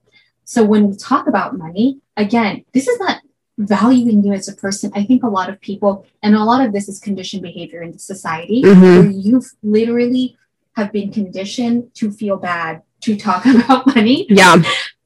So 0.43 0.63
when 0.63 0.89
we 0.89 0.97
talk 0.97 1.27
about 1.27 1.57
money, 1.57 2.01
again, 2.17 2.65
this 2.73 2.87
is 2.87 2.99
not 2.99 3.21
valuing 3.57 4.23
you 4.23 4.33
as 4.33 4.47
a 4.47 4.55
person. 4.55 4.91
I 4.95 5.03
think 5.03 5.23
a 5.23 5.27
lot 5.27 5.49
of 5.49 5.61
people, 5.61 6.05
and 6.23 6.35
a 6.35 6.43
lot 6.43 6.65
of 6.65 6.73
this 6.73 6.89
is 6.89 6.99
conditioned 6.99 7.43
behavior 7.43 7.81
in 7.81 7.97
society, 7.97 8.63
Mhm. 8.63 8.81
where 8.81 9.09
you've 9.09 9.51
literally 9.61 10.37
have 10.76 10.91
been 10.91 11.11
conditioned 11.11 11.93
to 11.95 12.11
feel 12.11 12.38
bad 12.38 12.82
to 13.01 13.15
talk 13.15 13.45
about 13.55 13.88
money 13.95 14.26
Yeah. 14.30 14.61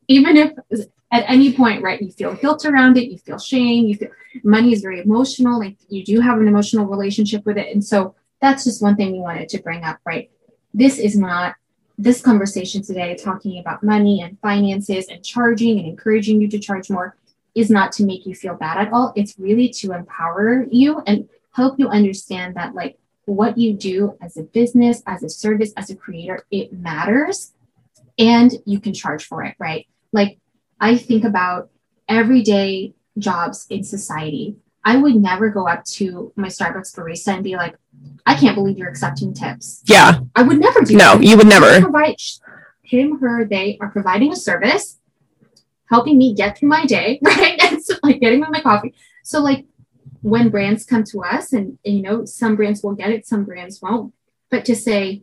even 0.07 0.37
if 0.37 0.51
at 1.11 1.23
any 1.29 1.53
point, 1.53 1.81
right, 1.81 2.01
you 2.01 2.11
feel 2.11 2.33
guilt 2.33 2.65
around 2.65 2.97
it, 2.97 3.09
you 3.09 3.17
feel 3.17 3.37
shame, 3.39 3.85
you 3.85 3.95
feel 3.95 4.09
money 4.43 4.73
is 4.73 4.81
very 4.81 4.99
emotional, 4.99 5.59
like 5.59 5.77
you 5.87 6.03
do 6.03 6.19
have 6.19 6.39
an 6.39 6.47
emotional 6.47 6.85
relationship 6.87 7.45
with 7.45 7.57
it. 7.57 7.71
And 7.73 7.83
so 7.83 8.15
that's 8.41 8.65
just 8.65 8.81
one 8.81 8.95
thing 8.97 9.13
we 9.13 9.19
wanted 9.19 9.47
to 9.49 9.61
bring 9.61 9.83
up, 9.83 9.99
right? 10.05 10.29
This 10.73 10.97
is 10.99 11.15
not 11.15 11.55
this 11.97 12.21
conversation 12.21 12.81
today 12.81 13.15
talking 13.15 13.59
about 13.59 13.81
money 13.81 14.21
and 14.21 14.37
finances 14.41 15.07
and 15.07 15.23
charging 15.23 15.79
and 15.79 15.87
encouraging 15.87 16.41
you 16.41 16.49
to 16.49 16.59
charge 16.59 16.89
more 16.89 17.15
is 17.53 17.69
not 17.69 17.93
to 17.93 18.03
make 18.03 18.25
you 18.25 18.35
feel 18.35 18.55
bad 18.55 18.77
at 18.85 18.91
all. 18.91 19.13
It's 19.15 19.35
really 19.39 19.69
to 19.69 19.93
empower 19.93 20.65
you 20.69 21.01
and 21.07 21.29
help 21.51 21.79
you 21.79 21.87
understand 21.87 22.55
that 22.55 22.75
like 22.75 22.97
what 23.25 23.57
you 23.57 23.73
do 23.73 24.17
as 24.21 24.37
a 24.37 24.43
business, 24.43 25.01
as 25.07 25.23
a 25.23 25.29
service, 25.29 25.73
as 25.77 25.89
a 25.89 25.95
creator, 25.95 26.45
it 26.51 26.71
matters 26.73 27.53
and 28.17 28.51
you 28.65 28.79
can 28.79 28.93
charge 28.93 29.25
for 29.25 29.43
it, 29.43 29.55
right? 29.59 29.87
Like 30.13 30.39
I 30.79 30.97
think 30.97 31.23
about 31.23 31.69
everyday 32.07 32.93
jobs 33.17 33.65
in 33.69 33.83
society. 33.83 34.57
I 34.83 34.97
would 34.97 35.15
never 35.15 35.49
go 35.49 35.67
up 35.67 35.83
to 35.85 36.31
my 36.35 36.47
Starbucks 36.47 36.95
barista 36.95 37.33
and 37.33 37.43
be 37.43 37.55
like, 37.55 37.75
I 38.25 38.35
can't 38.35 38.55
believe 38.55 38.77
you're 38.77 38.89
accepting 38.89 39.33
tips. 39.33 39.81
Yeah. 39.85 40.19
I 40.35 40.43
would 40.43 40.59
never 40.59 40.81
do 40.81 40.95
No, 40.95 41.15
that. 41.17 41.23
you 41.23 41.35
would 41.37 41.47
never. 41.47 41.81
provide 41.81 42.17
him, 42.83 43.17
her, 43.19 43.45
they 43.45 43.79
are 43.81 43.89
providing 43.89 44.31
a 44.31 44.35
service, 44.35 44.99
helping 45.89 46.17
me 46.19 46.35
get 46.35 46.57
through 46.57 46.69
my 46.69 46.85
day, 46.85 47.19
right? 47.23 47.59
And 47.63 47.83
so 47.83 47.95
like 48.03 48.19
getting 48.19 48.41
me 48.41 48.47
my 48.51 48.61
coffee. 48.61 48.93
So 49.23 49.39
like 49.41 49.65
when 50.25 50.49
brands 50.49 50.83
come 50.83 51.03
to 51.03 51.23
us 51.23 51.53
and, 51.53 51.77
you 51.83 52.01
know, 52.01 52.25
some 52.25 52.55
brands 52.55 52.81
will 52.81 52.95
get 52.95 53.11
it, 53.11 53.27
some 53.27 53.43
brands 53.43 53.79
won't. 53.79 54.11
But 54.49 54.65
to 54.65 54.75
say, 54.75 55.21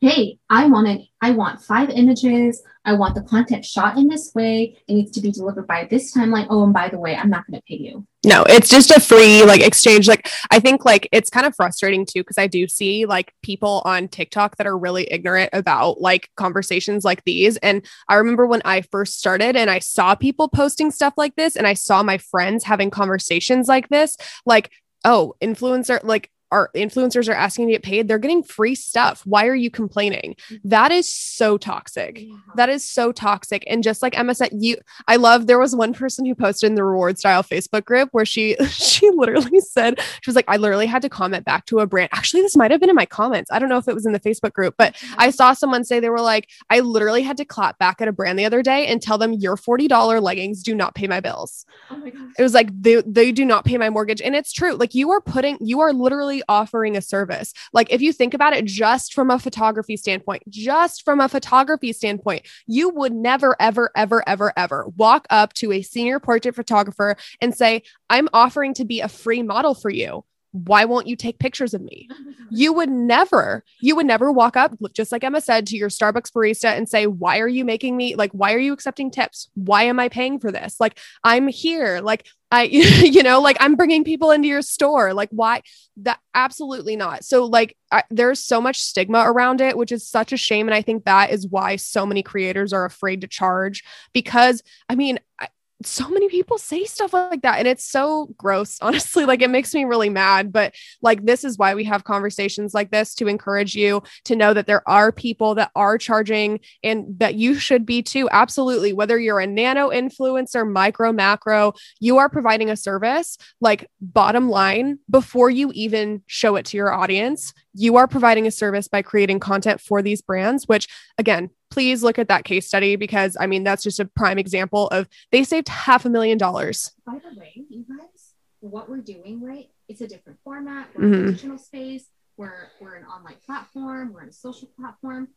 hey, 0.00 0.38
I 0.48 0.66
want 0.68 0.88
it, 0.88 1.02
I 1.20 1.32
want 1.32 1.60
five 1.60 1.90
images, 1.90 2.62
I 2.86 2.94
want 2.94 3.14
the 3.14 3.20
content 3.20 3.66
shot 3.66 3.98
in 3.98 4.08
this 4.08 4.32
way, 4.34 4.78
it 4.88 4.94
needs 4.94 5.10
to 5.12 5.20
be 5.20 5.30
delivered 5.30 5.66
by 5.66 5.86
this 5.90 6.16
timeline. 6.16 6.46
Oh, 6.48 6.64
and 6.64 6.72
by 6.72 6.88
the 6.88 6.98
way, 6.98 7.14
I'm 7.14 7.28
not 7.28 7.46
gonna 7.46 7.60
pay 7.68 7.76
you. 7.76 8.06
No, 8.26 8.42
it's 8.48 8.68
just 8.68 8.90
a 8.90 8.98
free 8.98 9.44
like 9.44 9.60
exchange. 9.60 10.08
Like 10.08 10.28
I 10.50 10.58
think 10.58 10.84
like 10.84 11.08
it's 11.12 11.30
kind 11.30 11.46
of 11.46 11.54
frustrating 11.54 12.04
too 12.04 12.22
because 12.22 12.38
I 12.38 12.48
do 12.48 12.66
see 12.66 13.06
like 13.06 13.32
people 13.40 13.82
on 13.84 14.08
TikTok 14.08 14.56
that 14.56 14.66
are 14.66 14.76
really 14.76 15.06
ignorant 15.12 15.50
about 15.52 16.00
like 16.00 16.28
conversations 16.36 17.04
like 17.04 17.22
these. 17.22 17.56
And 17.58 17.86
I 18.08 18.16
remember 18.16 18.48
when 18.48 18.62
I 18.64 18.80
first 18.80 19.20
started 19.20 19.54
and 19.54 19.70
I 19.70 19.78
saw 19.78 20.16
people 20.16 20.48
posting 20.48 20.90
stuff 20.90 21.14
like 21.16 21.36
this 21.36 21.54
and 21.54 21.68
I 21.68 21.74
saw 21.74 22.02
my 22.02 22.18
friends 22.18 22.64
having 22.64 22.90
conversations 22.90 23.68
like 23.68 23.88
this, 23.90 24.16
like, 24.44 24.72
oh, 25.04 25.34
influencer, 25.40 26.02
like 26.02 26.28
our 26.50 26.70
influencers 26.74 27.28
are 27.28 27.34
asking 27.34 27.66
to 27.66 27.72
get 27.72 27.82
paid. 27.82 28.08
They're 28.08 28.18
getting 28.18 28.42
free 28.42 28.74
stuff. 28.74 29.22
Why 29.24 29.46
are 29.46 29.54
you 29.54 29.70
complaining? 29.70 30.36
Mm-hmm. 30.48 30.68
That 30.68 30.92
is 30.92 31.12
so 31.12 31.58
toxic. 31.58 32.22
That 32.54 32.68
is 32.68 32.88
so 32.88 33.12
toxic. 33.12 33.64
And 33.66 33.82
just 33.82 34.02
like 34.02 34.16
Emma 34.16 34.34
said, 34.34 34.50
you 34.52 34.76
I 35.08 35.16
love 35.16 35.46
there 35.46 35.58
was 35.58 35.74
one 35.74 35.92
person 35.92 36.24
who 36.24 36.34
posted 36.34 36.68
in 36.68 36.74
the 36.74 36.82
rewardStyle 36.82 37.46
Facebook 37.46 37.84
group 37.84 38.08
where 38.12 38.24
she 38.24 38.56
she 38.70 39.10
literally 39.10 39.60
said, 39.60 40.00
she 40.22 40.30
was 40.30 40.36
like, 40.36 40.44
I 40.48 40.56
literally 40.56 40.86
had 40.86 41.02
to 41.02 41.08
comment 41.08 41.44
back 41.44 41.66
to 41.66 41.80
a 41.80 41.86
brand. 41.86 42.10
Actually, 42.12 42.42
this 42.42 42.56
might 42.56 42.70
have 42.70 42.80
been 42.80 42.90
in 42.90 42.96
my 42.96 43.06
comments. 43.06 43.50
I 43.50 43.58
don't 43.58 43.68
know 43.68 43.78
if 43.78 43.88
it 43.88 43.94
was 43.94 44.06
in 44.06 44.12
the 44.12 44.20
Facebook 44.20 44.52
group, 44.52 44.74
but 44.78 44.94
mm-hmm. 44.94 45.14
I 45.18 45.30
saw 45.30 45.52
someone 45.52 45.84
say 45.84 46.00
they 46.00 46.10
were 46.10 46.20
like, 46.20 46.48
I 46.70 46.80
literally 46.80 47.22
had 47.22 47.36
to 47.38 47.44
clap 47.44 47.78
back 47.78 48.00
at 48.00 48.08
a 48.08 48.12
brand 48.12 48.38
the 48.38 48.44
other 48.44 48.62
day 48.62 48.86
and 48.86 49.02
tell 49.02 49.18
them 49.18 49.32
your 49.32 49.56
$40 49.56 50.22
leggings 50.22 50.62
do 50.62 50.74
not 50.74 50.94
pay 50.94 51.06
my 51.06 51.20
bills. 51.20 51.66
oh 51.90 51.96
my 51.96 52.10
gosh. 52.10 52.32
It 52.38 52.42
was 52.42 52.54
like 52.54 52.70
they, 52.80 53.02
they 53.02 53.32
do 53.32 53.44
not 53.44 53.64
pay 53.64 53.78
my 53.78 53.90
mortgage. 53.90 54.20
And 54.22 54.34
it's 54.34 54.52
true. 54.52 54.74
Like 54.74 54.94
you 54.94 55.10
are 55.10 55.20
putting, 55.20 55.58
you 55.60 55.80
are 55.80 55.92
literally 55.92 56.42
offering 56.48 56.96
a 56.96 57.02
service. 57.02 57.52
Like 57.72 57.92
if 57.92 58.00
you 58.00 58.12
think 58.12 58.34
about 58.34 58.54
it 58.54 58.64
just 58.64 59.14
from 59.14 59.30
a 59.30 59.38
photography 59.38 59.96
standpoint, 59.96 60.42
just 60.48 61.04
from 61.04 61.20
a 61.20 61.28
photography 61.28 61.92
standpoint, 61.92 62.46
you 62.66 62.88
would 62.90 63.12
never, 63.12 63.56
ever, 63.60 63.90
ever, 63.96 64.22
ever, 64.26 64.52
ever 64.56 64.86
walk 64.96 65.26
up 65.30 65.52
to 65.54 65.72
a 65.72 65.82
senior 65.82 66.20
portrait 66.20 66.54
photographer 66.54 67.16
and 67.40 67.54
say, 67.54 67.82
I'm 68.10 68.28
offering 68.32 68.74
to 68.74 68.84
be 68.84 69.00
a 69.00 69.08
free 69.08 69.42
model 69.42 69.74
for 69.74 69.90
you. 69.90 70.24
Why 70.52 70.86
won't 70.86 71.06
you 71.06 71.16
take 71.16 71.38
pictures 71.38 71.74
of 71.74 71.82
me? 71.82 72.08
You 72.48 72.72
would 72.74 72.88
never, 72.88 73.64
you 73.80 73.96
would 73.96 74.06
never 74.06 74.30
walk 74.30 74.56
up, 74.56 74.72
just 74.92 75.10
like 75.10 75.24
Emma 75.24 75.40
said, 75.40 75.66
to 75.66 75.76
your 75.76 75.88
Starbucks 75.88 76.30
barista 76.30 76.76
and 76.76 76.88
say, 76.88 77.08
Why 77.08 77.40
are 77.40 77.48
you 77.48 77.64
making 77.64 77.96
me 77.96 78.14
like, 78.14 78.30
why 78.30 78.54
are 78.54 78.58
you 78.58 78.72
accepting 78.72 79.10
tips? 79.10 79.50
Why 79.54 79.82
am 79.82 79.98
I 79.98 80.08
paying 80.08 80.38
for 80.38 80.52
this? 80.52 80.78
Like, 80.78 80.96
I'm 81.24 81.48
here. 81.48 82.00
Like, 82.00 82.24
I, 82.50 82.62
you 83.02 83.22
know, 83.22 83.40
like 83.40 83.56
I'm 83.60 83.74
bringing 83.74 84.04
people 84.04 84.30
into 84.30 84.48
your 84.48 84.62
store. 84.62 85.14
Like, 85.14 85.30
why? 85.30 85.62
That 85.98 86.18
absolutely 86.34 86.96
not. 86.96 87.24
So, 87.24 87.44
like, 87.44 87.76
I, 87.90 88.04
there's 88.10 88.40
so 88.40 88.60
much 88.60 88.80
stigma 88.80 89.20
around 89.20 89.60
it, 89.60 89.76
which 89.76 89.92
is 89.92 90.08
such 90.08 90.32
a 90.32 90.36
shame. 90.36 90.68
And 90.68 90.74
I 90.74 90.82
think 90.82 91.04
that 91.04 91.30
is 91.30 91.46
why 91.46 91.76
so 91.76 92.06
many 92.06 92.22
creators 92.22 92.72
are 92.72 92.84
afraid 92.84 93.20
to 93.22 93.26
charge 93.26 93.82
because, 94.12 94.62
I 94.88 94.94
mean, 94.94 95.18
I, 95.40 95.48
so 95.84 96.08
many 96.08 96.28
people 96.28 96.56
say 96.56 96.84
stuff 96.84 97.12
like 97.12 97.42
that 97.42 97.58
and 97.58 97.68
it's 97.68 97.84
so 97.84 98.28
gross 98.38 98.78
honestly 98.82 99.24
like 99.24 99.42
it 99.42 99.50
makes 99.50 99.74
me 99.74 99.84
really 99.84 100.08
mad 100.08 100.52
but 100.52 100.74
like 101.02 101.24
this 101.24 101.44
is 101.44 101.58
why 101.58 101.74
we 101.74 101.84
have 101.84 102.04
conversations 102.04 102.72
like 102.72 102.90
this 102.90 103.14
to 103.14 103.28
encourage 103.28 103.74
you 103.74 104.02
to 104.24 104.34
know 104.34 104.54
that 104.54 104.66
there 104.66 104.86
are 104.88 105.12
people 105.12 105.54
that 105.54 105.70
are 105.74 105.98
charging 105.98 106.60
and 106.82 107.06
that 107.18 107.34
you 107.34 107.54
should 107.54 107.84
be 107.84 108.02
too. 108.02 108.28
Absolutely 108.30 108.92
whether 108.92 109.18
you're 109.18 109.40
a 109.40 109.46
nano 109.46 109.90
influencer 109.90 110.70
micro 110.70 111.12
macro 111.12 111.72
you 112.00 112.18
are 112.18 112.28
providing 112.28 112.70
a 112.70 112.76
service 112.76 113.36
like 113.60 113.88
bottom 114.00 114.48
line 114.48 114.98
before 115.10 115.50
you 115.50 115.70
even 115.74 116.22
show 116.26 116.56
it 116.56 116.64
to 116.66 116.76
your 116.76 116.92
audience 116.92 117.52
you 117.74 117.96
are 117.96 118.06
providing 118.06 118.46
a 118.46 118.50
service 118.50 118.88
by 118.88 119.02
creating 119.02 119.38
content 119.38 119.80
for 119.80 120.02
these 120.02 120.22
brands 120.22 120.66
which 120.66 120.88
again 121.18 121.50
please 121.76 122.02
look 122.02 122.18
at 122.18 122.28
that 122.28 122.42
case 122.46 122.66
study 122.66 122.96
because 122.96 123.36
I 123.38 123.46
mean 123.46 123.62
that's 123.62 123.82
just 123.82 124.00
a 124.00 124.06
prime 124.06 124.38
example 124.38 124.88
of 124.88 125.06
they 125.30 125.44
saved 125.44 125.68
half 125.68 126.06
a 126.06 126.08
million 126.08 126.38
dollars. 126.38 126.92
By 127.04 127.18
the 127.18 127.38
way, 127.38 127.52
you 127.68 127.84
guys, 127.86 128.32
what 128.60 128.88
we're 128.88 129.02
doing, 129.02 129.42
right? 129.42 129.68
It's 129.86 130.00
a 130.00 130.06
different 130.06 130.38
format. 130.42 130.88
We're 130.94 131.04
in 131.04 131.12
Mhm. 131.12 131.28
a 131.28 131.32
digital 131.32 131.58
space. 131.58 132.08
We're 132.38 132.68
we're 132.80 132.94
an 132.94 133.04
online 133.04 133.36
platform. 133.44 134.14
We're 134.14 134.22
in 134.22 134.30
a 134.30 134.32
social 134.32 134.68
platform. 134.68 135.28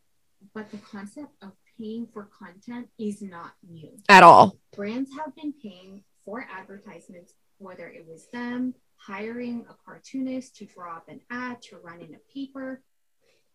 But 0.54 0.70
the 0.70 0.78
concept 0.78 1.34
of 1.42 1.52
paying 1.78 2.06
for 2.06 2.24
content 2.42 2.88
is 2.98 3.20
not 3.20 3.52
new. 3.68 3.90
At 4.08 4.22
all. 4.22 4.58
Brands 4.74 5.10
have 5.18 5.34
been 5.36 5.52
paying 5.62 6.04
for 6.24 6.46
advertisements, 6.50 7.34
whether 7.58 7.86
it 7.86 8.06
was 8.08 8.28
them 8.32 8.74
hiring 8.96 9.66
a 9.68 9.74
cartoonist 9.84 10.56
to 10.56 10.64
draw 10.64 10.96
up 10.96 11.08
an 11.10 11.20
ad 11.30 11.60
to 11.68 11.76
run 11.76 12.00
in 12.00 12.14
a 12.14 12.32
paper 12.34 12.82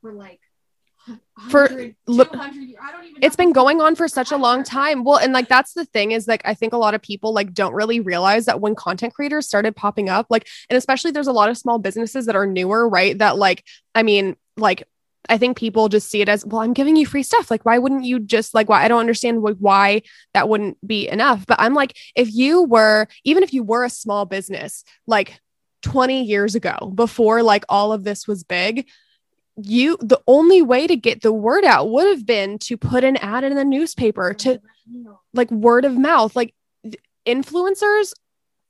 for 0.02 0.14
like 0.14 0.42
For- 1.50 1.64
100, 1.64 1.96
look- 2.08 2.32
200 2.32 2.62
years. 2.62 2.80
I 2.82 2.92
don't 2.92 3.06
even 3.06 3.24
It's 3.24 3.36
been 3.36 3.52
going 3.52 3.82
on 3.82 3.96
for 3.96 4.08
such 4.08 4.32
a 4.32 4.38
long 4.38 4.64
time. 4.64 5.04
Well, 5.04 5.18
and 5.18 5.34
like 5.34 5.48
that's 5.48 5.74
the 5.74 5.86
thing 5.86 6.12
is 6.12 6.28
like 6.28 6.42
I 6.46 6.54
think 6.54 6.74
a 6.74 6.78
lot 6.78 6.94
of 6.94 7.02
people 7.02 7.34
like 7.34 7.54
don't 7.54 7.74
really 7.74 8.00
realize 8.00 8.46
that 8.46 8.62
when 8.62 8.74
content 8.76 9.14
creators 9.14 9.48
started 9.48 9.76
popping 9.76 10.10
up, 10.10 10.28
like 10.30 10.48
and 10.70 10.78
especially 10.78 11.12
there's 11.12 11.28
a 11.28 11.34
lot 11.34 11.50
of 11.50 11.58
small 11.58 11.78
businesses 11.78 12.26
that 12.26 12.36
are 12.36 12.48
newer, 12.48 12.88
right? 12.88 13.18
That 13.18 13.38
like 13.38 13.64
I 13.94 14.04
mean, 14.04 14.36
like 14.58 14.88
I 15.30 15.38
think 15.38 15.58
people 15.58 15.90
just 15.90 16.10
see 16.10 16.22
it 16.22 16.30
as, 16.30 16.46
well, 16.46 16.62
I'm 16.62 16.74
giving 16.74 16.96
you 16.96 17.06
free 17.06 17.24
stuff. 17.24 17.50
Like, 17.50 17.66
why 17.66 17.78
wouldn't 17.80 18.04
you 18.04 18.20
just 18.20 18.54
like, 18.54 18.70
why? 18.70 18.84
I 18.84 18.88
don't 18.88 19.00
understand 19.00 19.40
wh- 19.40 19.60
why 19.62 20.04
that 20.34 20.48
wouldn't 20.48 20.78
be 20.86 21.08
enough. 21.08 21.46
But 21.48 21.60
I'm 21.60 21.74
like, 21.74 21.98
if 22.16 22.32
you 22.34 22.64
were, 22.64 23.08
even 23.24 23.42
if 23.42 23.54
you 23.54 23.64
were 23.64 23.84
a 23.84 23.90
small 23.90 24.26
business, 24.26 24.84
like 25.08 25.40
20 25.82 26.24
years 26.24 26.56
ago, 26.56 26.92
before 26.94 27.42
like 27.44 27.66
all 27.70 27.92
of 27.92 28.04
this 28.04 28.28
was 28.28 28.44
big, 28.44 28.88
you, 29.58 29.98
the 30.02 30.22
only 30.28 30.62
way 30.62 30.88
to 30.88 30.96
get 30.96 31.22
the 31.22 31.32
word 31.34 31.64
out 31.64 31.90
would 31.90 32.08
have 32.08 32.26
been 32.26 32.58
to 32.60 32.78
put 32.78 33.04
an 33.04 33.18
ad 33.18 33.44
in 33.44 33.56
the 33.56 33.64
newspaper 33.66 34.34
to 34.34 34.60
like 35.34 35.50
word 35.52 35.86
of 35.86 35.98
mouth. 35.98 36.36
Like 36.36 36.54
influencers 37.26 38.14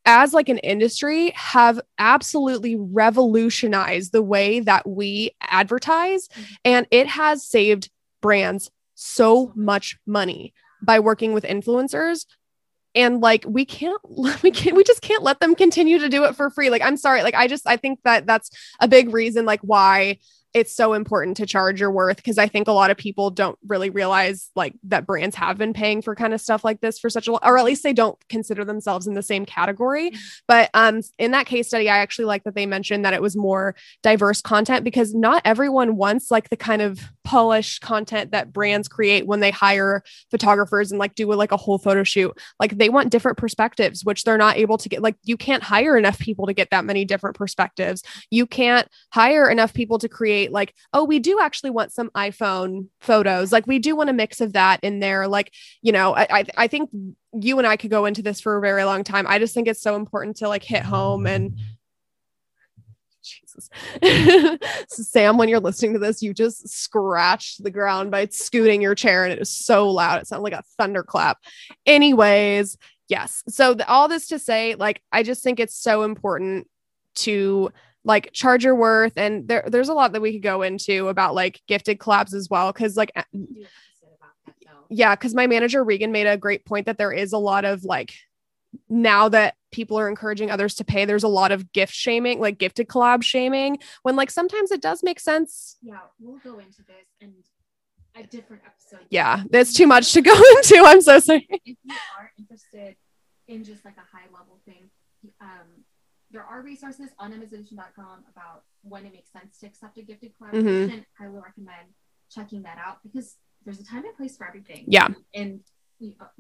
as 0.06 0.34
like 0.34 0.50
an 0.50 0.60
industry 0.60 1.32
have 1.36 1.80
absolutely 1.98 2.76
revolutionized 2.76 4.12
the 4.12 4.22
way 4.22 4.60
that 4.60 4.88
we 4.88 5.32
advertise 5.42 6.28
Mhm. 6.28 6.56
and 6.64 6.88
it 6.92 7.08
has 7.08 7.46
saved 7.46 7.90
brands 8.22 8.70
so 8.94 9.52
much 9.56 9.98
money 10.06 10.54
by 10.82 11.00
working 11.00 11.34
with 11.34 11.44
influencers 11.44 12.26
and 12.94 13.20
like 13.22 13.44
we 13.48 13.66
can't 13.66 14.00
we 14.44 14.52
can't 14.52 14.76
we 14.76 14.84
just 14.84 15.02
can't 15.02 15.24
let 15.24 15.40
them 15.40 15.56
continue 15.56 15.98
to 16.00 16.08
do 16.08 16.24
it 16.24 16.36
for 16.36 16.50
free 16.50 16.70
like 16.70 16.84
i'm 16.84 16.98
sorry 16.98 17.24
like 17.24 17.36
i 17.36 17.48
just 17.48 17.68
i 17.68 17.76
think 17.76 18.00
that 18.04 18.26
that's 18.28 18.52
a 18.80 18.88
big 18.88 19.12
reason 19.12 19.44
like 19.46 19.62
why 19.62 20.18
it's 20.56 20.74
so 20.74 20.94
important 20.94 21.36
to 21.36 21.46
charge 21.46 21.82
your 21.82 21.92
worth 21.92 22.16
because 22.16 22.38
I 22.38 22.48
think 22.48 22.70
a 22.70 22.72
lot 22.72 22.90
of 22.90 22.96
people 22.96 23.30
don't 23.30 23.60
really 23.68 23.90
realize 23.90 24.50
like 24.56 24.74
that 24.84 25.06
brands 25.06 25.36
have 25.36 25.58
been 25.58 25.74
paying 25.74 26.02
for 26.02 26.16
kind 26.16 26.34
of 26.34 26.40
stuff 26.40 26.64
like 26.64 26.80
this 26.80 26.98
for 26.98 27.10
such 27.10 27.28
a 27.28 27.34
long, 27.34 27.42
or 27.44 27.58
at 27.58 27.66
least 27.66 27.84
they 27.84 27.92
don't 27.92 28.18
consider 28.30 28.64
themselves 28.64 29.06
in 29.06 29.16
the 29.16 29.22
same 29.22 29.46
category. 29.46 30.12
Mm-hmm. 30.12 30.20
But 30.48 30.70
um 30.74 31.02
in 31.20 31.32
that 31.32 31.46
case 31.46 31.68
study, 31.68 31.90
I 31.90 31.98
actually 31.98 32.26
like 32.26 32.46
that 32.46 32.56
they 32.56 32.66
mentioned 32.66 33.04
that 33.04 33.14
it 33.14 33.22
was 33.22 33.36
more 33.36 33.76
diverse 34.02 34.42
content 34.42 34.86
because 34.86 35.14
not 35.14 35.42
everyone 35.44 35.98
wants 35.98 36.32
like 36.32 36.50
the 36.50 36.56
kind 36.56 36.82
of 36.82 37.02
polished 37.26 37.82
content 37.82 38.32
that 38.32 38.54
brands 38.54 38.88
create 38.88 39.28
when 39.28 39.42
they 39.42 39.52
hire 39.52 40.04
photographers 40.32 40.90
and 40.90 41.00
like 41.00 41.16
do 41.16 41.34
a, 41.34 41.36
like 41.36 41.52
a 41.52 41.58
whole 41.58 41.78
photo 41.78 42.04
shoot. 42.04 42.32
Like 42.62 42.78
they 42.78 42.88
want 42.88 43.10
different 43.10 43.38
perspectives, 43.38 44.06
which 44.06 44.24
they're 44.24 44.38
not 44.38 44.56
able 44.56 44.78
to 44.78 44.88
get. 44.88 45.02
Like 45.02 45.18
you 45.24 45.36
can't 45.36 45.64
hire 45.64 45.98
enough 45.98 46.18
people 46.18 46.46
to 46.46 46.54
get 46.54 46.70
that 46.70 46.86
many 46.86 47.04
different 47.04 47.36
perspectives. 47.36 48.04
You 48.30 48.46
can't 48.46 48.88
hire 49.12 49.50
enough 49.50 49.74
people 49.74 49.98
to 49.98 50.08
create 50.08 50.45
like, 50.52 50.74
oh, 50.94 51.04
we 51.04 51.20
do 51.20 51.40
actually 51.40 51.70
want 51.70 51.92
some 51.92 52.10
iPhone 52.12 52.88
photos. 53.00 53.52
Like 53.52 53.68
we 53.68 53.80
do 53.80 53.96
want 53.96 54.10
a 54.10 54.14
mix 54.14 54.42
of 54.42 54.54
that 54.54 54.80
in 54.84 55.00
there. 55.00 55.28
Like, 55.28 55.54
you 55.82 55.92
know, 55.92 56.16
I, 56.16 56.28
I, 56.30 56.46
I 56.58 56.68
think 56.68 56.90
you 57.34 57.58
and 57.58 57.68
I 57.68 57.78
could 57.78 57.90
go 57.90 58.06
into 58.06 58.22
this 58.22 58.42
for 58.42 58.58
a 58.58 58.62
very 58.62 58.84
long 58.84 59.04
time. 59.04 59.26
I 59.28 59.40
just 59.40 59.54
think 59.54 59.68
it's 59.68 59.82
so 59.82 59.96
important 59.96 60.38
to 60.38 60.48
like 60.48 60.64
hit 60.64 60.84
home 60.84 61.26
and 61.28 61.58
Jesus. 63.26 63.70
so 64.88 65.04
Sam, 65.04 65.38
when 65.38 65.50
you're 65.50 65.60
listening 65.60 65.94
to 65.94 66.00
this, 66.00 66.22
you 66.22 66.34
just 66.34 66.70
scratched 66.70 67.64
the 67.64 67.72
ground 67.72 68.12
by 68.12 68.28
scooting 68.28 68.82
your 68.82 68.96
chair 68.96 69.24
and 69.24 69.34
it 69.34 69.40
is 69.40 69.50
so 69.50 69.90
loud. 69.90 70.22
It 70.22 70.28
sounded 70.28 70.44
like 70.44 70.54
a 70.54 70.64
thunderclap. 70.78 71.40
Anyways, 71.86 72.78
yes. 73.08 73.44
So 73.50 73.74
the, 73.74 73.88
all 73.88 74.08
this 74.08 74.28
to 74.28 74.40
say, 74.40 74.76
like, 74.76 75.02
I 75.12 75.24
just 75.24 75.44
think 75.44 75.60
it's 75.60 75.76
so 75.76 76.04
important 76.04 76.68
to 77.16 77.72
like 78.06 78.32
charge 78.32 78.64
your 78.64 78.76
worth 78.76 79.18
and 79.18 79.48
there, 79.48 79.66
there's 79.68 79.90
a 79.90 79.94
lot 79.94 80.14
that 80.14 80.22
we 80.22 80.32
could 80.32 80.44
go 80.44 80.62
into 80.62 81.10
about 81.10 81.36
like 81.36 81.60
gifted 81.68 81.98
collabs 81.98 82.34
as 82.34 82.48
well 82.50 82.72
because 82.72 82.96
like 82.96 83.12
yeah 84.90 85.16
because 85.16 85.34
my 85.34 85.48
manager 85.48 85.84
regan 85.84 86.12
made 86.12 86.28
a 86.28 86.38
great 86.38 86.66
point 86.66 86.86
that 86.86 86.98
there 86.98 87.12
is 87.12 87.34
a 87.34 87.38
lot 87.38 87.66
of 87.66 87.84
like 87.84 88.14
now 88.88 89.28
that 89.30 89.56
people 89.72 89.98
are 89.98 90.08
encouraging 90.08 90.52
others 90.52 90.76
to 90.76 90.86
pay 90.86 91.06
there's 91.06 91.24
a 91.24 91.28
lot 91.28 91.52
of 91.52 91.72
gift 91.72 91.94
shaming 91.94 92.40
like 92.40 92.58
gifted 92.58 92.88
collab 92.88 93.24
shaming 93.24 93.78
when 94.04 94.16
like 94.16 94.30
sometimes 94.30 94.72
it 94.72 94.82
does 94.82 95.02
make 95.04 95.20
sense. 95.20 95.78
Yeah 95.82 95.98
we'll 96.20 96.40
go 96.40 96.60
into 96.60 96.84
this 96.84 97.08
in 97.20 97.34
a 98.16 98.24
different 98.28 98.62
episode. 98.66 99.06
Yeah 99.10 99.44
there's 99.50 99.74
too 99.74 99.88
much 99.88 100.14
to 100.14 100.22
go 100.22 100.34
into 100.58 100.84
i'm 100.86 101.02
so 101.02 101.20
sorry. 101.20 101.48
If 101.50 101.62
you 101.66 101.96
are 102.20 102.32
interested 102.38 102.96
in 103.48 103.64
just 103.64 103.84
like 103.84 103.98
a 103.98 104.16
high 104.16 104.26
level 104.32 104.60
thing 104.66 104.90
um 105.42 105.84
there 106.36 106.44
are 106.44 106.62
resources 106.62 107.12
on 107.18 107.32
amazon.com 107.32 108.26
about 108.30 108.64
when 108.84 109.06
it 109.06 109.14
makes 109.14 109.32
sense 109.32 109.58
to 109.60 109.68
accept 109.68 109.98
a 109.98 110.02
gifted 110.02 110.34
collaboration. 110.38 111.00
Mm-hmm. 111.00 111.24
I 111.24 111.30
will 111.30 111.40
recommend 111.40 111.88
checking 112.30 112.62
that 112.64 112.78
out 112.78 112.98
because 113.04 113.38
there's 113.64 113.80
a 113.80 113.86
time 113.86 114.04
and 114.04 114.18
place 114.18 114.36
for 114.36 114.46
everything. 114.46 114.84
Yeah. 114.86 115.08
And 115.34 115.62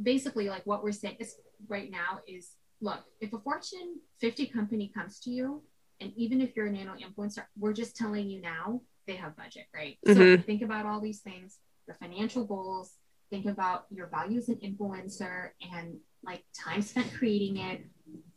basically, 0.04 0.50
like 0.50 0.66
what 0.66 0.84
we're 0.84 0.92
saying 0.92 1.16
is 1.20 1.36
right 1.70 1.90
now 1.90 2.20
is 2.28 2.52
look, 2.82 3.00
if 3.22 3.32
a 3.32 3.40
Fortune 3.40 4.02
50 4.20 4.48
company 4.48 4.92
comes 4.94 5.22
to 5.22 5.30
you, 5.30 5.64
and 6.02 6.12
even 6.18 6.42
if 6.42 6.58
you're 6.58 6.68
a 6.68 6.72
nano 6.72 6.96
influencer, 6.96 7.46
we're 7.58 7.72
just 7.72 7.96
telling 7.96 8.30
you 8.30 8.42
now 8.42 8.82
they 9.08 9.16
have 9.16 9.38
budget, 9.38 9.68
right? 9.74 9.98
Mm-hmm. 10.06 10.42
So 10.42 10.42
think 10.44 10.62
about 10.62 10.86
all 10.86 11.00
these 11.00 11.22
things, 11.22 11.60
the 11.88 11.94
financial 11.94 12.44
goals, 12.44 12.96
think 13.30 13.46
about 13.46 13.86
your 13.90 14.08
values 14.08 14.50
as 14.50 14.58
an 14.58 14.58
influencer 14.58 15.52
and 15.74 15.96
like 16.22 16.44
time 16.54 16.82
spent 16.82 17.14
creating 17.14 17.58
it, 17.58 17.86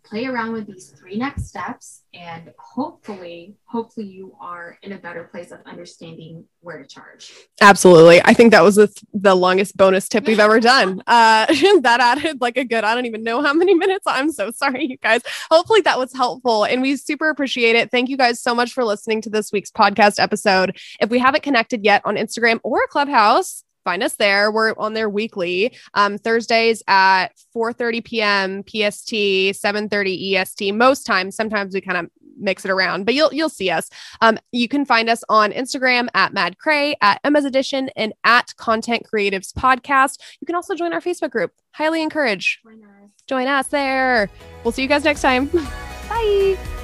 play 0.08 0.26
around 0.26 0.52
with 0.52 0.66
these 0.66 0.90
three 0.98 1.18
next 1.18 1.48
steps 1.48 2.02
and 2.14 2.50
hopefully 2.58 3.54
hopefully 3.66 4.06
you 4.06 4.34
are 4.40 4.78
in 4.82 4.92
a 4.92 4.98
better 4.98 5.24
place 5.24 5.50
of 5.50 5.58
understanding 5.66 6.44
where 6.60 6.82
to 6.82 6.86
charge. 6.88 7.32
Absolutely. 7.60 8.20
I 8.24 8.32
think 8.32 8.52
that 8.52 8.62
was 8.62 8.76
the, 8.76 8.88
the 9.12 9.34
longest 9.34 9.76
bonus 9.76 10.08
tip 10.08 10.26
we've 10.26 10.40
ever 10.40 10.60
done. 10.60 11.02
Uh 11.18 11.46
that 11.82 12.00
added 12.00 12.40
like 12.40 12.56
a 12.56 12.64
good 12.64 12.84
i 12.84 12.94
don't 12.94 13.06
even 13.06 13.22
know 13.22 13.42
how 13.42 13.52
many 13.52 13.74
minutes. 13.74 14.04
I'm 14.06 14.30
so 14.30 14.50
sorry 14.50 14.86
you 14.86 14.96
guys. 14.98 15.22
Hopefully 15.50 15.80
that 15.82 15.98
was 15.98 16.12
helpful 16.12 16.64
and 16.64 16.82
we 16.82 16.96
super 16.96 17.30
appreciate 17.30 17.76
it. 17.76 17.90
Thank 17.90 18.08
you 18.08 18.16
guys 18.16 18.40
so 18.40 18.54
much 18.54 18.72
for 18.72 18.84
listening 18.84 19.20
to 19.22 19.30
this 19.30 19.52
week's 19.52 19.70
podcast 19.70 20.22
episode. 20.22 20.78
If 21.00 21.10
we 21.10 21.18
haven't 21.18 21.42
connected 21.42 21.84
yet 21.84 22.02
on 22.04 22.16
instagram 22.16 22.60
or 22.62 22.86
clubhouse 22.88 23.64
find 23.88 24.02
us 24.02 24.16
there. 24.16 24.50
We're 24.52 24.74
on 24.76 24.92
there 24.92 25.08
weekly. 25.08 25.74
Um, 25.94 26.18
Thursdays 26.18 26.82
at 26.88 27.28
4:30 27.56 28.04
p.m. 28.04 28.62
PST, 28.62 29.14
7:30 29.54 30.34
EST. 30.34 30.72
Most 30.72 31.06
times, 31.06 31.34
sometimes 31.34 31.72
we 31.72 31.80
kind 31.80 31.96
of 31.96 32.10
mix 32.38 32.66
it 32.66 32.70
around, 32.70 33.06
but 33.06 33.14
you'll 33.14 33.32
you'll 33.32 33.48
see 33.48 33.70
us. 33.70 33.88
Um, 34.20 34.38
you 34.52 34.68
can 34.68 34.84
find 34.84 35.08
us 35.08 35.24
on 35.30 35.52
Instagram 35.52 36.08
at 36.12 36.34
Mad 36.34 36.58
Cray, 36.58 36.96
at 37.00 37.18
Emma's 37.24 37.46
Edition, 37.46 37.88
and 37.96 38.12
at 38.24 38.54
Content 38.56 39.06
Creatives 39.10 39.54
Podcast. 39.54 40.20
You 40.42 40.46
can 40.46 40.54
also 40.54 40.74
join 40.74 40.92
our 40.92 41.00
Facebook 41.00 41.30
group. 41.30 41.52
Highly 41.72 42.02
encourage. 42.02 42.60
Join 42.62 42.84
us. 42.84 43.10
Join 43.26 43.46
us 43.46 43.68
there. 43.68 44.28
We'll 44.64 44.72
see 44.72 44.82
you 44.82 44.88
guys 44.88 45.04
next 45.04 45.22
time. 45.22 45.46
Bye. 46.10 46.77